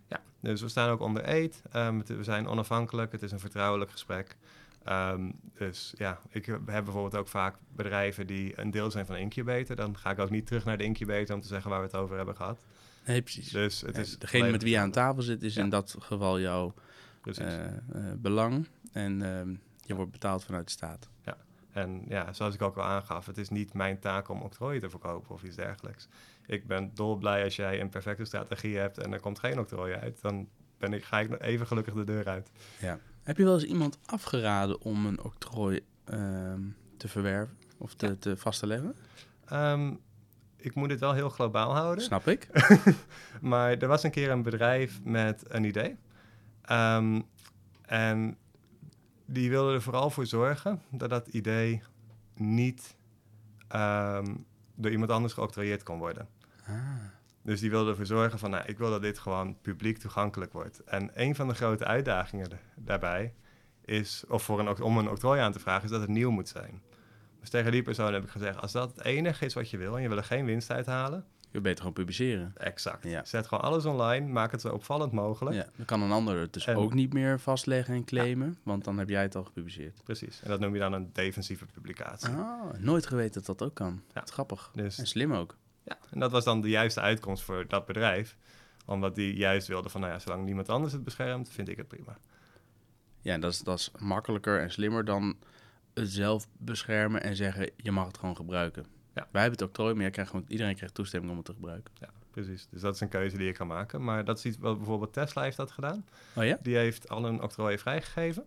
Ja, 0.42 0.48
dus 0.48 0.60
we 0.60 0.68
staan 0.68 0.90
ook 0.90 1.00
onder 1.00 1.28
eed. 1.28 1.62
Ehm, 1.72 1.98
het- 1.98 2.08
we 2.08 2.24
zijn 2.24 2.46
onafhankelijk. 2.48 3.12
Het 3.12 3.22
is 3.22 3.32
een 3.32 3.40
vertrouwelijk 3.40 3.90
gesprek. 3.90 4.36
Ehm, 4.84 5.30
dus 5.58 5.94
ja, 5.96 6.20
ik 6.28 6.46
heb 6.46 6.60
bijvoorbeeld 6.64 7.16
ook 7.16 7.28
vaak 7.28 7.56
bedrijven 7.76 8.26
die 8.26 8.60
een 8.60 8.70
deel 8.70 8.90
zijn 8.90 9.06
van 9.06 9.16
incubator. 9.16 9.76
Dan 9.76 9.98
ga 9.98 10.10
ik 10.10 10.18
ook 10.18 10.30
niet 10.30 10.46
terug 10.46 10.64
naar 10.64 10.78
de 10.78 10.84
incubator 10.84 11.34
om 11.34 11.40
te 11.40 11.48
zeggen 11.48 11.70
waar 11.70 11.80
we 11.80 11.86
het 11.86 11.96
over 11.96 12.16
hebben 12.16 12.36
gehad. 12.36 12.64
Nee, 13.06 13.22
precies. 13.22 13.50
Dus 13.50 13.80
het 13.80 13.94
Ja, 13.96 14.00
is 14.02 14.18
Degene 14.18 14.50
met 14.50 14.62
wie 14.62 14.72
je 14.72 14.78
aan 14.78 14.90
tafel 14.90 15.22
zit, 15.22 15.42
is 15.42 15.54
Ja. 15.54 15.62
in 15.62 15.68
dat 15.70 15.96
geval 15.98 16.40
jouw 16.40 16.74
eh, 17.38 17.64
eh, 17.66 17.74
belang. 18.16 18.68
En 18.92 19.22
ehm, 19.22 19.54
je 19.80 19.94
wordt 19.94 20.10
betaald 20.12 20.44
vanuit 20.44 20.64
de 20.66 20.72
staat. 20.72 21.08
En 21.72 22.02
ja, 22.08 22.32
zoals 22.32 22.54
ik 22.54 22.62
ook 22.62 22.76
al 22.76 22.82
aangaf, 22.84 23.26
het 23.26 23.38
is 23.38 23.48
niet 23.48 23.72
mijn 23.74 23.98
taak 23.98 24.28
om 24.28 24.40
octrooien 24.42 24.80
te 24.80 24.90
verkopen 24.90 25.34
of 25.34 25.42
iets 25.42 25.56
dergelijks. 25.56 26.08
Ik 26.46 26.66
ben 26.66 26.90
dolblij 26.94 27.44
als 27.44 27.56
jij 27.56 27.80
een 27.80 27.88
perfecte 27.88 28.24
strategie 28.24 28.76
hebt 28.76 28.98
en 28.98 29.12
er 29.12 29.20
komt 29.20 29.38
geen 29.38 29.58
octrooi 29.58 29.94
uit. 29.94 30.20
Dan 30.20 30.48
ben 30.78 30.92
ik, 30.92 31.04
ga 31.04 31.20
ik 31.20 31.28
nog 31.28 31.38
even 31.38 31.66
gelukkig 31.66 31.94
de 31.94 32.04
deur 32.04 32.28
uit. 32.28 32.50
Heb 33.22 33.36
je 33.36 33.44
wel 33.44 33.54
eens 33.54 33.64
iemand 33.64 33.98
afgeraden 34.06 34.80
om 34.80 35.06
een 35.06 35.22
octrooi 35.22 35.80
ehm, 36.04 36.60
te 36.96 37.08
verwerven 37.08 37.56
of 37.78 37.94
te, 37.94 38.06
Ja. 38.06 38.14
te 38.18 38.36
vast 38.36 38.60
te 38.60 38.66
leggen? 38.66 38.94
Ehm, 39.44 39.94
ik 40.56 40.74
moet 40.74 40.88
dit 40.88 41.00
wel 41.00 41.12
heel 41.12 41.28
globaal 41.28 41.74
houden. 41.74 42.04
Snap 42.04 42.28
ik. 42.28 42.48
Maar 43.40 43.70
er 43.78 43.88
was 43.88 44.02
een 44.02 44.10
keer 44.10 44.30
een 44.30 44.42
bedrijf 44.42 45.00
met 45.04 45.44
een 45.48 45.64
idee. 45.64 45.96
Ehm, 46.62 47.20
en 47.82 48.36
die 49.26 49.50
wilde 49.50 49.72
er 49.74 49.82
vooral 49.82 50.10
voor 50.10 50.26
zorgen 50.26 50.82
dat 50.90 51.10
dat 51.10 51.28
idee 51.28 51.82
niet 52.34 52.96
door 54.82 54.92
iemand 54.92 55.10
anders 55.10 55.32
geoctrooieerd 55.32 55.82
kon 55.82 55.98
worden. 55.98 56.28
Ah. 56.66 56.76
Dus 57.42 57.60
die 57.60 57.70
wilde 57.70 57.90
ervoor 57.90 58.06
zorgen 58.06 58.38
van, 58.38 58.50
nou, 58.50 58.64
ik 58.66 58.78
wil 58.78 58.90
dat 58.90 59.02
dit 59.02 59.18
gewoon 59.18 59.60
publiek 59.60 59.98
toegankelijk 59.98 60.52
wordt. 60.52 60.84
En 60.84 61.10
een 61.14 61.34
van 61.34 61.48
de 61.48 61.54
grote 61.54 61.84
uitdagingen 61.84 62.50
da- 62.50 62.56
daarbij 62.76 63.34
is, 63.84 64.24
of 64.28 64.42
voor 64.42 64.60
een, 64.60 64.82
om 64.82 64.98
een 64.98 65.08
octrooi 65.08 65.40
aan 65.40 65.52
te 65.52 65.58
vragen, 65.58 65.84
is 65.84 65.90
dat 65.90 66.00
het 66.00 66.10
nieuw 66.10 66.30
moet 66.30 66.48
zijn. 66.48 66.82
Dus 67.40 67.50
tegen 67.50 67.72
die 67.72 67.82
persoon 67.82 68.12
heb 68.12 68.22
ik 68.22 68.30
gezegd, 68.30 68.60
als 68.60 68.72
dat 68.72 68.90
het 68.96 69.04
enige 69.04 69.44
is 69.44 69.54
wat 69.54 69.70
je 69.70 69.76
wil 69.76 69.96
en 69.96 70.02
je 70.02 70.08
wil 70.08 70.16
er 70.16 70.24
geen 70.24 70.44
winst 70.44 70.70
uithalen, 70.70 71.24
Je 71.52 71.60
beter 71.60 71.78
gewoon 71.78 71.92
publiceren. 71.92 72.52
exact. 72.56 73.04
Ja. 73.04 73.24
Zet 73.24 73.46
gewoon 73.46 73.64
alles 73.64 73.84
online, 73.84 74.26
maak 74.26 74.52
het 74.52 74.60
zo 74.60 74.68
opvallend 74.68 75.12
mogelijk. 75.12 75.56
Ja, 75.56 75.66
dan 75.76 75.86
kan 75.86 76.02
een 76.02 76.10
ander 76.10 76.38
het 76.40 76.52
dus 76.52 76.66
En- 76.66 76.76
ook 76.76 76.94
niet 76.94 77.12
meer 77.12 77.40
vastleggen 77.40 77.94
en 77.94 78.04
claimen, 78.04 78.58
want 78.62 78.84
dan 78.84 78.98
heb 78.98 79.08
jij 79.08 79.22
het 79.22 79.34
al 79.34 79.44
gepubliceerd. 79.44 80.00
Precies. 80.04 80.42
En 80.42 80.48
dat 80.48 80.60
noem 80.60 80.74
je 80.74 80.80
dan 80.80 80.92
een 80.92 81.10
defensieve 81.12 81.66
publicatie. 81.66 82.28
Ah, 82.28 82.72
nooit 82.78 83.06
geweten 83.06 83.42
dat 83.44 83.58
dat 83.58 83.68
ook 83.68 83.74
kan. 83.74 84.02
Ja. 84.14 84.22
Grappig. 84.24 84.70
Dus 84.74 84.98
En 84.98 85.06
slim 85.06 85.32
ook. 85.34 85.56
Ja, 85.84 85.98
en 86.10 86.20
dat 86.20 86.30
was 86.30 86.44
dan 86.44 86.60
de 86.60 86.68
juiste 86.68 87.00
uitkomst 87.00 87.42
voor 87.42 87.64
dat 87.68 87.86
bedrijf. 87.86 88.36
Omdat 88.86 89.14
die 89.14 89.34
juist 89.36 89.66
wilde 89.68 89.88
van, 89.88 90.00
nou 90.00 90.12
ja, 90.12 90.18
zolang 90.18 90.44
niemand 90.44 90.68
anders 90.68 90.92
het 90.92 91.04
beschermt, 91.04 91.48
vind 91.50 91.68
ik 91.68 91.76
het 91.76 91.88
prima. 91.88 92.18
Ja, 93.20 93.38
dat 93.38 93.52
is, 93.52 93.58
dat 93.60 93.78
is 93.78 93.90
makkelijker 93.98 94.60
en 94.60 94.70
slimmer 94.70 95.04
dan 95.04 95.36
het 95.94 96.08
zelf 96.10 96.46
beschermen 96.58 97.22
en 97.22 97.36
zeggen, 97.36 97.70
je 97.76 97.90
mag 97.92 98.06
het 98.06 98.18
gewoon 98.18 98.36
gebruiken. 98.36 98.86
Ja. 99.14 99.28
Wij 99.30 99.40
hebben 99.42 99.58
het 99.60 99.68
octrooi, 99.68 99.92
maar 99.92 100.02
jij 100.02 100.10
krijgt 100.10 100.30
gewoon, 100.30 100.46
iedereen 100.48 100.74
krijgt 100.74 100.94
toestemming 100.94 101.30
om 101.30 101.36
het 101.36 101.46
te 101.46 101.52
gebruiken. 101.52 101.92
Ja, 102.00 102.08
precies. 102.30 102.66
Dus 102.70 102.80
dat 102.80 102.94
is 102.94 103.00
een 103.00 103.08
keuze 103.08 103.36
die 103.36 103.46
je 103.46 103.52
kan 103.52 103.66
maken. 103.66 104.04
Maar 104.04 104.24
dat 104.24 104.38
is 104.38 104.44
iets 104.44 104.58
wat 104.58 104.76
bijvoorbeeld 104.76 105.12
Tesla 105.12 105.42
heeft 105.42 105.56
dat 105.56 105.70
gedaan. 105.70 106.04
Oh 106.34 106.44
ja? 106.44 106.58
Die 106.62 106.76
heeft 106.76 107.08
al 107.08 107.24
een 107.24 107.42
octrooi 107.42 107.78
vrijgegeven. 107.78 108.44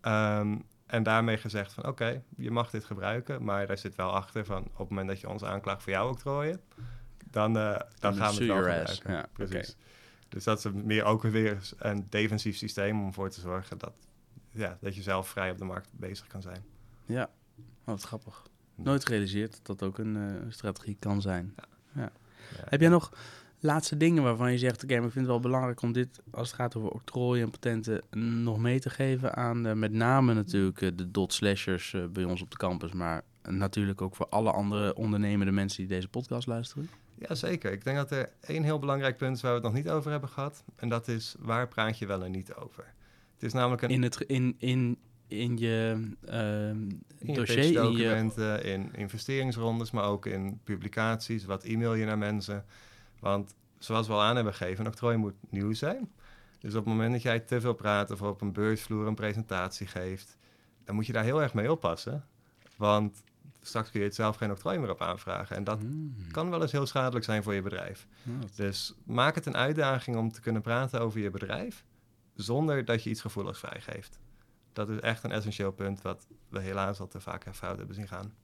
Ehm, 0.00 0.56
en 0.86 1.02
daarmee 1.02 1.36
gezegd 1.36 1.72
van, 1.72 1.86
oké, 1.86 2.22
je 2.36 2.50
mag 2.50 2.70
dit 2.70 2.84
gebruiken. 2.84 3.44
Maar 3.44 3.66
daar 3.66 3.78
zit 3.78 3.94
wel 3.94 4.10
achter 4.10 4.44
van, 4.44 4.62
op 4.62 4.78
het 4.78 4.88
moment 4.88 5.08
dat 5.08 5.20
je 5.20 5.28
ons 5.28 5.44
aanklaagt 5.44 5.82
voor 5.82 5.92
jouw 5.92 6.08
octrooien, 6.08 6.60
dan, 7.30 7.58
eh, 7.58 7.80
dan, 7.98 8.14
gaan 8.14 8.34
we 8.34 8.38
het 8.38 8.46
wel 8.46 8.56
gebruiken. 8.56 9.12
Ja, 9.12 9.28
precies. 9.32 9.76
Dus 10.28 10.44
dat 10.44 10.58
is 10.58 10.72
meer 10.72 11.04
ook 11.04 11.22
weer 11.22 11.70
een 11.78 12.06
defensief 12.08 12.56
systeem 12.56 13.00
om 13.00 13.06
ervoor 13.06 13.30
te 13.30 13.40
zorgen 13.40 13.78
dat, 13.78 13.92
ja, 14.50 14.78
dat 14.80 14.94
je 14.94 15.02
zelf 15.02 15.28
vrij 15.28 15.50
op 15.50 15.58
de 15.58 15.64
markt 15.64 15.88
bezig 15.92 16.26
kan 16.26 16.42
zijn. 16.42 16.64
Ja, 17.06 17.22
oh, 17.24 17.84
wat 17.84 18.02
grappig. 18.02 18.42
Nooit 18.82 19.04
gerealiseerd 19.04 19.60
dat 19.62 19.78
dat 19.78 19.88
ook 19.88 19.98
een 19.98 20.16
eh, 20.16 20.34
strategie 20.48 20.96
kan 20.98 21.20
zijn. 21.20 21.54
Ja. 21.94 22.12
Heb 22.64 22.80
jij 22.80 22.90
nog 22.90 23.12
laatste 23.60 23.96
dingen 23.96 24.22
waarvan 24.22 24.52
je 24.52 24.58
zegt, 24.58 24.82
oké, 24.82 24.96
maar 24.96 25.06
ik 25.06 25.12
vind 25.12 25.24
het 25.24 25.34
wel 25.34 25.40
belangrijk 25.40 25.82
om 25.82 25.92
dit, 25.92 26.20
als 26.30 26.48
het 26.48 26.56
gaat 26.56 26.76
over 26.76 26.90
octrooien 26.90 27.44
en 27.44 27.50
patenten, 27.50 28.02
nog 28.42 28.58
mee 28.58 28.80
te 28.80 28.90
geven 28.90 29.34
aan 29.34 29.66
eh, 29.66 29.72
met 29.72 29.92
name 29.92 30.34
natuurlijk 30.34 30.82
eh, 30.82 30.90
de 30.94 31.10
dot 31.10 31.32
slashers 31.32 31.94
eh, 31.94 32.04
bij 32.06 32.24
ons 32.24 32.42
op 32.42 32.50
de 32.50 32.56
campus, 32.56 32.92
maar 32.92 33.22
natuurlijk 33.42 34.02
ook 34.02 34.16
voor 34.16 34.28
alle 34.28 34.50
andere 34.50 34.94
ondernemende 34.94 35.52
mensen 35.52 35.78
die 35.78 35.96
deze 35.96 36.08
podcast 36.08 36.46
luisteren. 36.46 36.88
Ja, 37.18 37.34
zeker. 37.34 37.72
Ik 37.72 37.84
denk 37.84 37.96
dat 37.96 38.10
er 38.10 38.30
één 38.40 38.62
heel 38.62 38.78
belangrijk 38.78 39.16
punt 39.16 39.36
is 39.36 39.42
waar 39.42 39.50
we 39.50 39.56
het 39.56 39.66
nog 39.66 39.76
niet 39.76 39.88
over 39.88 40.10
hebben 40.10 40.28
gehad. 40.28 40.64
En 40.76 40.88
dat 40.88 41.08
is, 41.08 41.34
waar 41.38 41.68
praat 41.68 41.98
je 41.98 42.06
wel 42.06 42.24
en 42.24 42.30
niet 42.30 42.54
over? 42.54 42.84
Het 43.34 43.42
is 43.42 43.52
namelijk 43.52 43.82
een 43.82 43.90
In, 43.90 44.02
het, 44.02 44.20
in, 44.20 44.54
in, 44.58 44.98
in 45.28 45.56
je 45.56 46.08
ehm, 46.24 46.88
in 47.18 47.26
je 47.26 47.34
dossier, 47.34 47.58
in 47.58 47.64
je... 47.64 47.72
pitchdocumenten, 47.72 48.64
in 48.64 48.94
investeringsrondes, 48.94 49.90
maar 49.90 50.04
ook 50.04 50.26
in 50.26 50.60
publicaties. 50.64 51.44
Wat 51.44 51.64
e-mail 51.64 51.94
je 51.94 52.04
naar 52.04 52.18
mensen? 52.18 52.64
Want 53.20 53.54
zoals 53.78 54.06
we 54.06 54.12
al 54.12 54.22
aan 54.22 54.34
hebben 54.34 54.54
gegeven, 54.54 54.84
een 54.84 54.90
octrooi 54.90 55.16
moet 55.16 55.34
nieuw 55.48 55.72
zijn. 55.72 56.10
Dus 56.58 56.74
op 56.74 56.84
het 56.84 56.94
moment 56.94 57.12
dat 57.12 57.22
jij 57.22 57.40
te 57.40 57.60
veel 57.60 57.74
praat 57.74 58.10
of 58.10 58.22
op 58.22 58.40
een 58.40 58.52
beursvloer 58.52 59.06
een 59.06 59.14
presentatie 59.14 59.86
geeft, 59.86 60.36
dan 60.84 60.94
moet 60.94 61.06
je 61.06 61.12
daar 61.12 61.24
heel 61.24 61.42
erg 61.42 61.54
mee 61.54 61.70
oppassen. 61.70 62.24
Want 62.76 63.22
straks 63.62 63.90
kun 63.90 64.00
je 64.00 64.06
het 64.06 64.14
zelf 64.14 64.36
geen 64.36 64.50
octrooi 64.50 64.78
meer 64.78 64.90
op 64.90 65.00
aanvragen. 65.00 65.56
En 65.56 65.64
dat 65.64 65.78
Hmm, 65.78 66.14
kan 66.30 66.50
wel 66.50 66.62
eens 66.62 66.72
heel 66.72 66.86
schadelijk 66.86 67.24
zijn 67.24 67.42
voor 67.42 67.54
je 67.54 67.62
bedrijf. 67.62 68.06
Dus 68.54 68.94
maak 69.04 69.34
het 69.34 69.46
een 69.46 69.56
uitdaging 69.56 70.16
om 70.16 70.32
te 70.32 70.40
kunnen 70.40 70.62
praten 70.62 71.00
over 71.00 71.20
je 71.20 71.30
bedrijf 71.30 71.84
zonder 72.34 72.84
dat 72.84 73.02
je 73.02 73.10
iets 73.10 73.20
gevoeligs 73.20 73.58
vrijgeeft. 73.58 74.18
Dat 74.78 74.88
is 74.88 75.00
echt 75.00 75.24
een 75.24 75.32
essentieel 75.32 75.72
punt 75.72 76.02
wat 76.02 76.26
we 76.48 76.60
helaas 76.60 77.00
al 77.00 77.08
te 77.08 77.20
vaak 77.20 77.46
fout 77.52 77.78
hebben 77.78 77.94
zien 77.94 78.08
gaan. 78.08 78.34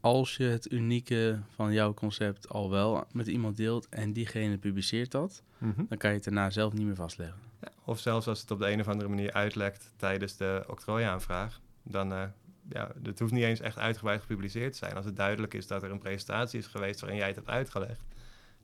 als 0.00 0.36
je 0.36 0.44
het 0.44 0.72
unieke 0.72 1.40
van 1.54 1.72
jouw 1.72 1.94
concept 1.94 2.48
al 2.48 2.70
wel 2.70 3.04
met 3.12 3.26
iemand 3.26 3.56
deelt 3.56 3.88
en 3.88 4.12
diegene 4.12 4.58
publiceert 4.58 5.10
dat, 5.10 5.42
dan 5.58 5.98
kan 5.98 6.10
je 6.10 6.16
het 6.16 6.24
daarna 6.24 6.50
zelf 6.50 6.72
niet 6.72 6.86
meer 6.86 6.94
vastleggen. 6.94 7.38
Ja, 7.60 7.68
of 7.84 7.98
zelfs 7.98 8.26
als 8.26 8.40
het 8.40 8.50
op 8.50 8.58
de 8.58 8.70
een 8.70 8.80
of 8.80 8.88
andere 8.88 9.08
manier 9.08 9.32
uitlekt 9.32 9.92
tijdens 9.96 10.36
de 10.36 10.64
octrooiaanvraag, 10.66 11.60
dan 11.82 12.12
uh, 12.12 12.22
ja, 12.68 12.92
het 13.02 13.18
hoeft 13.18 13.32
niet 13.32 13.44
eens 13.44 13.60
echt 13.60 13.78
uitgebreid 13.78 14.20
gepubliceerd 14.20 14.72
te 14.72 14.78
zijn. 14.78 14.96
Als 14.96 15.04
het 15.04 15.16
duidelijk 15.16 15.54
is 15.54 15.66
dat 15.66 15.82
er 15.82 15.90
een 15.90 15.98
presentatie 15.98 16.58
is 16.58 16.66
geweest 16.66 17.00
waarin 17.00 17.18
jij 17.18 17.26
het 17.26 17.36
hebt 17.36 17.48
uitgelegd, 17.48 18.02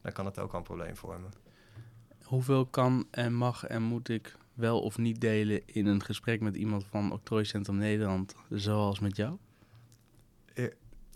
dan 0.03 0.12
kan 0.12 0.27
het 0.27 0.38
ook 0.38 0.53
al 0.53 0.59
een 0.59 0.64
probleem 0.64 0.97
vormen. 0.97 1.31
Hoeveel 2.25 2.67
kan 2.67 3.07
en 3.11 3.35
mag 3.35 3.64
en 3.64 3.83
moet 3.83 4.09
ik 4.09 4.37
wel 4.59 4.81
of 4.81 4.99
niet 4.99 5.21
delen 5.21 5.62
in 5.66 5.87
een 5.87 6.03
gesprek 6.05 6.40
met 6.40 6.57
iemand 6.57 6.85
van 6.90 7.12
Octrooicentrum 7.12 7.77
Nederland, 7.77 8.35
zoals 8.51 8.99
met 8.99 9.16
jou? 9.16 9.37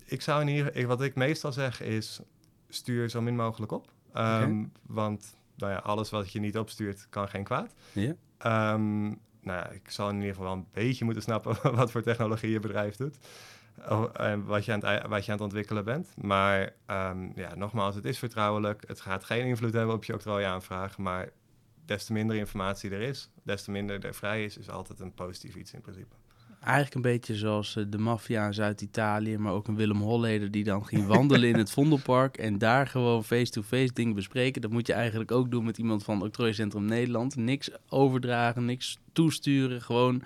Ik 0.04 0.22
zou 0.22 0.40
in 0.40 0.48
ieder 0.48 0.86
wat 0.86 1.02
ik 1.02 1.14
meestal 1.14 1.52
zeg 1.52 1.80
is, 1.82 2.20
stuur 2.68 3.10
zo 3.10 3.20
min 3.20 3.36
mogelijk 3.36 3.72
op. 3.72 3.92
Um, 4.14 4.22
okay. 4.22 4.68
Want 4.86 5.36
nou 5.56 5.72
ja, 5.72 5.78
alles 5.78 6.10
wat 6.10 6.32
je 6.32 6.40
niet 6.40 6.58
opstuurt, 6.58 7.06
kan 7.10 7.28
geen 7.28 7.44
kwaad. 7.44 7.74
Um, 7.94 9.08
nou 9.40 9.58
ja, 9.58 9.68
ik 9.68 9.90
zal 9.90 10.08
in 10.08 10.14
ieder 10.14 10.28
geval 10.28 10.44
wel 10.44 10.54
een 10.54 10.66
beetje 10.72 11.04
moeten 11.04 11.22
snappen 11.22 11.56
wat 11.76 11.90
voor 11.90 12.02
technologie 12.02 12.50
je 12.50 12.60
bedrijf 12.60 12.96
doet. 12.96 13.16
En 14.12 14.44
wat 14.44 14.64
je, 14.64 14.72
aan 14.72 14.84
het, 14.84 15.06
wat 15.06 15.24
je 15.24 15.32
aan 15.32 15.36
het 15.36 15.46
ontwikkelen 15.46 15.84
bent. 15.84 16.14
Maar 16.16 16.72
um, 16.86 17.32
ja, 17.34 17.54
nogmaals, 17.54 17.94
het 17.94 18.04
is 18.04 18.18
vertrouwelijk. 18.18 18.84
Het 18.86 19.00
gaat 19.00 19.24
geen 19.24 19.46
invloed 19.46 19.72
hebben 19.72 19.94
op 19.94 20.04
je 20.04 20.14
octrooiaanvraag. 20.14 20.98
Maar 20.98 21.28
des 21.84 22.04
te 22.04 22.12
minder 22.12 22.36
informatie 22.36 22.90
er 22.90 23.00
is, 23.00 23.30
des 23.42 23.62
te 23.62 23.70
minder 23.70 24.04
er 24.04 24.14
vrij 24.14 24.44
is, 24.44 24.58
is 24.58 24.68
altijd 24.68 25.00
een 25.00 25.14
positief 25.14 25.54
iets 25.54 25.72
in 25.72 25.80
principe. 25.80 26.14
Eigenlijk 26.60 26.94
een 26.94 27.02
beetje 27.02 27.34
zoals 27.34 27.78
de 27.88 27.98
maffia 27.98 28.46
in 28.46 28.54
Zuid-Italië, 28.54 29.38
maar 29.38 29.52
ook 29.52 29.68
een 29.68 29.76
Willem 29.76 30.00
Holleder 30.00 30.50
die 30.50 30.64
dan 30.64 30.86
ging 30.86 31.06
wandelen 31.06 31.48
in 31.48 31.58
het 31.58 31.70
Vondelpark 31.80 32.36
en 32.36 32.58
daar 32.58 32.86
gewoon 32.86 33.24
face-to-face 33.24 33.76
-face 33.76 33.92
dingen 33.92 34.14
bespreken. 34.14 34.62
Dat 34.62 34.70
moet 34.70 34.86
je 34.86 34.92
eigenlijk 34.92 35.30
ook 35.30 35.50
doen 35.50 35.64
met 35.64 35.78
iemand 35.78 36.04
van 36.04 36.22
Octrooicentrum 36.22 36.84
Nederland. 36.84 37.36
Niks 37.36 37.70
overdragen, 37.88 38.64
niks 38.64 38.98
toesturen, 39.12 39.82
gewoon 39.82 40.22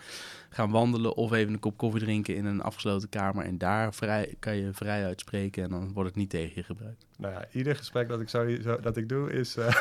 gaan 0.57 0.71
wandelen 0.71 1.17
of 1.17 1.33
even 1.33 1.53
een 1.53 1.59
kop 1.59 1.77
koffie 1.77 2.01
drinken 2.01 2.37
in 2.37 2.45
een 2.45 2.63
afgesloten 2.63 3.09
kamer 3.09 3.45
en 3.45 3.59
daar 3.59 3.95
vrij, 3.95 4.35
kan 4.39 4.57
je 4.57 4.73
vrij 4.73 5.05
uitspreken 5.05 5.63
en 5.63 5.71
dan 5.71 5.93
wordt 5.93 6.09
het 6.09 6.19
niet 6.19 6.31
tegen 6.31 6.53
je 6.55 6.63
gebruikt. 6.63 7.07
Nou 7.17 7.35
ja, 7.35 7.45
ieder 7.53 7.77
gesprek 7.77 8.09
dat 8.09 8.21
ik, 8.21 8.29
sowieso, 8.29 8.81
dat 8.81 8.97
ik 8.97 9.09
doe 9.09 9.33
is, 9.33 9.57
uh, 9.57 9.75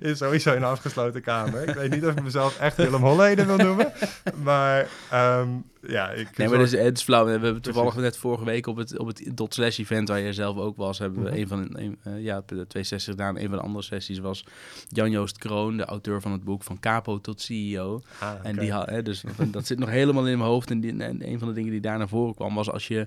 is 0.10 0.18
sowieso 0.18 0.50
in 0.50 0.56
een 0.56 0.68
afgesloten 0.68 1.22
kamer. 1.22 1.68
Ik 1.68 1.74
weet 1.74 1.90
niet 1.90 2.04
of 2.04 2.12
ik 2.12 2.22
mezelf 2.22 2.58
echt 2.58 2.76
Willem 2.76 3.02
Holleder 3.02 3.46
wil 3.46 3.56
noemen, 3.56 3.92
maar 4.48 4.88
um, 5.14 5.64
ja, 5.88 6.10
ik... 6.10 6.36
Nee, 6.36 6.48
maar 6.48 6.58
dus, 6.58 6.70
het 6.70 6.96
is 6.96 7.02
flauw. 7.02 7.24
We 7.24 7.30
hebben 7.30 7.62
toevallig 7.62 7.96
net 7.96 8.16
vorige 8.16 8.44
week 8.44 8.66
op 8.66 8.76
het, 8.76 8.98
op 8.98 9.06
het 9.06 9.30
dot 9.34 9.54
slash 9.54 9.78
event 9.78 10.08
waar 10.08 10.20
je 10.20 10.32
zelf 10.32 10.56
ook 10.56 10.76
was, 10.76 10.98
hebben 10.98 11.22
we 11.22 11.28
mm 11.28 11.34
-hmm. 11.34 11.42
een 11.42 11.48
van 11.48 11.76
een, 11.76 11.98
uh, 12.06 12.24
ja, 12.24 12.42
de 12.46 12.66
twee 12.66 12.82
sessies 12.82 13.10
gedaan. 13.10 13.38
Een 13.38 13.48
van 13.48 13.58
de 13.58 13.64
andere 13.64 13.84
sessies 13.84 14.18
was 14.18 14.44
Jan-Joost 14.88 15.38
Kroon, 15.38 15.76
de 15.76 15.84
auteur 15.84 16.20
van 16.20 16.32
het 16.32 16.44
boek 16.44 16.62
Van 16.62 16.80
Capo 16.80 17.20
tot 17.20 17.40
CEO. 17.40 18.00
Ah, 18.18 18.32
okay. 18.32 18.50
En 18.50 18.58
die 18.58 18.72
had, 18.72 18.86
hè, 18.86 19.02
dus 19.02 19.22
dat 19.50 19.66
zit 19.66 19.78
nog 19.78 19.88
helemaal 19.88 20.26
in 20.26 20.38
mijn 20.38 20.50
hoofd. 20.50 20.70
En, 20.70 20.80
die, 20.80 21.02
en 21.02 21.28
een 21.28 21.38
van 21.38 21.48
de 21.48 21.54
dingen 21.54 21.70
die 21.70 21.80
daar 21.80 21.98
naar 21.98 22.08
voren 22.08 22.34
kwam 22.34 22.54
was 22.54 22.70
als 22.70 22.88
je 22.88 23.06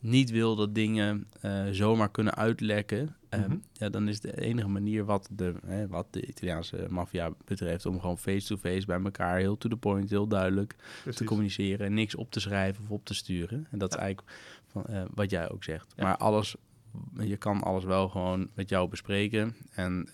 niet 0.00 0.30
wil 0.30 0.56
dat 0.56 0.74
dingen 0.74 1.26
uh, 1.42 1.62
zomaar 1.70 2.10
kunnen 2.10 2.34
uitlekken, 2.34 3.16
mm 3.38 3.44
-hmm. 3.44 3.62
ja, 3.72 3.88
dan 3.88 4.08
is 4.08 4.20
de 4.20 4.40
enige 4.40 4.68
manier 4.68 5.04
wat 5.04 5.28
de, 5.30 5.54
hè, 5.66 5.88
wat 5.88 6.06
de 6.10 6.26
Italiaanse 6.26 6.86
maffia 6.88 7.32
betreft 7.44 7.86
om 7.86 8.00
gewoon 8.00 8.18
face-to-face 8.18 8.74
-face 8.74 8.86
bij 8.86 9.00
elkaar 9.00 9.38
heel 9.38 9.58
to 9.58 9.68
the 9.68 9.76
point, 9.76 10.10
heel 10.10 10.26
duidelijk 10.26 10.76
Precies. 11.02 11.18
te 11.18 11.24
communiceren 11.24 11.86
en 11.86 11.94
niks 11.94 12.14
op 12.14 12.30
te 12.30 12.40
schrijven 12.40 12.82
of 12.82 12.90
op 12.90 13.04
te 13.04 13.14
sturen. 13.14 13.66
En 13.70 13.78
dat 13.78 13.92
ja. 13.92 13.98
is 13.98 14.02
eigenlijk 14.02 14.36
van, 14.66 14.84
uh, 14.90 15.02
wat 15.14 15.30
jij 15.30 15.50
ook 15.50 15.64
zegt. 15.64 15.92
Ja. 15.96 16.02
Maar 16.02 16.16
alles, 16.16 16.56
je 17.18 17.36
kan 17.36 17.62
alles 17.62 17.84
wel 17.84 18.08
gewoon 18.08 18.50
met 18.54 18.68
jou 18.68 18.88
bespreken. 18.88 19.56
En 19.70 20.08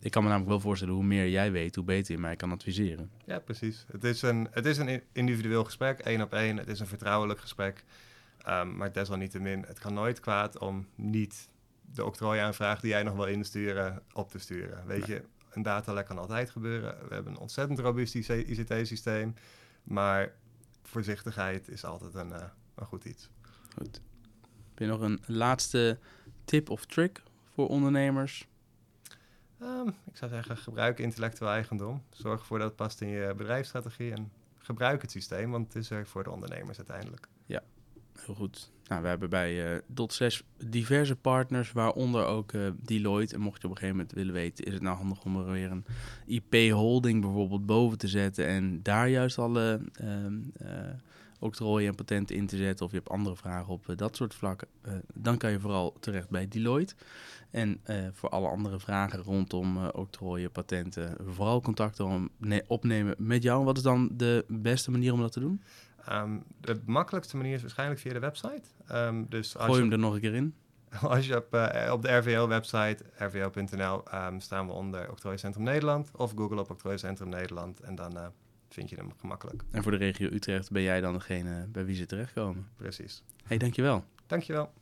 ik 0.00 0.10
kan 0.10 0.22
me 0.22 0.28
namelijk 0.28 0.50
wel 0.50 0.60
voorstellen 0.60 0.94
hoe 0.94 1.04
meer 1.04 1.28
jij 1.28 1.52
weet, 1.52 1.74
hoe 1.74 1.84
beter 1.84 2.14
je 2.14 2.20
mij 2.20 2.36
kan 2.36 2.52
adviseren. 2.52 3.10
Ja, 3.24 3.38
precies. 3.38 3.84
Het 3.92 4.04
is 4.04 4.22
een, 4.22 4.48
het 4.50 4.66
is 4.66 4.78
een 4.78 5.02
individueel 5.12 5.64
gesprek, 5.64 5.98
één 5.98 6.22
op 6.22 6.32
één. 6.32 6.56
Het 6.56 6.68
is 6.68 6.80
een 6.80 6.86
vertrouwelijk 6.86 7.40
gesprek. 7.40 7.84
Um, 8.48 8.76
maar 8.76 8.92
desalniettemin, 8.92 9.64
het 9.66 9.78
kan 9.78 9.94
nooit 9.94 10.20
kwaad 10.20 10.58
om 10.58 10.86
niet 10.94 11.49
de 11.92 12.04
octrooiaanvraag 12.04 12.80
die 12.80 12.90
jij 12.90 13.02
nog 13.02 13.14
wil 13.14 13.26
insturen, 13.26 14.02
op 14.12 14.30
te 14.30 14.38
sturen. 14.38 14.86
Weet 14.86 15.06
nee. 15.06 15.16
je, 15.16 15.24
een 15.50 15.62
datalek 15.62 16.06
kan 16.06 16.18
altijd 16.18 16.50
gebeuren. 16.50 17.08
We 17.08 17.14
hebben 17.14 17.32
een 17.32 17.38
ontzettend 17.38 17.78
robuust 17.78 18.14
ICT-systeem. 18.14 19.34
Maar 19.82 20.32
voorzichtigheid 20.82 21.68
is 21.68 21.84
altijd 21.84 22.14
een, 22.14 22.28
uh, 22.28 22.42
een 22.74 22.86
goed 22.86 23.04
iets. 23.04 23.30
Goed. 23.76 24.00
Heb 24.68 24.78
je 24.78 24.86
nog 24.86 25.00
een 25.00 25.20
laatste 25.26 25.98
tip 26.44 26.70
of 26.70 26.86
trick 26.86 27.22
voor 27.54 27.68
ondernemers? 27.68 28.48
Um, 29.62 29.88
ik 29.88 30.16
zou 30.16 30.30
zeggen, 30.30 30.56
gebruik 30.56 30.98
intellectueel 30.98 31.50
eigendom. 31.50 32.02
Zorg 32.10 32.40
ervoor 32.40 32.58
dat 32.58 32.66
het 32.66 32.76
past 32.76 33.00
in 33.00 33.08
je 33.08 33.34
bedrijfsstrategie 33.36 34.12
en 34.12 34.32
gebruik 34.58 35.02
het 35.02 35.10
systeem, 35.10 35.50
want 35.50 35.66
het 35.66 35.76
is 35.76 35.90
er 35.90 36.06
voor 36.06 36.24
de 36.24 36.30
ondernemers 36.30 36.78
uiteindelijk. 36.78 37.28
Goed. 38.34 38.70
Nou, 38.90 39.02
we 39.02 39.08
hebben 39.08 39.30
bij 39.30 39.72
uh, 39.72 39.78
Dot 39.86 40.12
6 40.12 40.42
diverse 40.66 41.16
partners, 41.16 41.72
waaronder 41.72 42.24
ook 42.26 42.52
uh, 42.52 42.68
Deloitte. 42.82 43.34
En 43.34 43.40
mocht 43.40 43.60
je 43.60 43.66
op 43.66 43.70
een 43.70 43.78
gegeven 43.78 43.96
moment 43.96 44.14
willen 44.14 44.34
weten, 44.34 44.64
is 44.64 44.72
het 44.72 44.82
nou 44.82 44.96
handig 44.96 45.24
om 45.24 45.36
er 45.36 45.52
weer 45.52 45.70
een 45.70 45.84
IP-holding 46.26 47.20
bijvoorbeeld 47.20 47.66
boven 47.66 47.98
te 47.98 48.08
zetten 48.08 48.46
en 48.46 48.82
daar 48.82 49.08
juist 49.08 49.38
alle 49.38 49.80
uh, 50.02 50.08
octrooien 51.38 51.88
en 51.88 51.94
patenten 51.94 52.36
in 52.36 52.46
te 52.46 52.56
zetten, 52.56 52.86
of 52.86 52.90
je 52.92 52.98
hebt 52.98 53.10
andere 53.10 53.36
vragen 53.36 53.72
op 53.72 53.92
dat 53.96 54.16
soort 54.16 54.34
vlakken, 54.34 54.68
dan 55.14 55.38
kan 55.38 55.50
je 55.50 55.60
vooral 55.60 55.96
terecht 56.00 56.30
bij 56.30 56.48
Deloitte. 56.48 56.94
En 57.50 57.80
voor 58.12 58.28
alle 58.28 58.48
andere 58.48 58.80
vragen 58.80 59.22
rondom 59.22 59.86
octrooien, 59.86 60.50
patenten, 60.50 61.16
vooral 61.26 61.60
contact 61.60 62.00
opnemen 62.66 63.14
met 63.18 63.42
jou. 63.42 63.64
Wat 63.64 63.76
is 63.76 63.82
dan 63.82 64.10
de 64.12 64.44
beste 64.48 64.90
manier 64.90 65.12
om 65.12 65.20
dat 65.20 65.32
te 65.32 65.40
doen? 65.40 65.62
Um, 66.08 66.44
de 66.60 66.80
makkelijkste 66.86 67.36
manier 67.36 67.54
is 67.54 67.60
waarschijnlijk 67.60 68.00
via 68.00 68.12
de 68.12 68.18
website. 68.18 68.62
Um, 68.92 69.26
dus 69.28 69.56
als 69.56 69.66
Gooi 69.66 69.80
hem 69.80 69.92
er 69.92 69.98
nog 69.98 70.14
een 70.14 70.20
keer 70.20 70.34
in. 70.34 70.54
Als 71.02 71.26
je 71.26 71.36
op, 71.36 71.54
uh, 71.54 71.92
op 71.92 72.02
de 72.02 72.16
RVO-website, 72.16 73.04
rvo.nl, 73.18 73.96
um, 73.96 74.02
ehm, 74.10 74.38
staan 74.38 74.66
we 74.66 74.72
onder 74.72 75.10
Octrooiecentrum 75.10 75.64
Nederland. 75.64 76.10
Of 76.16 76.32
Google 76.36 76.60
op 76.60 76.70
Octrooiecentrum 76.70 77.28
Nederland. 77.28 77.80
En 77.80 77.94
dan 77.94 78.16
uh, 78.16 78.26
vind 78.68 78.90
je 78.90 78.96
hem 78.96 79.12
gemakkelijk. 79.20 79.62
En 79.70 79.82
voor 79.82 79.92
de 79.92 79.98
regio 79.98 80.28
Utrecht 80.32 80.70
ben 80.70 80.82
jij 80.82 81.00
dan 81.00 81.12
degene 81.12 81.66
bij 81.68 81.84
wie 81.84 81.96
ze 81.96 82.06
terechtkomen. 82.06 82.68
Precies. 82.76 83.22
hey, 83.44 83.58
dankjewel. 83.58 84.04
Dankjewel. 84.26 84.72